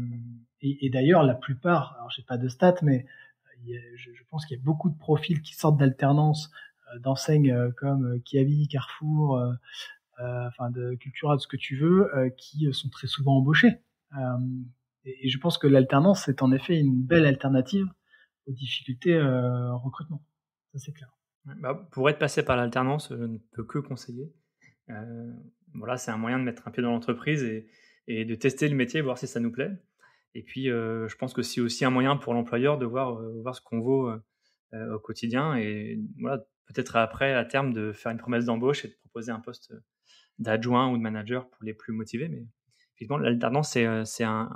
et, 0.61 0.91
d'ailleurs, 0.91 1.25
la 1.25 1.35
plupart, 1.35 1.95
alors 1.97 2.11
j'ai 2.11 2.23
pas 2.23 2.39
de 2.39 2.49
stats, 2.49 2.77
mais 2.83 3.05
euh, 3.69 3.79
je, 3.97 4.23
pense 4.31 4.47
qu'il 4.47 4.57
y 4.57 4.61
a 4.61 4.63
beaucoup 4.63 4.91
de 4.91 4.97
profils 4.97 5.43
qui 5.43 5.55
sortent 5.55 5.77
d'alternance 5.77 6.51
euh, 6.95 6.99
d'enseignes 7.01 7.73
comme 7.77 8.21
Kiavi, 8.23 8.69
Carrefour, 8.69 9.43
enfin 10.19 10.71
de 10.71 10.95
Cultura, 10.95 11.37
de 11.37 11.41
ce 11.41 11.49
que 11.49 11.57
tu 11.57 11.77
veux, 11.77 12.09
qui 12.37 12.73
sont 12.73 12.89
très 12.91 13.09
souvent 13.09 13.39
embauchés. 13.39 13.83
et, 15.05 15.29
je 15.29 15.39
pense 15.39 15.59
que 15.59 15.67
l'alternance 15.67 16.29
est 16.29 16.43
en 16.43 16.53
effet 16.53 16.79
une 16.79 17.03
belle 17.03 17.27
alternative 17.27 17.89
aux 18.47 18.53
difficultés 18.53 19.21
recrutement. 19.21 20.23
Ça 20.73 20.79
c'est 20.79 20.93
clair. 20.93 21.11
Bah, 21.45 21.89
pour 21.91 22.09
être 22.09 22.21
passé 22.21 22.45
par 22.45 22.57
l'alternance, 22.57 23.09
je 23.11 23.25
ne 23.25 23.39
peux 23.53 23.65
que 23.65 23.81
conseiller. 23.81 24.33
Voilà, 25.75 25.97
c'est 25.97 26.11
un 26.11 26.17
moyen 26.17 26.39
de 26.39 26.45
mettre 26.45 26.67
un 26.67 26.71
pied 26.71 26.83
dans 26.83 26.91
l'entreprise 26.91 27.43
et, 27.45 28.25
de 28.25 28.35
tester 28.35 28.69
le 28.69 28.75
métier, 28.75 29.01
voir 29.01 29.19
si 29.19 29.27
ça 29.27 29.41
nous 29.41 29.53
plaît. 29.53 29.71
Et 30.35 30.43
puis, 30.43 30.71
euh, 30.71 31.09
je 31.09 31.17
pense 31.17 31.33
que 31.33 31.43
c'est 31.43 31.61
aussi 31.61 31.85
un 31.85 31.91
moyen 31.91 32.17
pour 32.17 32.35
l'employeur 32.35 32.79
de 32.79 32.87
voir, 32.87 33.19
euh, 33.19 33.41
voir 33.43 33.55
ce 33.55 33.61
qu'on 33.61 33.81
vaut 33.81 34.09
euh, 34.09 34.95
au 34.95 34.99
quotidien 34.99 35.55
et 35.57 36.01
voilà, 36.19 36.39
peut-être 36.67 36.97
après, 36.97 37.35
à 37.35 37.45
terme, 37.45 37.73
de 37.73 37.93
faire 37.93 38.13
une 38.13 38.19
promesse 38.19 38.47
d'embauche 38.47 38.85
et 38.85 38.89
de 38.89 38.95
proposer 38.95 39.31
un 39.31 39.41
poste 39.41 39.75
d'adjoint 40.39 40.91
ou 40.91 40.97
de 40.97 41.03
manager 41.03 41.49
pour 41.51 41.63
les 41.63 41.75
plus 41.75 41.93
motivés. 41.93 42.29
Mais 42.29 42.45
effectivement, 42.95 43.19
l'alternance, 43.19 43.73
c'est, 43.73 43.87
c'est 44.05 44.25
un, 44.25 44.51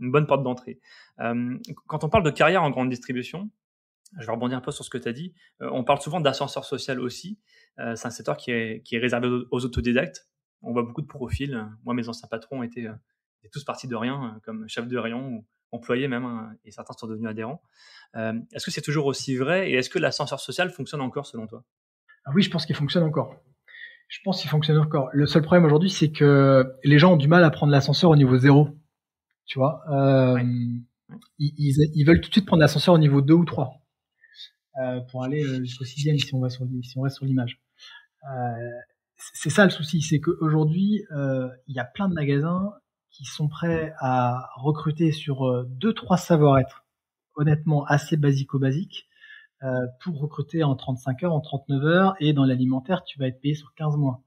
une 0.00 0.10
bonne 0.10 0.26
porte 0.26 0.42
d'entrée. 0.42 0.80
quand 1.18 2.04
on 2.04 2.08
parle 2.08 2.24
de 2.24 2.30
carrière 2.30 2.62
en 2.62 2.70
grande 2.70 2.88
distribution, 2.88 3.50
je 4.18 4.26
vais 4.26 4.32
rebondir 4.32 4.56
un 4.56 4.62
peu 4.62 4.72
sur 4.72 4.84
ce 4.84 4.90
que 4.90 4.98
tu 4.98 5.08
as 5.08 5.12
dit. 5.12 5.34
on 5.60 5.84
parle 5.84 6.00
souvent 6.00 6.20
d'ascenseur 6.20 6.64
social 6.64 6.98
aussi. 6.98 7.38
c'est 7.76 8.06
un 8.06 8.10
secteur 8.10 8.38
qui 8.38 8.52
est, 8.52 8.82
qui 8.82 8.96
est 8.96 8.98
réservé 8.98 9.28
aux 9.50 9.64
autodidactes 9.64 10.29
on 10.62 10.72
voit 10.72 10.82
beaucoup 10.82 11.02
de 11.02 11.06
profils. 11.06 11.66
Moi, 11.84 11.94
mes 11.94 12.08
anciens 12.08 12.28
patrons 12.28 12.62
étaient, 12.62 12.86
euh, 12.86 12.94
étaient 13.42 13.50
tous 13.52 13.64
partis 13.64 13.88
de 13.88 13.96
rien, 13.96 14.34
euh, 14.34 14.40
comme 14.44 14.68
chef 14.68 14.86
de 14.86 14.96
rayon 14.96 15.28
ou 15.28 15.46
employés 15.72 16.08
même, 16.08 16.24
hein, 16.24 16.52
et 16.64 16.70
certains 16.70 16.94
sont 16.94 17.06
devenus 17.06 17.28
adhérents. 17.28 17.62
Euh, 18.16 18.34
est-ce 18.52 18.64
que 18.64 18.70
c'est 18.70 18.82
toujours 18.82 19.06
aussi 19.06 19.36
vrai 19.36 19.70
et 19.70 19.74
est-ce 19.74 19.88
que 19.88 19.98
l'ascenseur 19.98 20.40
social 20.40 20.70
fonctionne 20.70 21.00
encore 21.00 21.26
selon 21.26 21.46
toi? 21.46 21.64
Ah 22.24 22.32
Oui, 22.34 22.42
je 22.42 22.50
pense 22.50 22.66
qu'il 22.66 22.76
fonctionne 22.76 23.04
encore. 23.04 23.36
Je 24.08 24.18
pense 24.24 24.40
qu'il 24.40 24.50
fonctionne 24.50 24.78
encore. 24.78 25.08
Le 25.12 25.26
seul 25.26 25.42
problème 25.42 25.64
aujourd'hui, 25.64 25.90
c'est 25.90 26.10
que 26.10 26.74
les 26.82 26.98
gens 26.98 27.12
ont 27.12 27.16
du 27.16 27.28
mal 27.28 27.44
à 27.44 27.50
prendre 27.50 27.70
l'ascenseur 27.70 28.10
au 28.10 28.16
niveau 28.16 28.36
zéro. 28.36 28.68
Tu 29.46 29.58
vois, 29.58 29.82
euh, 29.90 30.42
ils, 31.38 31.90
ils, 31.94 32.04
veulent 32.04 32.20
tout 32.20 32.28
de 32.28 32.34
suite 32.34 32.46
prendre 32.46 32.60
l'ascenseur 32.60 32.94
au 32.94 32.98
niveau 32.98 33.20
2 33.20 33.34
ou 33.34 33.44
3 33.44 33.80
euh, 34.80 35.00
pour 35.10 35.24
aller 35.24 35.44
jusqu'au 35.64 35.84
sixième 35.84 36.18
si 36.18 36.34
on 36.34 36.40
va 36.40 36.50
sur 36.50 36.66
si 36.82 36.98
on 36.98 37.02
reste 37.02 37.16
sur 37.16 37.24
l'image. 37.24 37.60
Euh, 38.24 38.80
c'est 39.34 39.50
ça 39.50 39.64
le 39.64 39.70
souci, 39.70 40.02
c'est 40.02 40.20
qu'aujourd'hui, 40.20 41.04
euh, 41.12 41.48
il 41.66 41.74
y 41.74 41.78
a 41.78 41.84
plein 41.84 42.08
de 42.08 42.14
magasins 42.14 42.72
qui 43.10 43.24
sont 43.24 43.48
prêts 43.48 43.92
à 43.98 44.48
recruter 44.56 45.12
sur 45.12 45.46
euh, 45.46 45.64
deux, 45.68 45.92
trois 45.92 46.16
savoir-être, 46.16 46.84
honnêtement 47.34 47.84
assez 47.84 48.16
basico-basique, 48.16 49.08
euh, 49.62 49.86
pour 50.02 50.20
recruter 50.20 50.64
en 50.64 50.74
35 50.74 51.22
heures, 51.24 51.34
en 51.34 51.40
39 51.40 51.84
heures, 51.84 52.14
et 52.20 52.32
dans 52.32 52.44
l'alimentaire, 52.44 53.04
tu 53.04 53.18
vas 53.18 53.26
être 53.28 53.40
payé 53.40 53.54
sur 53.54 53.74
15 53.74 53.96
mois. 53.96 54.22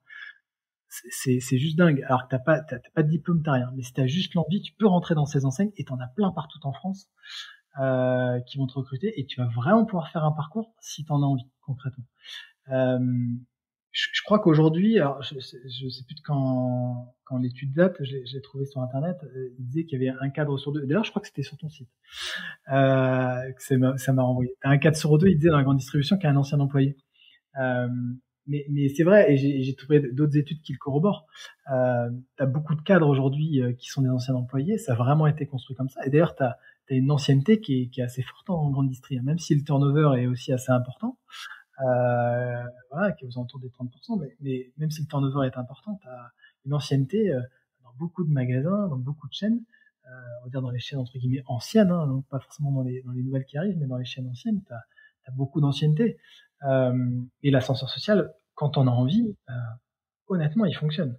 C'est 0.89 1.58
juste 1.58 1.75
dingue. 1.75 2.03
Alors 2.08 2.25
que 2.25 2.29
t'as 2.29 2.39
pas, 2.39 2.62
pas 2.93 3.01
de 3.01 3.10
diplôme, 3.10 3.41
t'as 3.43 3.53
rien. 3.53 3.71
Mais 3.75 3.82
si 3.82 3.93
t'as 3.93 4.06
juste 4.06 4.36
l'envie, 4.36 4.62
tu 4.62 4.73
peux 4.73 4.86
rentrer 4.86 5.15
dans 5.15 5.25
ces 5.25 5.43
enseignes, 5.45 5.71
et 5.77 5.86
t'en 5.86 5.99
as 5.99 6.08
plein 6.08 6.32
partout 6.32 6.60
en 6.63 6.73
France. 6.73 7.10
euh, 7.79 8.39
qui 8.41 8.58
vont 8.60 8.67
te 8.67 8.73
recruter 8.73 9.19
et 9.19 9.25
tu 9.25 9.41
vas 9.41 9.47
vraiment 9.47 9.86
pouvoir 9.86 10.10
faire 10.12 10.23
un 10.25 10.32
parcours 10.32 10.75
si 10.79 11.06
tu 11.06 11.12
en 11.12 11.23
as 11.23 11.25
envie 11.25 11.49
concrètement. 11.62 12.06
Euh, 12.69 12.99
je, 13.93 14.23
crois 14.23 14.39
qu'aujourd'hui, 14.39 14.97
je, 15.21 15.36
je 15.36 15.88
sais 15.88 16.03
plus 16.03 16.15
de 16.15 16.21
quand, 16.23 17.13
l'étude 17.39 17.73
date, 17.73 17.97
je 18.01 18.15
l'ai 18.15 18.41
trouvé 18.41 18.65
sur 18.65 18.82
internet, 18.82 19.17
euh, 19.23 19.49
il 19.58 19.65
disait 19.65 19.86
qu'il 19.86 20.01
y 20.01 20.10
avait 20.10 20.17
un 20.19 20.29
cadre 20.29 20.58
sur 20.58 20.71
deux. 20.71 20.86
D'ailleurs, 20.86 21.03
je 21.03 21.12
crois 21.12 21.21
que 21.21 21.27
c'était 21.27 21.43
sur 21.43 21.58
ton 21.58 21.69
site. 21.69 21.89
Euh, 22.71 23.51
ça 23.58 24.13
m'a 24.13 24.23
renvoyé. 24.23 24.56
un 24.63 24.77
cadre 24.77 24.97
sur 24.97 25.17
deux, 25.17 25.27
il 25.27 25.38
disait 25.38 25.49
dans 25.49 25.58
la 25.58 25.63
grande 25.63 25.77
distribution 25.77 26.17
qu'il 26.17 26.25
y 26.25 26.27
a 26.27 26.32
un 26.32 26.36
ancien 26.36 26.60
employé. 26.60 26.97
Euh, 27.60 27.88
mais, 28.45 28.89
c'est 28.95 29.03
vrai, 29.03 29.32
et 29.32 29.63
j'ai 29.63 29.75
trouvé 29.75 29.99
d'autres 30.12 30.38
études 30.38 30.62
qui 30.62 30.73
le 30.73 30.77
corroborent. 30.77 31.25
Euh, 31.71 32.10
tu 32.36 32.43
as 32.43 32.45
beaucoup 32.45 32.75
de 32.75 32.82
cadres 32.82 33.08
aujourd'hui 33.08 33.62
qui 33.77 33.88
sont 33.89 34.01
des 34.01 34.10
anciens 34.10 34.36
employés, 34.36 34.77
ça 34.77 34.93
a 34.93 34.95
vraiment 34.95 35.27
été 35.27 35.45
construit 35.45 35.77
comme 35.77 35.89
ça. 35.89 36.06
Et 36.06 36.10
d'ailleurs, 36.10 36.36
tu 36.36 36.43
as, 36.43 36.58
une 36.89 37.10
ancienneté 37.10 37.62
qui 37.62 37.84
est, 37.84 37.88
qui 37.88 38.01
est 38.01 38.03
assez 38.03 38.21
forte 38.21 38.49
en 38.49 38.69
grande 38.69 38.89
distribution, 38.89 39.23
même 39.23 39.39
si 39.39 39.56
le 39.56 39.63
turnover 39.63 40.21
est 40.21 40.27
aussi 40.27 40.51
assez 40.51 40.71
important. 40.71 41.17
Euh, 41.81 42.63
voilà, 42.91 43.12
qui 43.13 43.25
est 43.25 43.27
aux 43.27 43.38
alentours 43.38 43.59
des 43.59 43.69
30%, 43.69 44.19
mais, 44.19 44.36
mais, 44.41 44.71
même 44.77 44.91
si 44.91 45.01
le 45.01 45.07
turnover 45.07 45.47
est 45.47 45.57
important, 45.57 45.97
tu 46.01 46.07
as 46.07 46.31
une 46.65 46.73
ancienneté 46.73 47.33
euh, 47.33 47.41
dans 47.83 47.93
beaucoup 47.97 48.23
de 48.23 48.31
magasins, 48.31 48.88
dans 48.88 48.97
beaucoup 48.97 49.27
de 49.27 49.33
chaînes, 49.33 49.59
euh, 50.05 50.12
on 50.41 50.43
va 50.43 50.49
dire 50.51 50.62
dans 50.62 50.69
les 50.69 50.79
chaînes 50.79 50.99
entre 50.99 51.17
guillemets 51.17 51.43
anciennes, 51.47 51.89
hein, 51.89 52.05
donc 52.07 52.27
pas 52.27 52.39
forcément 52.39 52.71
dans 52.71 52.83
les, 52.83 53.01
dans 53.01 53.12
les 53.12 53.23
nouvelles 53.23 53.45
qui 53.45 53.57
arrivent, 53.57 53.77
mais 53.79 53.88
dans 53.88 53.97
les 53.97 54.05
chaînes 54.05 54.27
anciennes, 54.29 54.62
tu 54.65 54.73
as, 54.73 55.31
beaucoup 55.31 55.62
d'ancienneté. 55.62 56.17
Et 57.41 57.51
l'ascenseur 57.51 57.89
social, 57.89 58.33
quand 58.55 58.77
on 58.77 58.88
a 58.88 58.91
envie, 58.91 59.36
honnêtement, 60.27 60.65
il 60.65 60.75
fonctionne. 60.75 61.17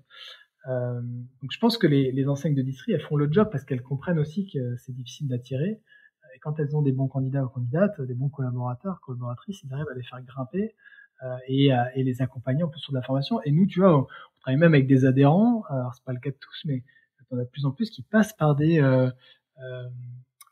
Donc 0.66 1.50
je 1.50 1.58
pense 1.58 1.78
que 1.78 1.86
les, 1.86 2.12
les 2.12 2.28
enseignes 2.28 2.54
de 2.54 2.62
distri, 2.62 2.92
elles 2.92 3.00
font 3.00 3.16
le 3.16 3.32
job 3.32 3.48
parce 3.50 3.64
qu'elles 3.64 3.82
comprennent 3.82 4.18
aussi 4.18 4.46
que 4.46 4.76
c'est 4.76 4.92
difficile 4.92 5.28
d'attirer. 5.28 5.80
Et 6.34 6.38
quand 6.38 6.58
elles 6.58 6.76
ont 6.76 6.82
des 6.82 6.92
bons 6.92 7.08
candidats 7.08 7.44
ou 7.44 7.48
candidates, 7.48 8.00
des 8.00 8.14
bons 8.14 8.28
collaborateurs, 8.28 9.00
collaboratrices, 9.00 9.62
ils 9.62 9.72
arrivent 9.72 9.88
à 9.90 9.94
les 9.94 10.02
faire 10.02 10.20
grimper 10.22 10.74
euh, 11.22 11.36
et, 11.46 12.02
les 12.02 12.22
accompagner 12.22 12.64
en 12.64 12.68
plus 12.68 12.80
sur 12.80 12.92
de 12.92 12.98
la 12.98 13.02
formation. 13.02 13.40
Et 13.42 13.52
nous, 13.52 13.66
tu 13.66 13.80
vois, 13.80 13.98
on, 13.98 14.06
travaille 14.40 14.58
même 14.58 14.74
avec 14.74 14.86
des 14.86 15.06
adhérents. 15.06 15.62
Alors 15.70 15.94
c'est 15.94 16.04
pas 16.04 16.12
le 16.12 16.20
cas 16.20 16.30
de 16.30 16.36
tous, 16.38 16.62
mais 16.66 16.82
on 17.30 17.38
a 17.38 17.44
de 17.44 17.48
plus 17.48 17.64
en 17.64 17.70
plus 17.70 17.88
qui 17.88 18.02
passent 18.02 18.34
par 18.34 18.54
des 18.54 18.80
euh, 18.80 19.10
euh, 19.62 19.88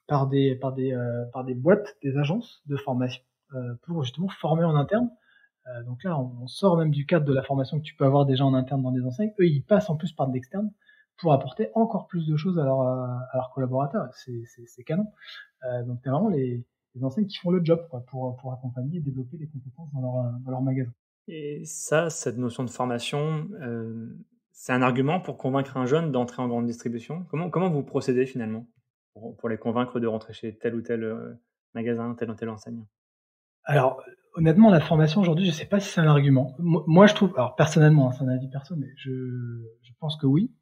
par 0.07 0.29
des 0.29 0.55
par 0.55 0.73
des 0.73 0.97
par 1.33 1.45
des 1.45 1.55
boîtes, 1.55 1.97
des 2.03 2.16
agences 2.16 2.62
de 2.66 2.77
formation 2.77 3.23
pour 3.83 4.03
justement 4.03 4.29
former 4.29 4.64
en 4.64 4.75
interne. 4.77 5.11
Donc 5.85 6.03
là, 6.05 6.18
on, 6.18 6.47
sort 6.49 6.77
même 6.79 6.90
du 6.90 7.07
cadre 7.07 7.27
de 7.27 7.33
la 7.33 7.42
formation 7.42 7.79
que 7.79 7.85
tu 7.85 7.95
peux 7.95 8.05
avoir 8.05 8.25
déjà 8.25 8.45
en 8.45 8.55
interne 8.55 8.83
dans 8.83 8.90
des 8.90 9.05
enseignes. 9.05 9.33
Eux, 9.38 9.47
ils 9.47 9.62
passent 9.62 9.90
en 9.90 9.97
plus 9.97 10.12
par 10.12 10.27
de 10.27 10.33
l'externe 10.33 10.73
pour 11.23 11.33
apporter 11.33 11.71
encore 11.75 12.09
plus 12.09 12.27
de 12.27 12.37
choses 12.37 12.59
à, 12.59 12.65
leur, 12.65 12.81
euh, 12.81 13.07
à 13.31 13.37
leurs 13.37 13.51
collaborateurs. 13.55 14.09
C'est 14.13 14.85
canon. 14.85 15.07
Euh, 15.65 15.85
donc, 15.85 16.01
c'est 16.03 16.11
vraiment 16.11 16.29
les, 16.29 16.67
les, 16.97 17.05
enseignes 17.05 17.29
qui 17.29 17.39
font 17.39 17.53
le 17.53 17.65
job 17.65 17.87
quoi, 17.89 18.05
pour, 18.11 18.37
pour 18.37 18.53
accompagner 18.53 18.99
et 18.99 19.01
développer 19.01 19.37
les 19.39 19.47
compétences 19.47 19.89
dans 19.95 20.01
leur, 20.01 20.33
dans 20.41 20.51
leur 20.51 20.61
magasin. 20.61 20.93
Et 21.29 21.63
ça, 21.65 22.11
cette 22.11 22.37
notion 22.37 22.65
de 22.65 22.71
formation, 22.71 23.49
euh, 23.63 24.09
c'est 24.51 24.73
un 24.73 24.83
argument 24.83 25.21
pour 25.21 25.39
convaincre 25.39 25.77
un 25.77 25.87
jeune 25.87 26.11
d'entrer 26.11 26.43
en 26.43 26.49
grande 26.49 26.67
distribution? 26.67 27.25
Comment, 27.31 27.49
comment 27.49 27.71
vous 27.71 27.85
procédez 27.85 28.27
finalement 28.27 28.67
pour, 29.15 29.37
pour 29.37 29.49
les 29.49 29.59
convaincre 29.59 30.01
de 30.01 30.09
rentrer 30.09 30.33
chez 30.33 30.59
tel 30.59 30.75
ou 30.75 30.83
tel 30.83 31.39
magasin, 31.75 32.17
tel 32.17 32.31
ou 32.31 32.35
tel 32.35 32.49
enseigne? 32.49 32.85
Alors, 33.63 34.03
honnêtement, 34.35 34.71
la 34.71 34.81
formation 34.81 35.21
aujourd'hui, 35.21 35.47
je 35.47 35.53
sais 35.53 35.67
pas 35.67 35.79
si 35.79 35.89
c'est 35.89 36.01
un 36.01 36.09
argument. 36.09 36.57
Moi, 36.59 37.07
je 37.07 37.15
trouve, 37.15 37.33
alors 37.37 37.55
personnellement, 37.55 38.09
hein, 38.09 38.13
c'est 38.19 38.25
un 38.25 38.29
avis 38.29 38.49
perso, 38.49 38.75
mais 38.75 38.89
je, 38.97 39.13
je 39.83 39.93
pense 40.01 40.17
que 40.17 40.27
oui, 40.27 40.51
euh, 40.51 40.62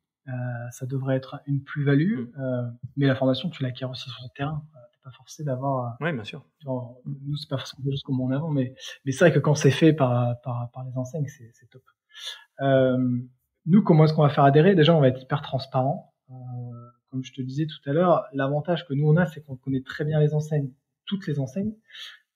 ça 0.70 0.86
devrait 0.86 1.16
être 1.16 1.40
une 1.46 1.62
plus-value. 1.62 2.20
Mm. 2.20 2.32
Euh, 2.40 2.62
mais 2.96 3.06
la 3.06 3.14
formation, 3.14 3.50
tu 3.50 3.62
l'acquiers 3.62 3.86
aussi 3.86 4.08
sur 4.10 4.22
le 4.22 4.28
terrain. 4.36 4.62
Euh, 4.74 4.78
t'es 4.92 4.98
pas 5.02 5.10
forcé 5.10 5.44
d'avoir. 5.44 5.96
oui, 6.00 6.12
bien 6.12 6.24
sûr. 6.24 6.44
Genre, 6.60 6.96
nous, 7.04 7.36
c'est 7.36 7.48
pas 7.48 7.58
forcément 7.58 7.82
quelque 7.82 7.92
chose 7.92 8.02
comme 8.02 8.20
on 8.20 8.30
avant, 8.30 8.50
mais 8.50 8.74
mais 9.04 9.12
c'est 9.12 9.24
vrai 9.24 9.32
que 9.32 9.38
quand 9.38 9.54
c'est 9.54 9.70
fait 9.70 9.92
par 9.92 10.40
par 10.42 10.70
par 10.72 10.84
les 10.84 10.96
enseignes, 10.96 11.26
c'est 11.28 11.70
top. 11.70 11.82
Euh, 12.60 12.98
nous, 13.66 13.82
comment 13.82 14.04
est-ce 14.04 14.14
qu'on 14.14 14.22
va 14.22 14.30
faire 14.30 14.44
adhérer? 14.44 14.74
Déjà, 14.74 14.94
on 14.94 15.00
va 15.00 15.08
être 15.08 15.22
hyper 15.22 15.42
transparent. 15.42 16.12
Euh, 16.30 16.34
comme 17.10 17.24
je 17.24 17.32
te 17.32 17.42
disais 17.42 17.66
tout 17.66 17.90
à 17.90 17.92
l'heure, 17.92 18.24
l'avantage 18.32 18.86
que 18.86 18.94
nous 18.94 19.08
on 19.08 19.16
a, 19.16 19.26
c'est 19.26 19.44
qu'on 19.44 19.56
connaît 19.56 19.82
très 19.82 20.04
bien 20.04 20.20
les 20.20 20.32
enseignes, 20.32 20.70
toutes 21.06 21.26
les 21.26 21.40
enseignes 21.40 21.74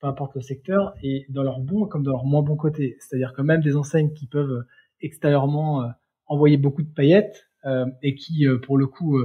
peu 0.05 0.09
importe 0.09 0.35
le 0.35 0.43
secteur, 0.43 0.95
et 1.03 1.25
dans 1.31 1.43
leur 1.43 1.61
bon 1.61 1.87
comme 1.87 2.03
dans 2.03 2.13
leur 2.13 2.25
moins 2.27 2.43
bon 2.43 2.57
côté. 2.57 2.97
C'est-à-dire 3.01 3.33
que 3.33 3.41
même 3.41 3.63
des 3.63 3.75
enseignes 3.75 4.13
qui 4.13 4.27
peuvent 4.27 4.51
euh, 4.51 4.69
extérieurement 5.01 5.83
euh, 5.83 5.89
envoyer 6.27 6.59
beaucoup 6.59 6.83
de 6.83 6.93
paillettes 6.93 7.47
euh, 7.47 7.54
et 8.03 8.15
qui, 8.15 8.47
pour 8.63 8.79
le 8.79 8.87
coup, 8.87 9.19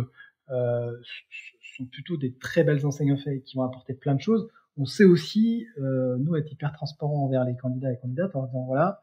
sont 0.47 1.86
plutôt 1.91 2.17
des 2.17 2.34
très 2.34 2.63
belles 2.63 2.86
enseignes 2.86 3.15
qui 3.45 3.58
vont 3.58 3.63
apporter 3.63 3.93
plein 3.93 4.15
de 4.15 4.21
choses. 4.21 4.47
On 4.78 4.86
sait 4.86 5.04
aussi, 5.04 5.65
nous, 5.78 6.36
être 6.36 6.52
hyper 6.52 6.71
transparent 6.71 7.25
envers 7.25 7.43
les 7.45 7.56
candidats 7.56 7.91
et 7.91 7.97
candidates 7.97 8.36
en 8.36 8.45
disant 8.45 8.65
voilà, 8.65 9.02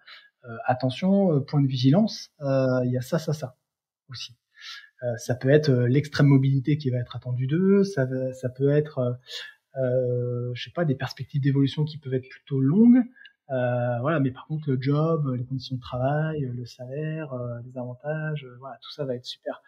attention, 0.67 1.41
point 1.43 1.61
de 1.61 1.67
vigilance, 1.69 2.31
il 2.41 2.91
y 2.91 2.97
a 2.97 3.03
ça, 3.03 3.19
ça, 3.19 3.33
ça 3.33 3.57
aussi. 4.09 4.37
ça 5.19 5.35
peut 5.35 5.51
être 5.51 5.71
l'extrême 5.73 6.27
mobilité 6.27 6.79
qui 6.79 6.91
va 6.91 6.99
être 6.99 7.17
attendue 7.17 7.47
d'eux, 7.47 7.85
ça, 7.85 8.07
ça 8.33 8.49
peut 8.49 8.71
être 8.71 9.19
euh, 9.79 10.53
je 10.55 10.65
sais 10.65 10.71
pas, 10.71 10.85
des 10.85 10.95
perspectives 10.95 11.43
d'évolution 11.43 11.85
qui 11.85 11.99
peuvent 11.99 12.15
être 12.15 12.29
plutôt 12.29 12.61
longues. 12.61 13.03
Euh, 13.51 14.01
voilà, 14.01 14.19
mais 14.21 14.33
par 14.33 14.47
contre 14.47 14.69
le 14.71 14.81
job, 14.81 15.33
les 15.37 15.45
conditions 15.45 15.77
de 15.77 15.81
travail, 15.81 16.41
le 16.41 16.65
salaire, 16.67 17.33
euh, 17.33 17.61
les 17.65 17.79
avantages, 17.79 18.45
euh, 18.45 18.57
voilà, 18.59 18.77
tout 18.83 18.91
ça 18.91 19.05
va 19.05 19.15
être 19.15 19.25
super. 19.25 19.63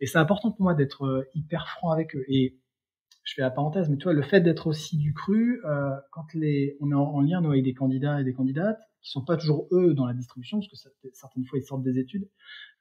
Et 0.00 0.06
c'est 0.06 0.18
important 0.18 0.52
pour 0.52 0.62
moi 0.62 0.74
d'être 0.74 1.28
hyper 1.34 1.68
franc 1.68 1.90
avec 1.90 2.14
eux. 2.14 2.24
Et 2.28 2.56
je 3.24 3.34
fais 3.34 3.42
la 3.42 3.50
parenthèse, 3.50 3.88
mais 3.88 3.96
tu 3.96 4.04
vois, 4.04 4.12
le 4.12 4.22
fait 4.22 4.40
d'être 4.40 4.66
aussi 4.66 4.98
du 4.98 5.14
cru, 5.14 5.60
euh, 5.64 5.96
quand 6.12 6.26
les, 6.34 6.76
on 6.80 6.90
est 6.90 6.94
en, 6.94 7.20
lien 7.22 7.40
nous, 7.40 7.50
avec 7.50 7.64
des 7.64 7.74
candidats 7.74 8.20
et 8.20 8.24
des 8.24 8.34
candidates 8.34 8.80
qui 9.00 9.10
sont 9.10 9.24
pas 9.24 9.36
toujours 9.36 9.66
eux 9.72 9.94
dans 9.94 10.06
la 10.06 10.14
distribution, 10.14 10.60
parce 10.60 10.88
que 11.02 11.08
certaines 11.14 11.44
fois 11.46 11.58
ils 11.58 11.64
sortent 11.64 11.82
des 11.82 11.98
études, 11.98 12.28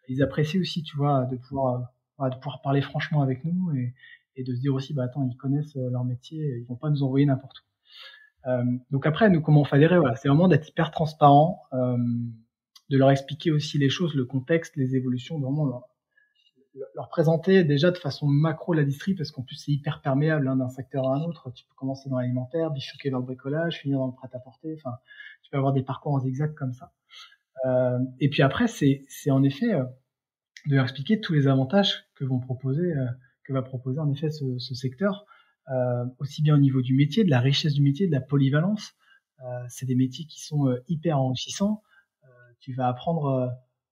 ils 0.09 0.21
apprécient 0.21 0.59
aussi, 0.59 0.83
tu 0.83 0.97
vois, 0.97 1.25
de 1.25 1.37
pouvoir, 1.37 1.89
de 2.19 2.35
pouvoir 2.35 2.61
parler 2.61 2.81
franchement 2.81 3.21
avec 3.21 3.45
nous 3.45 3.73
et, 3.73 3.93
et 4.35 4.43
de 4.43 4.53
se 4.53 4.59
dire 4.59 4.73
aussi, 4.73 4.93
bah 4.93 5.03
attends, 5.03 5.27
ils 5.29 5.37
connaissent 5.37 5.75
euh, 5.77 5.89
leur 5.89 6.03
métier, 6.03 6.57
ils 6.59 6.65
vont 6.65 6.75
pas 6.75 6.89
nous 6.89 7.03
envoyer 7.03 7.25
n'importe 7.25 7.59
où. 7.59 7.63
Euh, 8.47 8.63
donc 8.91 9.05
après, 9.05 9.29
nous, 9.29 9.41
comment 9.41 9.63
fait 9.63 9.85
voilà, 9.87 10.15
c'est 10.15 10.27
vraiment 10.27 10.47
d'être 10.47 10.67
hyper 10.67 10.91
transparent, 10.91 11.63
euh, 11.73 11.97
de 12.89 12.97
leur 12.97 13.11
expliquer 13.11 13.51
aussi 13.51 13.77
les 13.77 13.89
choses, 13.89 14.15
le 14.15 14.25
contexte, 14.25 14.75
les 14.75 14.95
évolutions, 14.95 15.39
vraiment 15.39 15.65
leur, 15.65 15.87
leur 16.95 17.09
présenter 17.09 17.63
déjà 17.63 17.91
de 17.91 17.97
façon 17.97 18.27
macro 18.27 18.73
la 18.73 18.83
distri, 18.83 19.13
parce 19.13 19.31
qu'en 19.31 19.43
plus 19.43 19.55
c'est 19.55 19.71
hyper 19.71 20.01
perméable 20.01 20.47
hein, 20.47 20.55
d'un 20.55 20.69
secteur 20.69 21.07
à 21.07 21.15
un 21.15 21.21
autre. 21.23 21.51
Tu 21.51 21.65
peux 21.65 21.75
commencer 21.75 22.09
dans 22.09 22.17
l'alimentaire, 22.17 22.71
bifurquer 22.71 23.09
dans 23.09 23.19
le 23.19 23.25
bricolage, 23.25 23.79
finir 23.79 23.99
dans 23.99 24.07
le 24.07 24.13
prêt-à-porter. 24.13 24.75
Enfin, 24.77 24.97
tu 25.43 25.51
peux 25.51 25.57
avoir 25.57 25.73
des 25.73 25.83
parcours 25.83 26.13
en 26.13 26.19
zigzag 26.19 26.53
comme 26.53 26.73
ça. 26.73 26.91
Euh, 27.65 27.99
et 28.19 28.29
puis 28.29 28.41
après, 28.41 28.67
c'est 28.67 29.05
en 29.29 29.43
effet 29.43 29.73
euh, 29.73 29.83
de 30.67 30.75
leur 30.75 30.83
expliquer 30.83 31.21
tous 31.21 31.33
les 31.33 31.47
avantages 31.47 32.05
que 32.15 32.25
vont 32.25 32.39
proposer 32.39 32.93
euh, 32.93 33.05
que 33.43 33.53
va 33.53 33.61
proposer 33.61 33.99
en 33.99 34.09
effet 34.09 34.31
ce, 34.31 34.57
ce 34.57 34.73
secteur, 34.73 35.25
aussi 36.19 36.41
bien 36.41 36.55
au 36.55 36.59
niveau 36.59 36.81
du 36.81 36.93
métier, 36.95 37.23
de 37.23 37.29
la 37.29 37.39
richesse 37.39 37.73
du 37.73 37.81
métier, 37.81 38.07
de 38.07 38.11
la 38.11 38.21
polyvalence. 38.21 38.93
Euh, 39.43 39.65
c'est 39.69 39.85
des 39.85 39.95
métiers 39.95 40.25
qui 40.25 40.41
sont 40.41 40.67
euh, 40.67 40.83
hyper 40.87 41.19
enrichissants. 41.19 41.81
Euh, 42.23 42.27
tu 42.59 42.73
vas 42.73 42.87
apprendre, 42.87 43.25
euh, 43.25 43.47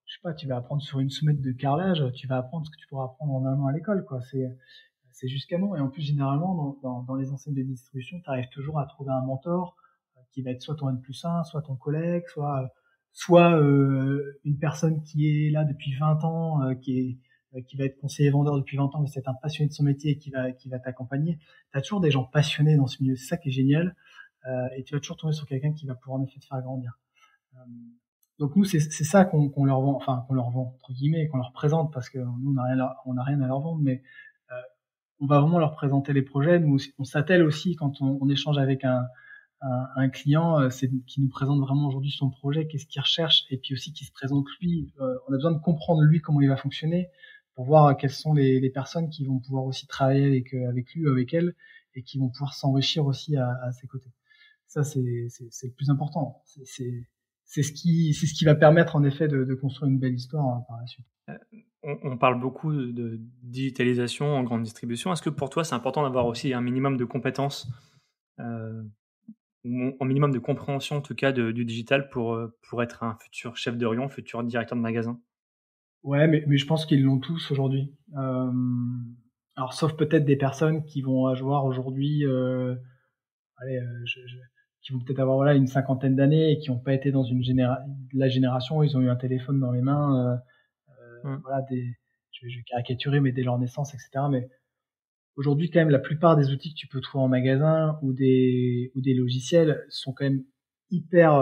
je 0.06 0.14
sais 0.14 0.20
pas, 0.24 0.34
tu 0.34 0.48
vas 0.48 0.58
apprendre 0.58 0.82
sur 0.82 1.00
une 1.00 1.10
semaine 1.10 1.42
de 1.42 1.52
carrelage, 1.52 2.04
tu 2.14 2.28
vas 2.28 2.38
apprendre 2.38 2.66
ce 2.66 2.72
que 2.72 2.78
tu 2.78 2.88
pourras 2.88 3.06
apprendre 3.06 3.34
en 3.34 3.46
un 3.46 3.60
an 3.60 3.68
à 3.68 3.74
l'école, 3.74 4.06
quoi. 4.06 4.22
C'est 4.22 4.58
c'est 5.14 5.28
juste 5.28 5.50
canon. 5.50 5.76
Et 5.76 5.80
en 5.80 5.90
plus, 5.90 6.02
généralement, 6.02 6.56
dans, 6.56 6.78
dans, 6.82 7.04
dans 7.04 7.16
les 7.16 7.32
enseignes 7.32 7.54
de 7.54 7.62
distribution, 7.64 8.20
tu 8.22 8.30
arrives 8.30 8.50
toujours 8.50 8.80
à 8.80 8.86
trouver 8.86 9.12
un 9.12 9.22
mentor 9.22 9.76
qui 10.32 10.42
va 10.42 10.52
être 10.52 10.62
soit 10.62 10.76
ton 10.76 10.90
N 10.90 11.02
plus 11.02 11.24
1, 11.26 11.44
soit 11.44 11.62
ton 11.62 11.76
collègue, 11.76 12.24
soit 12.28 12.72
soit 13.12 13.60
euh, 13.60 14.40
une 14.46 14.58
personne 14.58 15.04
qui 15.04 15.28
est 15.28 15.50
là 15.52 15.66
depuis 15.66 15.94
20 15.96 16.24
ans, 16.24 16.76
qui 16.76 16.98
est 16.98 17.12
euh, 17.12 17.18
qui 17.68 17.76
va 17.78 17.86
être 17.86 17.98
conseiller 18.00 18.30
vendeur 18.30 18.56
depuis 18.58 18.78
20 18.78 18.96
ans, 18.96 19.02
mais 19.02 19.08
c'est 19.08 19.28
un 19.28 19.34
passionné 19.34 19.70
de 19.70 19.74
son 19.74 19.84
métier 19.84 20.18
qui 20.18 20.30
va, 20.30 20.52
qui 20.52 20.70
va 20.70 20.80
t'accompagner. 20.80 21.38
Tu 21.72 21.78
as 21.78 21.82
toujours 21.82 22.00
des 22.00 22.12
gens 22.12 22.24
passionnés 22.24 22.78
dans 22.78 22.88
ce 22.88 23.02
milieu, 23.04 23.16
c'est 23.16 23.26
ça 23.28 23.38
qui 23.38 23.50
est 23.50 23.52
génial. 23.52 23.96
Euh, 24.48 24.68
et 24.76 24.84
tu 24.84 24.94
vas 24.94 25.00
toujours 25.00 25.18
tomber 25.18 25.34
sur 25.34 25.46
quelqu'un 25.46 25.74
qui 25.74 25.86
va 25.86 25.96
pouvoir 25.96 26.20
en 26.20 26.24
effet 26.24 26.40
te 26.40 26.46
faire 26.46 26.62
grandir. 26.62 26.98
Euh, 27.56 27.60
donc 28.42 28.56
nous, 28.56 28.64
c'est 28.64 28.80
ça 28.80 29.24
qu'on 29.24 29.50
qu'on 29.50 29.66
leur 29.66 29.82
vend, 29.82 29.96
enfin 29.96 30.26
qu'on 30.28 30.34
leur 30.34 30.50
vend 30.50 30.74
entre 30.76 30.94
guillemets, 30.94 31.28
qu'on 31.28 31.38
leur 31.38 31.52
présente 31.52 31.94
parce 31.94 32.10
que 32.10 32.18
nous 32.18 32.50
on 32.50 32.54
n'a 32.54 32.64
rien, 32.64 32.90
on 33.06 33.16
a 33.18 33.24
rien 33.24 33.40
à 33.40 33.46
leur 33.48 33.60
vendre, 33.60 33.80
mais 33.84 34.02
euh, 34.52 34.56
on 35.20 35.28
va 35.28 35.40
vraiment 35.40 35.60
leur 35.60 35.76
présenter 35.76 36.12
les 36.12 36.24
projets. 36.24 36.60
Nous, 36.60 36.80
on 36.98 37.04
s'attelle 37.04 37.44
aussi 37.44 37.76
quand 37.76 38.02
on, 38.02 38.28
échange 38.30 38.58
avec 38.58 38.84
un, 38.84 39.06
un, 39.62 39.88
un 39.96 40.10
client, 40.10 40.60
euh, 40.60 40.72
c'est 40.72 40.90
qui 41.06 41.22
nous 41.22 41.30
présente 41.30 41.60
vraiment 41.60 41.88
aujourd'hui 41.88 42.10
son 42.10 42.32
projet, 42.32 42.66
qu'est-ce 42.66 42.88
qu'il 42.88 43.00
recherche, 43.00 43.46
et 43.52 43.58
puis 43.58 43.76
aussi 43.76 43.94
qui 43.94 44.06
se 44.06 44.12
présente 44.12 44.48
lui. 44.60 44.92
Euh, 45.00 45.20
on 45.28 45.34
a 45.34 45.36
besoin 45.36 45.52
de 45.52 45.60
comprendre 45.60 46.02
lui 46.02 46.20
comment 46.20 46.42
il 46.42 46.50
va 46.50 46.58
fonctionner 46.58 47.10
pour 47.62 47.68
voir 47.68 47.96
quelles 47.96 48.10
sont 48.10 48.34
les, 48.34 48.72
personnes 48.72 49.08
qui 49.12 49.24
vont 49.24 49.38
pouvoir 49.38 49.66
aussi 49.66 49.86
travailler 49.86 50.26
avec, 50.26 50.52
euh, 50.56 50.68
avec 50.68 50.96
lui 50.96 51.06
ou 51.06 51.12
avec 51.12 51.32
elle 51.32 51.54
et 51.94 52.02
qui 52.02 52.18
vont 52.18 52.28
pouvoir 52.28 52.56
s'enrichir 52.56 53.06
aussi 53.06 53.38
à, 53.38 53.72
ses 53.72 53.86
côtés. 53.86 54.10
Ça, 54.66 54.84
c'est 54.84 55.00
le 55.00 55.74
plus 55.76 55.92
important. 55.92 56.42
C'est 56.46 57.62
ce 57.62 57.72
qui 57.72 58.16
ce 58.16 58.34
qui 58.34 58.46
va 58.46 58.56
permettre 58.56 58.96
en 58.96 59.04
effet 59.04 59.28
de, 59.28 59.54
construire 59.54 59.92
une 59.92 60.00
belle 60.00 60.16
histoire 60.16 60.44
hein, 60.44 60.66
par 60.68 60.80
la 60.80 60.88
suite. 60.88 61.06
Euh, 61.30 61.38
on, 61.84 62.18
parle 62.18 62.40
beaucoup 62.40 62.74
de 62.74 63.20
digitalisation 63.44 64.26
en 64.26 64.42
grande 64.42 64.64
distribution. 64.64 65.14
Est-ce 65.14 65.22
que 65.22 65.30
pour 65.30 65.52
toi, 65.52 65.64
c'est 65.64 65.76
important 65.76 66.02
d'avoir 66.02 66.26
aussi 66.26 66.56
un 66.56 66.62
minimum 66.62 66.98
de 66.98 67.06
compétences, 67.06 67.68
euh, 68.40 68.82
un 69.66 70.06
minimum 70.06 70.32
de 70.32 70.40
compréhension 70.40 70.96
en 70.96 71.02
tout 71.02 71.14
cas 71.14 71.32
du 71.32 71.64
digital 71.64 72.10
pour, 72.10 72.40
pour 72.68 72.82
être 72.82 73.04
un 73.04 73.16
futur 73.22 73.56
chef 73.56 73.78
de 73.78 73.86
rayon, 73.86 74.10
futur 74.10 74.44
directeur 74.44 74.76
de 74.76 74.82
magasin? 74.82 75.20
Ouais, 76.04 76.28
mais, 76.28 76.44
mais 76.48 76.58
je 76.58 76.66
pense 76.66 76.86
qu'ils 76.86 77.04
l'ont 77.04 77.20
tous 77.20 77.52
aujourd'hui. 77.52 77.94
Euh, 78.18 78.52
alors, 79.56 79.74
sauf 79.74 79.96
peut-être 79.96 80.26
des 80.26 80.36
personnes 80.36 80.84
qui 80.84 81.02
vont 81.02 81.28
avoir 81.28 81.66
aujourd'hui, 81.66 82.26
euh, 82.26 82.76
allez, 83.58 83.78
euh, 83.78 84.06
je, 84.06 84.20
je, 84.26 84.38
qui 84.82 84.94
vont 84.94 85.00
peut-être 85.00 85.20
avoir 85.20 85.38
voilà 85.38 85.54
une 85.54 85.68
cinquantaine 85.68 86.16
d'années 86.16 86.52
et 86.52 86.58
qui 86.58 86.72
n'ont 86.72 86.80
pas 86.80 86.94
été 86.94 87.12
dans 87.12 87.24
une 87.24 87.44
généra 87.44 87.80
la 88.14 88.28
génération 88.28 88.78
où 88.78 88.84
ils 88.84 88.98
ont 88.98 89.02
eu 89.02 89.10
un 89.10 89.16
téléphone 89.16 89.60
dans 89.60 89.72
les 89.72 89.82
mains. 89.82 90.42
Euh, 90.90 91.30
mmh. 91.30 91.42
Voilà, 91.44 91.62
des, 91.70 92.00
je, 92.32 92.50
je 92.50 92.58
vais 92.58 92.64
caricaturer, 92.64 93.20
mais 93.20 93.32
dès 93.32 93.44
leur 93.44 93.60
naissance, 93.60 93.94
etc. 93.94 94.26
Mais 94.32 94.50
aujourd'hui, 95.36 95.70
quand 95.70 95.80
même, 95.80 95.90
la 95.90 96.00
plupart 96.00 96.36
des 96.36 96.50
outils 96.50 96.74
que 96.74 96.80
tu 96.80 96.88
peux 96.88 97.02
trouver 97.02 97.24
en 97.24 97.28
magasin 97.28 98.00
ou 98.02 98.14
des 98.14 98.92
ou 98.96 99.02
des 99.02 99.14
logiciels 99.14 99.86
sont 99.90 100.14
quand 100.14 100.26
même 100.26 100.44
hyper 100.90 101.36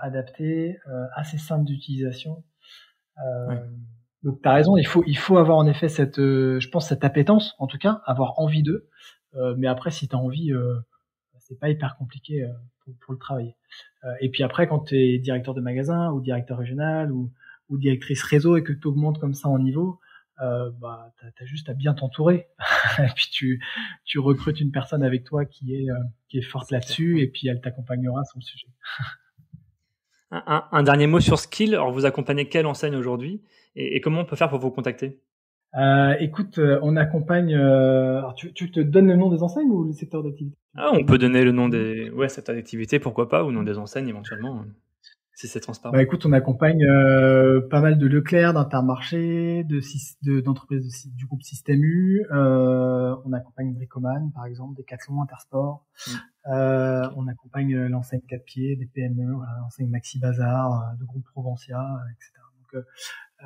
adaptés, 0.00 0.76
assez 1.16 1.38
simples 1.38 1.64
d'utilisation. 1.64 2.44
Euh, 3.18 3.56
donc 4.22 4.40
tu 4.40 4.48
as 4.48 4.52
raison, 4.52 4.76
il 4.76 4.86
faut 4.86 5.02
il 5.06 5.18
faut 5.18 5.38
avoir 5.38 5.58
en 5.58 5.66
effet 5.66 5.88
cette 5.88 6.18
euh, 6.18 6.60
je 6.60 6.68
pense 6.68 6.88
cette 6.88 7.04
appétence 7.04 7.54
en 7.58 7.66
tout 7.66 7.78
cas, 7.78 8.02
avoir 8.06 8.38
envie 8.38 8.62
d'eux. 8.62 8.88
Euh, 9.34 9.54
mais 9.58 9.66
après 9.66 9.90
si 9.90 10.08
tu 10.08 10.14
as 10.14 10.18
envie 10.18 10.52
euh, 10.52 10.76
c'est 11.38 11.58
pas 11.58 11.70
hyper 11.70 11.96
compliqué 11.96 12.44
euh, 12.44 12.52
pour, 12.84 12.94
pour, 13.00 13.12
le 13.14 13.18
travailler. 13.18 13.56
et 14.20 14.30
puis 14.30 14.42
après 14.42 14.68
quand 14.68 14.80
tu 14.80 14.96
es 14.96 15.18
directeur 15.18 15.54
de 15.54 15.60
magasin 15.60 16.10
ou 16.12 16.20
directeur 16.20 16.58
régional 16.58 17.12
ou, 17.12 17.32
ou 17.68 17.78
directrice 17.78 18.22
réseau 18.22 18.56
et 18.56 18.62
que 18.62 18.72
tu 18.72 18.86
augmentes 18.86 19.18
comme 19.18 19.34
ça 19.34 19.48
en 19.48 19.58
niveau, 19.58 19.98
bah 20.38 21.12
tu 21.36 21.42
as, 21.42 21.46
juste 21.46 21.68
à 21.68 21.74
bien 21.74 21.94
t'entourer. 21.94 22.48
et 22.98 23.12
puis 23.14 23.28
tu 23.30 23.64
tu 24.04 24.18
recrutes 24.18 24.60
une 24.60 24.72
personne 24.72 25.02
avec 25.02 25.24
toi 25.24 25.44
qui 25.46 25.74
est 25.74 25.88
qui 26.28 26.38
est 26.38 26.42
forte 26.42 26.70
là-dessus 26.70 27.20
et 27.20 27.28
puis 27.28 27.48
elle 27.48 27.60
t'accompagnera 27.60 28.24
sur 28.24 28.38
le 28.38 28.44
sujet. 28.44 28.68
un, 30.32 30.64
un, 30.72 30.82
dernier 30.82 31.06
mot 31.06 31.20
sur 31.20 31.38
Skill. 31.38 31.74
Alors 31.74 31.92
vous 31.92 32.06
accompagnez 32.06 32.48
quelle 32.48 32.66
enseigne 32.66 32.96
aujourd'hui 32.96 33.42
et, 33.76 34.00
comment 34.00 34.20
on 34.20 34.24
peut 34.24 34.36
faire 34.36 34.48
pour 34.48 34.58
vous 34.58 34.70
contacter? 34.70 35.20
Euh, 35.74 36.14
écoute, 36.20 36.58
euh, 36.58 36.78
on 36.82 36.96
accompagne. 36.96 37.54
Euh, 37.54 38.18
alors 38.18 38.34
tu, 38.34 38.52
tu, 38.52 38.70
te 38.70 38.80
donnes 38.80 39.08
le 39.08 39.16
nom 39.16 39.30
des 39.30 39.42
enseignes 39.42 39.70
ou 39.70 39.84
le 39.84 39.92
secteur 39.92 40.22
d'activité? 40.22 40.56
Ah, 40.76 40.90
On 40.92 41.04
peut 41.04 41.18
donner 41.18 41.44
le 41.44 41.52
nom 41.52 41.68
des 41.68 42.10
ouais, 42.10 42.28
secteurs 42.28 42.54
d'activité, 42.54 42.98
pourquoi 42.98 43.28
pas, 43.28 43.44
ou 43.44 43.52
nom 43.52 43.62
des 43.62 43.78
enseignes 43.78 44.08
éventuellement, 44.08 44.60
hein, 44.60 44.66
si 45.42 45.48
c'est 45.48 45.60
transparent. 45.60 45.92
Bah 45.92 46.02
écoute, 46.02 46.24
on 46.24 46.32
accompagne 46.32 46.84
euh, 46.84 47.60
pas 47.68 47.80
mal 47.80 47.98
de 47.98 48.06
Leclerc, 48.06 48.54
d'Intermarché, 48.54 49.64
de 49.64 50.40
d'entreprises 50.40 51.08
du 51.16 51.26
groupe 51.26 51.42
Système 51.42 51.82
U. 51.82 52.24
Euh, 52.30 53.16
on 53.24 53.32
accompagne 53.32 53.74
Bricoman, 53.74 54.30
par 54.32 54.46
exemple, 54.46 54.76
Decathlon, 54.76 55.20
Intersport. 55.20 55.84
Mm. 56.06 56.10
Euh, 56.52 57.08
on 57.16 57.26
accompagne 57.26 57.86
l'enseigne 57.86 58.20
4 58.28 58.44
pieds, 58.44 58.76
des 58.76 58.86
PME, 58.86 59.32
l'enseigne 59.60 59.88
Maxi 59.88 60.20
Bazar, 60.20 60.94
de 61.00 61.04
groupe 61.04 61.24
Provencia, 61.32 61.82
etc. 62.12 62.32
Donc 62.60 62.84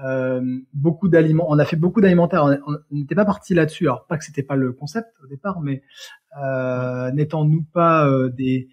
euh, 0.04 0.60
beaucoup 0.74 1.08
d'aliments. 1.08 1.46
On 1.48 1.58
a 1.58 1.64
fait 1.64 1.76
beaucoup 1.76 2.02
d'alimentaires. 2.02 2.44
On 2.44 2.76
n'était 2.90 3.14
pas 3.14 3.24
parti 3.24 3.54
là-dessus. 3.54 3.84
Alors 3.84 4.06
pas 4.06 4.18
que 4.18 4.24
c'était 4.24 4.42
pas 4.42 4.56
le 4.56 4.72
concept 4.72 5.08
au 5.24 5.26
départ, 5.26 5.62
mais 5.62 5.82
euh, 6.42 7.10
n'étant 7.12 7.46
nous 7.46 7.62
pas 7.62 8.06
euh, 8.06 8.28
des 8.28 8.68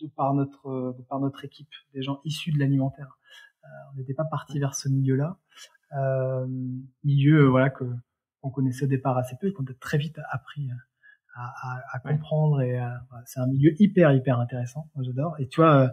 de 0.00 0.06
par 0.08 0.34
notre 0.34 0.94
de 0.96 1.02
par 1.02 1.20
notre 1.20 1.44
équipe, 1.44 1.70
des 1.92 2.02
gens 2.02 2.20
issus 2.24 2.52
de 2.52 2.58
l'alimentaire. 2.58 3.18
Euh, 3.64 3.68
on 3.92 3.96
n'était 3.96 4.14
pas 4.14 4.24
parti 4.24 4.58
vers 4.58 4.74
ce 4.74 4.88
milieu-là. 4.88 5.38
milieu 7.04 7.46
voilà 7.46 7.70
que 7.70 7.84
qu'on 8.40 8.50
connaissait 8.50 8.84
au 8.84 8.88
départ 8.88 9.16
assez 9.16 9.36
peu 9.40 9.48
et 9.48 9.52
qu'on 9.52 9.64
a 9.64 9.74
très 9.80 9.96
vite 9.96 10.18
appris 10.30 10.68
à, 11.34 11.52
à, 11.62 11.82
à 11.92 11.98
comprendre 11.98 12.60
et 12.60 12.78
c'est 13.26 13.40
un 13.40 13.46
milieu 13.46 13.72
hyper 13.80 14.12
hyper 14.12 14.38
intéressant. 14.38 14.90
Moi 14.94 15.04
j'adore. 15.04 15.38
Et 15.38 15.48
tu 15.48 15.60
vois 15.60 15.92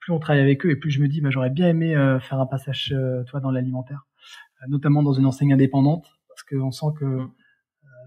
plus 0.00 0.12
on 0.12 0.18
travaille 0.18 0.42
avec 0.42 0.64
eux 0.66 0.70
et 0.70 0.76
plus 0.76 0.90
je 0.90 1.00
me 1.00 1.08
dis, 1.08 1.20
bah, 1.20 1.30
j'aurais 1.30 1.50
bien 1.50 1.68
aimé 1.68 1.94
euh, 1.94 2.18
faire 2.18 2.40
un 2.40 2.46
passage, 2.46 2.92
euh, 2.96 3.22
toi, 3.24 3.40
dans 3.40 3.50
l'alimentaire, 3.50 4.06
euh, 4.62 4.66
notamment 4.68 5.02
dans 5.02 5.12
une 5.12 5.26
enseigne 5.26 5.52
indépendante, 5.52 6.06
parce 6.28 6.42
qu'on 6.42 6.72
sent 6.72 6.86
que 6.98 7.04
mm. 7.04 7.30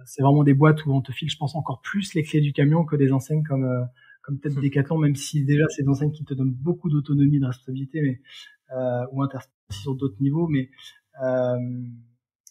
c'est 0.06 0.24
vraiment 0.24 0.44
des 0.44 0.54
boîtes 0.54 0.86
où 0.86 0.94
on 0.94 1.02
te 1.02 1.12
file, 1.12 1.30
je 1.30 1.38
pense, 1.38 1.56
encore 1.56 1.82
plus 1.82 2.14
les 2.16 2.24
clés 2.24 2.42
du 2.42 2.52
camion 2.52 2.84
que 2.84 2.96
des 2.96 3.14
enseignes 3.14 3.44
comme 3.44 3.88
comme 4.24 4.40
peut-être. 4.40 4.56
Decathlon, 4.62 4.98
même 4.98 5.16
si 5.16 5.46
déjà 5.46 5.66
c'est 5.70 5.84
des 5.84 5.90
enseignes 5.90 6.12
qui 6.12 6.26
te 6.26 6.34
donnent 6.34 6.54
beaucoup 6.54 6.90
d'autonomie, 6.90 7.40
de 7.40 7.46
responsabilité, 7.46 8.02
mais 8.02 8.22
euh, 8.76 9.06
ou 9.12 9.24
sur 9.70 9.96
d'autres 9.96 10.18
niveaux, 10.20 10.48
mais 10.48 10.70
euh, 11.24 11.58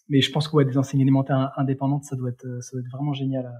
mais 0.08 0.20
je 0.20 0.30
pense 0.30 0.48
que 0.48 0.56
ouais, 0.56 0.64
des 0.64 0.78
enseignes 0.78 1.02
alimentaires 1.02 1.52
indépendantes, 1.56 2.04
ça 2.04 2.16
doit 2.16 2.30
être 2.30 2.46
ça 2.60 2.72
doit 2.72 2.80
être 2.80 2.92
vraiment 2.92 3.12
génial 3.12 3.52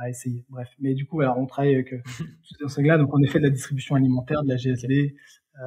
à 0.00 0.08
essayer. 0.08 0.44
Bref, 0.48 0.68
mais 0.78 0.94
du 0.94 1.06
coup, 1.06 1.20
alors, 1.20 1.38
on 1.38 1.46
travaille 1.46 1.74
avec 1.74 1.92
euh, 1.92 2.00
toutes 2.18 2.58
ces 2.58 2.64
enseignes-là, 2.64 2.98
donc 2.98 3.12
on 3.12 3.22
est 3.22 3.28
fait 3.28 3.38
de 3.38 3.44
la 3.44 3.50
distribution 3.50 3.94
alimentaire, 3.94 4.42
de 4.42 4.48
la 4.48 4.56
GSD 4.56 5.14
euh, 5.60 5.64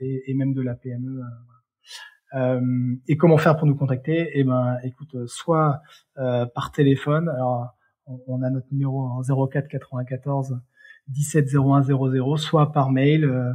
et, 0.00 0.30
et, 0.30 0.34
même 0.34 0.54
de 0.54 0.62
la 0.62 0.74
PME. 0.74 1.20
Euh, 1.20 2.38
euh, 2.38 2.96
et 3.08 3.16
comment 3.16 3.36
faire 3.36 3.56
pour 3.56 3.66
nous 3.66 3.74
contacter? 3.74 4.30
Eh 4.34 4.44
ben, 4.44 4.78
écoute, 4.84 5.26
soit 5.26 5.82
euh, 6.18 6.46
par 6.46 6.72
téléphone. 6.72 7.28
Alors, 7.28 7.76
on, 8.06 8.20
on, 8.26 8.42
a 8.42 8.50
notre 8.50 8.66
numéro 8.72 9.00
en 9.00 9.22
04 9.22 9.68
94 9.68 10.58
17 11.08 11.54
01 11.54 11.82
00, 11.82 12.36
soit 12.36 12.72
par 12.72 12.90
mail, 12.90 13.24
euh, 13.24 13.52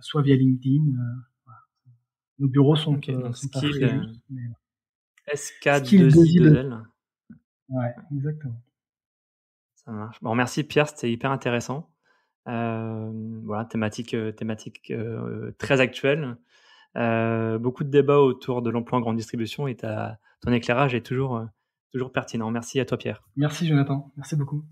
soit 0.00 0.22
via 0.22 0.36
LinkedIn. 0.36 0.92
Voilà. 1.44 1.60
Nos 2.38 2.48
bureaux 2.48 2.76
sont, 2.76 2.94
okay, 2.94 3.12
donc 3.12 3.36
sont 3.36 3.48
skill, 3.48 4.20
SK2I2L. 5.34 6.82
Ouais, 7.68 7.94
exactement. 8.14 8.62
Ça 9.74 9.92
marche. 9.92 10.18
Bon, 10.22 10.34
merci 10.34 10.64
Pierre, 10.64 10.88
c'était 10.88 11.10
hyper 11.10 11.30
intéressant. 11.30 11.90
Euh, 12.48 13.10
voilà, 13.44 13.64
thématique, 13.66 14.14
euh, 14.14 14.32
thématique 14.32 14.90
euh, 14.90 15.52
très 15.58 15.80
actuelle. 15.80 16.36
beaucoup 16.94 17.84
de 17.84 17.90
débats 17.90 18.20
autour 18.20 18.62
de 18.62 18.70
l'emploi 18.70 18.98
en 18.98 19.00
grande 19.02 19.16
distribution 19.16 19.66
et 19.66 19.76
ta, 19.76 20.18
ton 20.40 20.52
éclairage 20.52 20.94
est 20.94 21.04
toujours, 21.04 21.46
toujours 21.92 22.12
pertinent. 22.12 22.50
Merci 22.50 22.80
à 22.80 22.86
toi 22.86 22.96
Pierre. 22.96 23.22
Merci 23.36 23.66
Jonathan, 23.66 24.12
merci 24.16 24.36
beaucoup. 24.36 24.64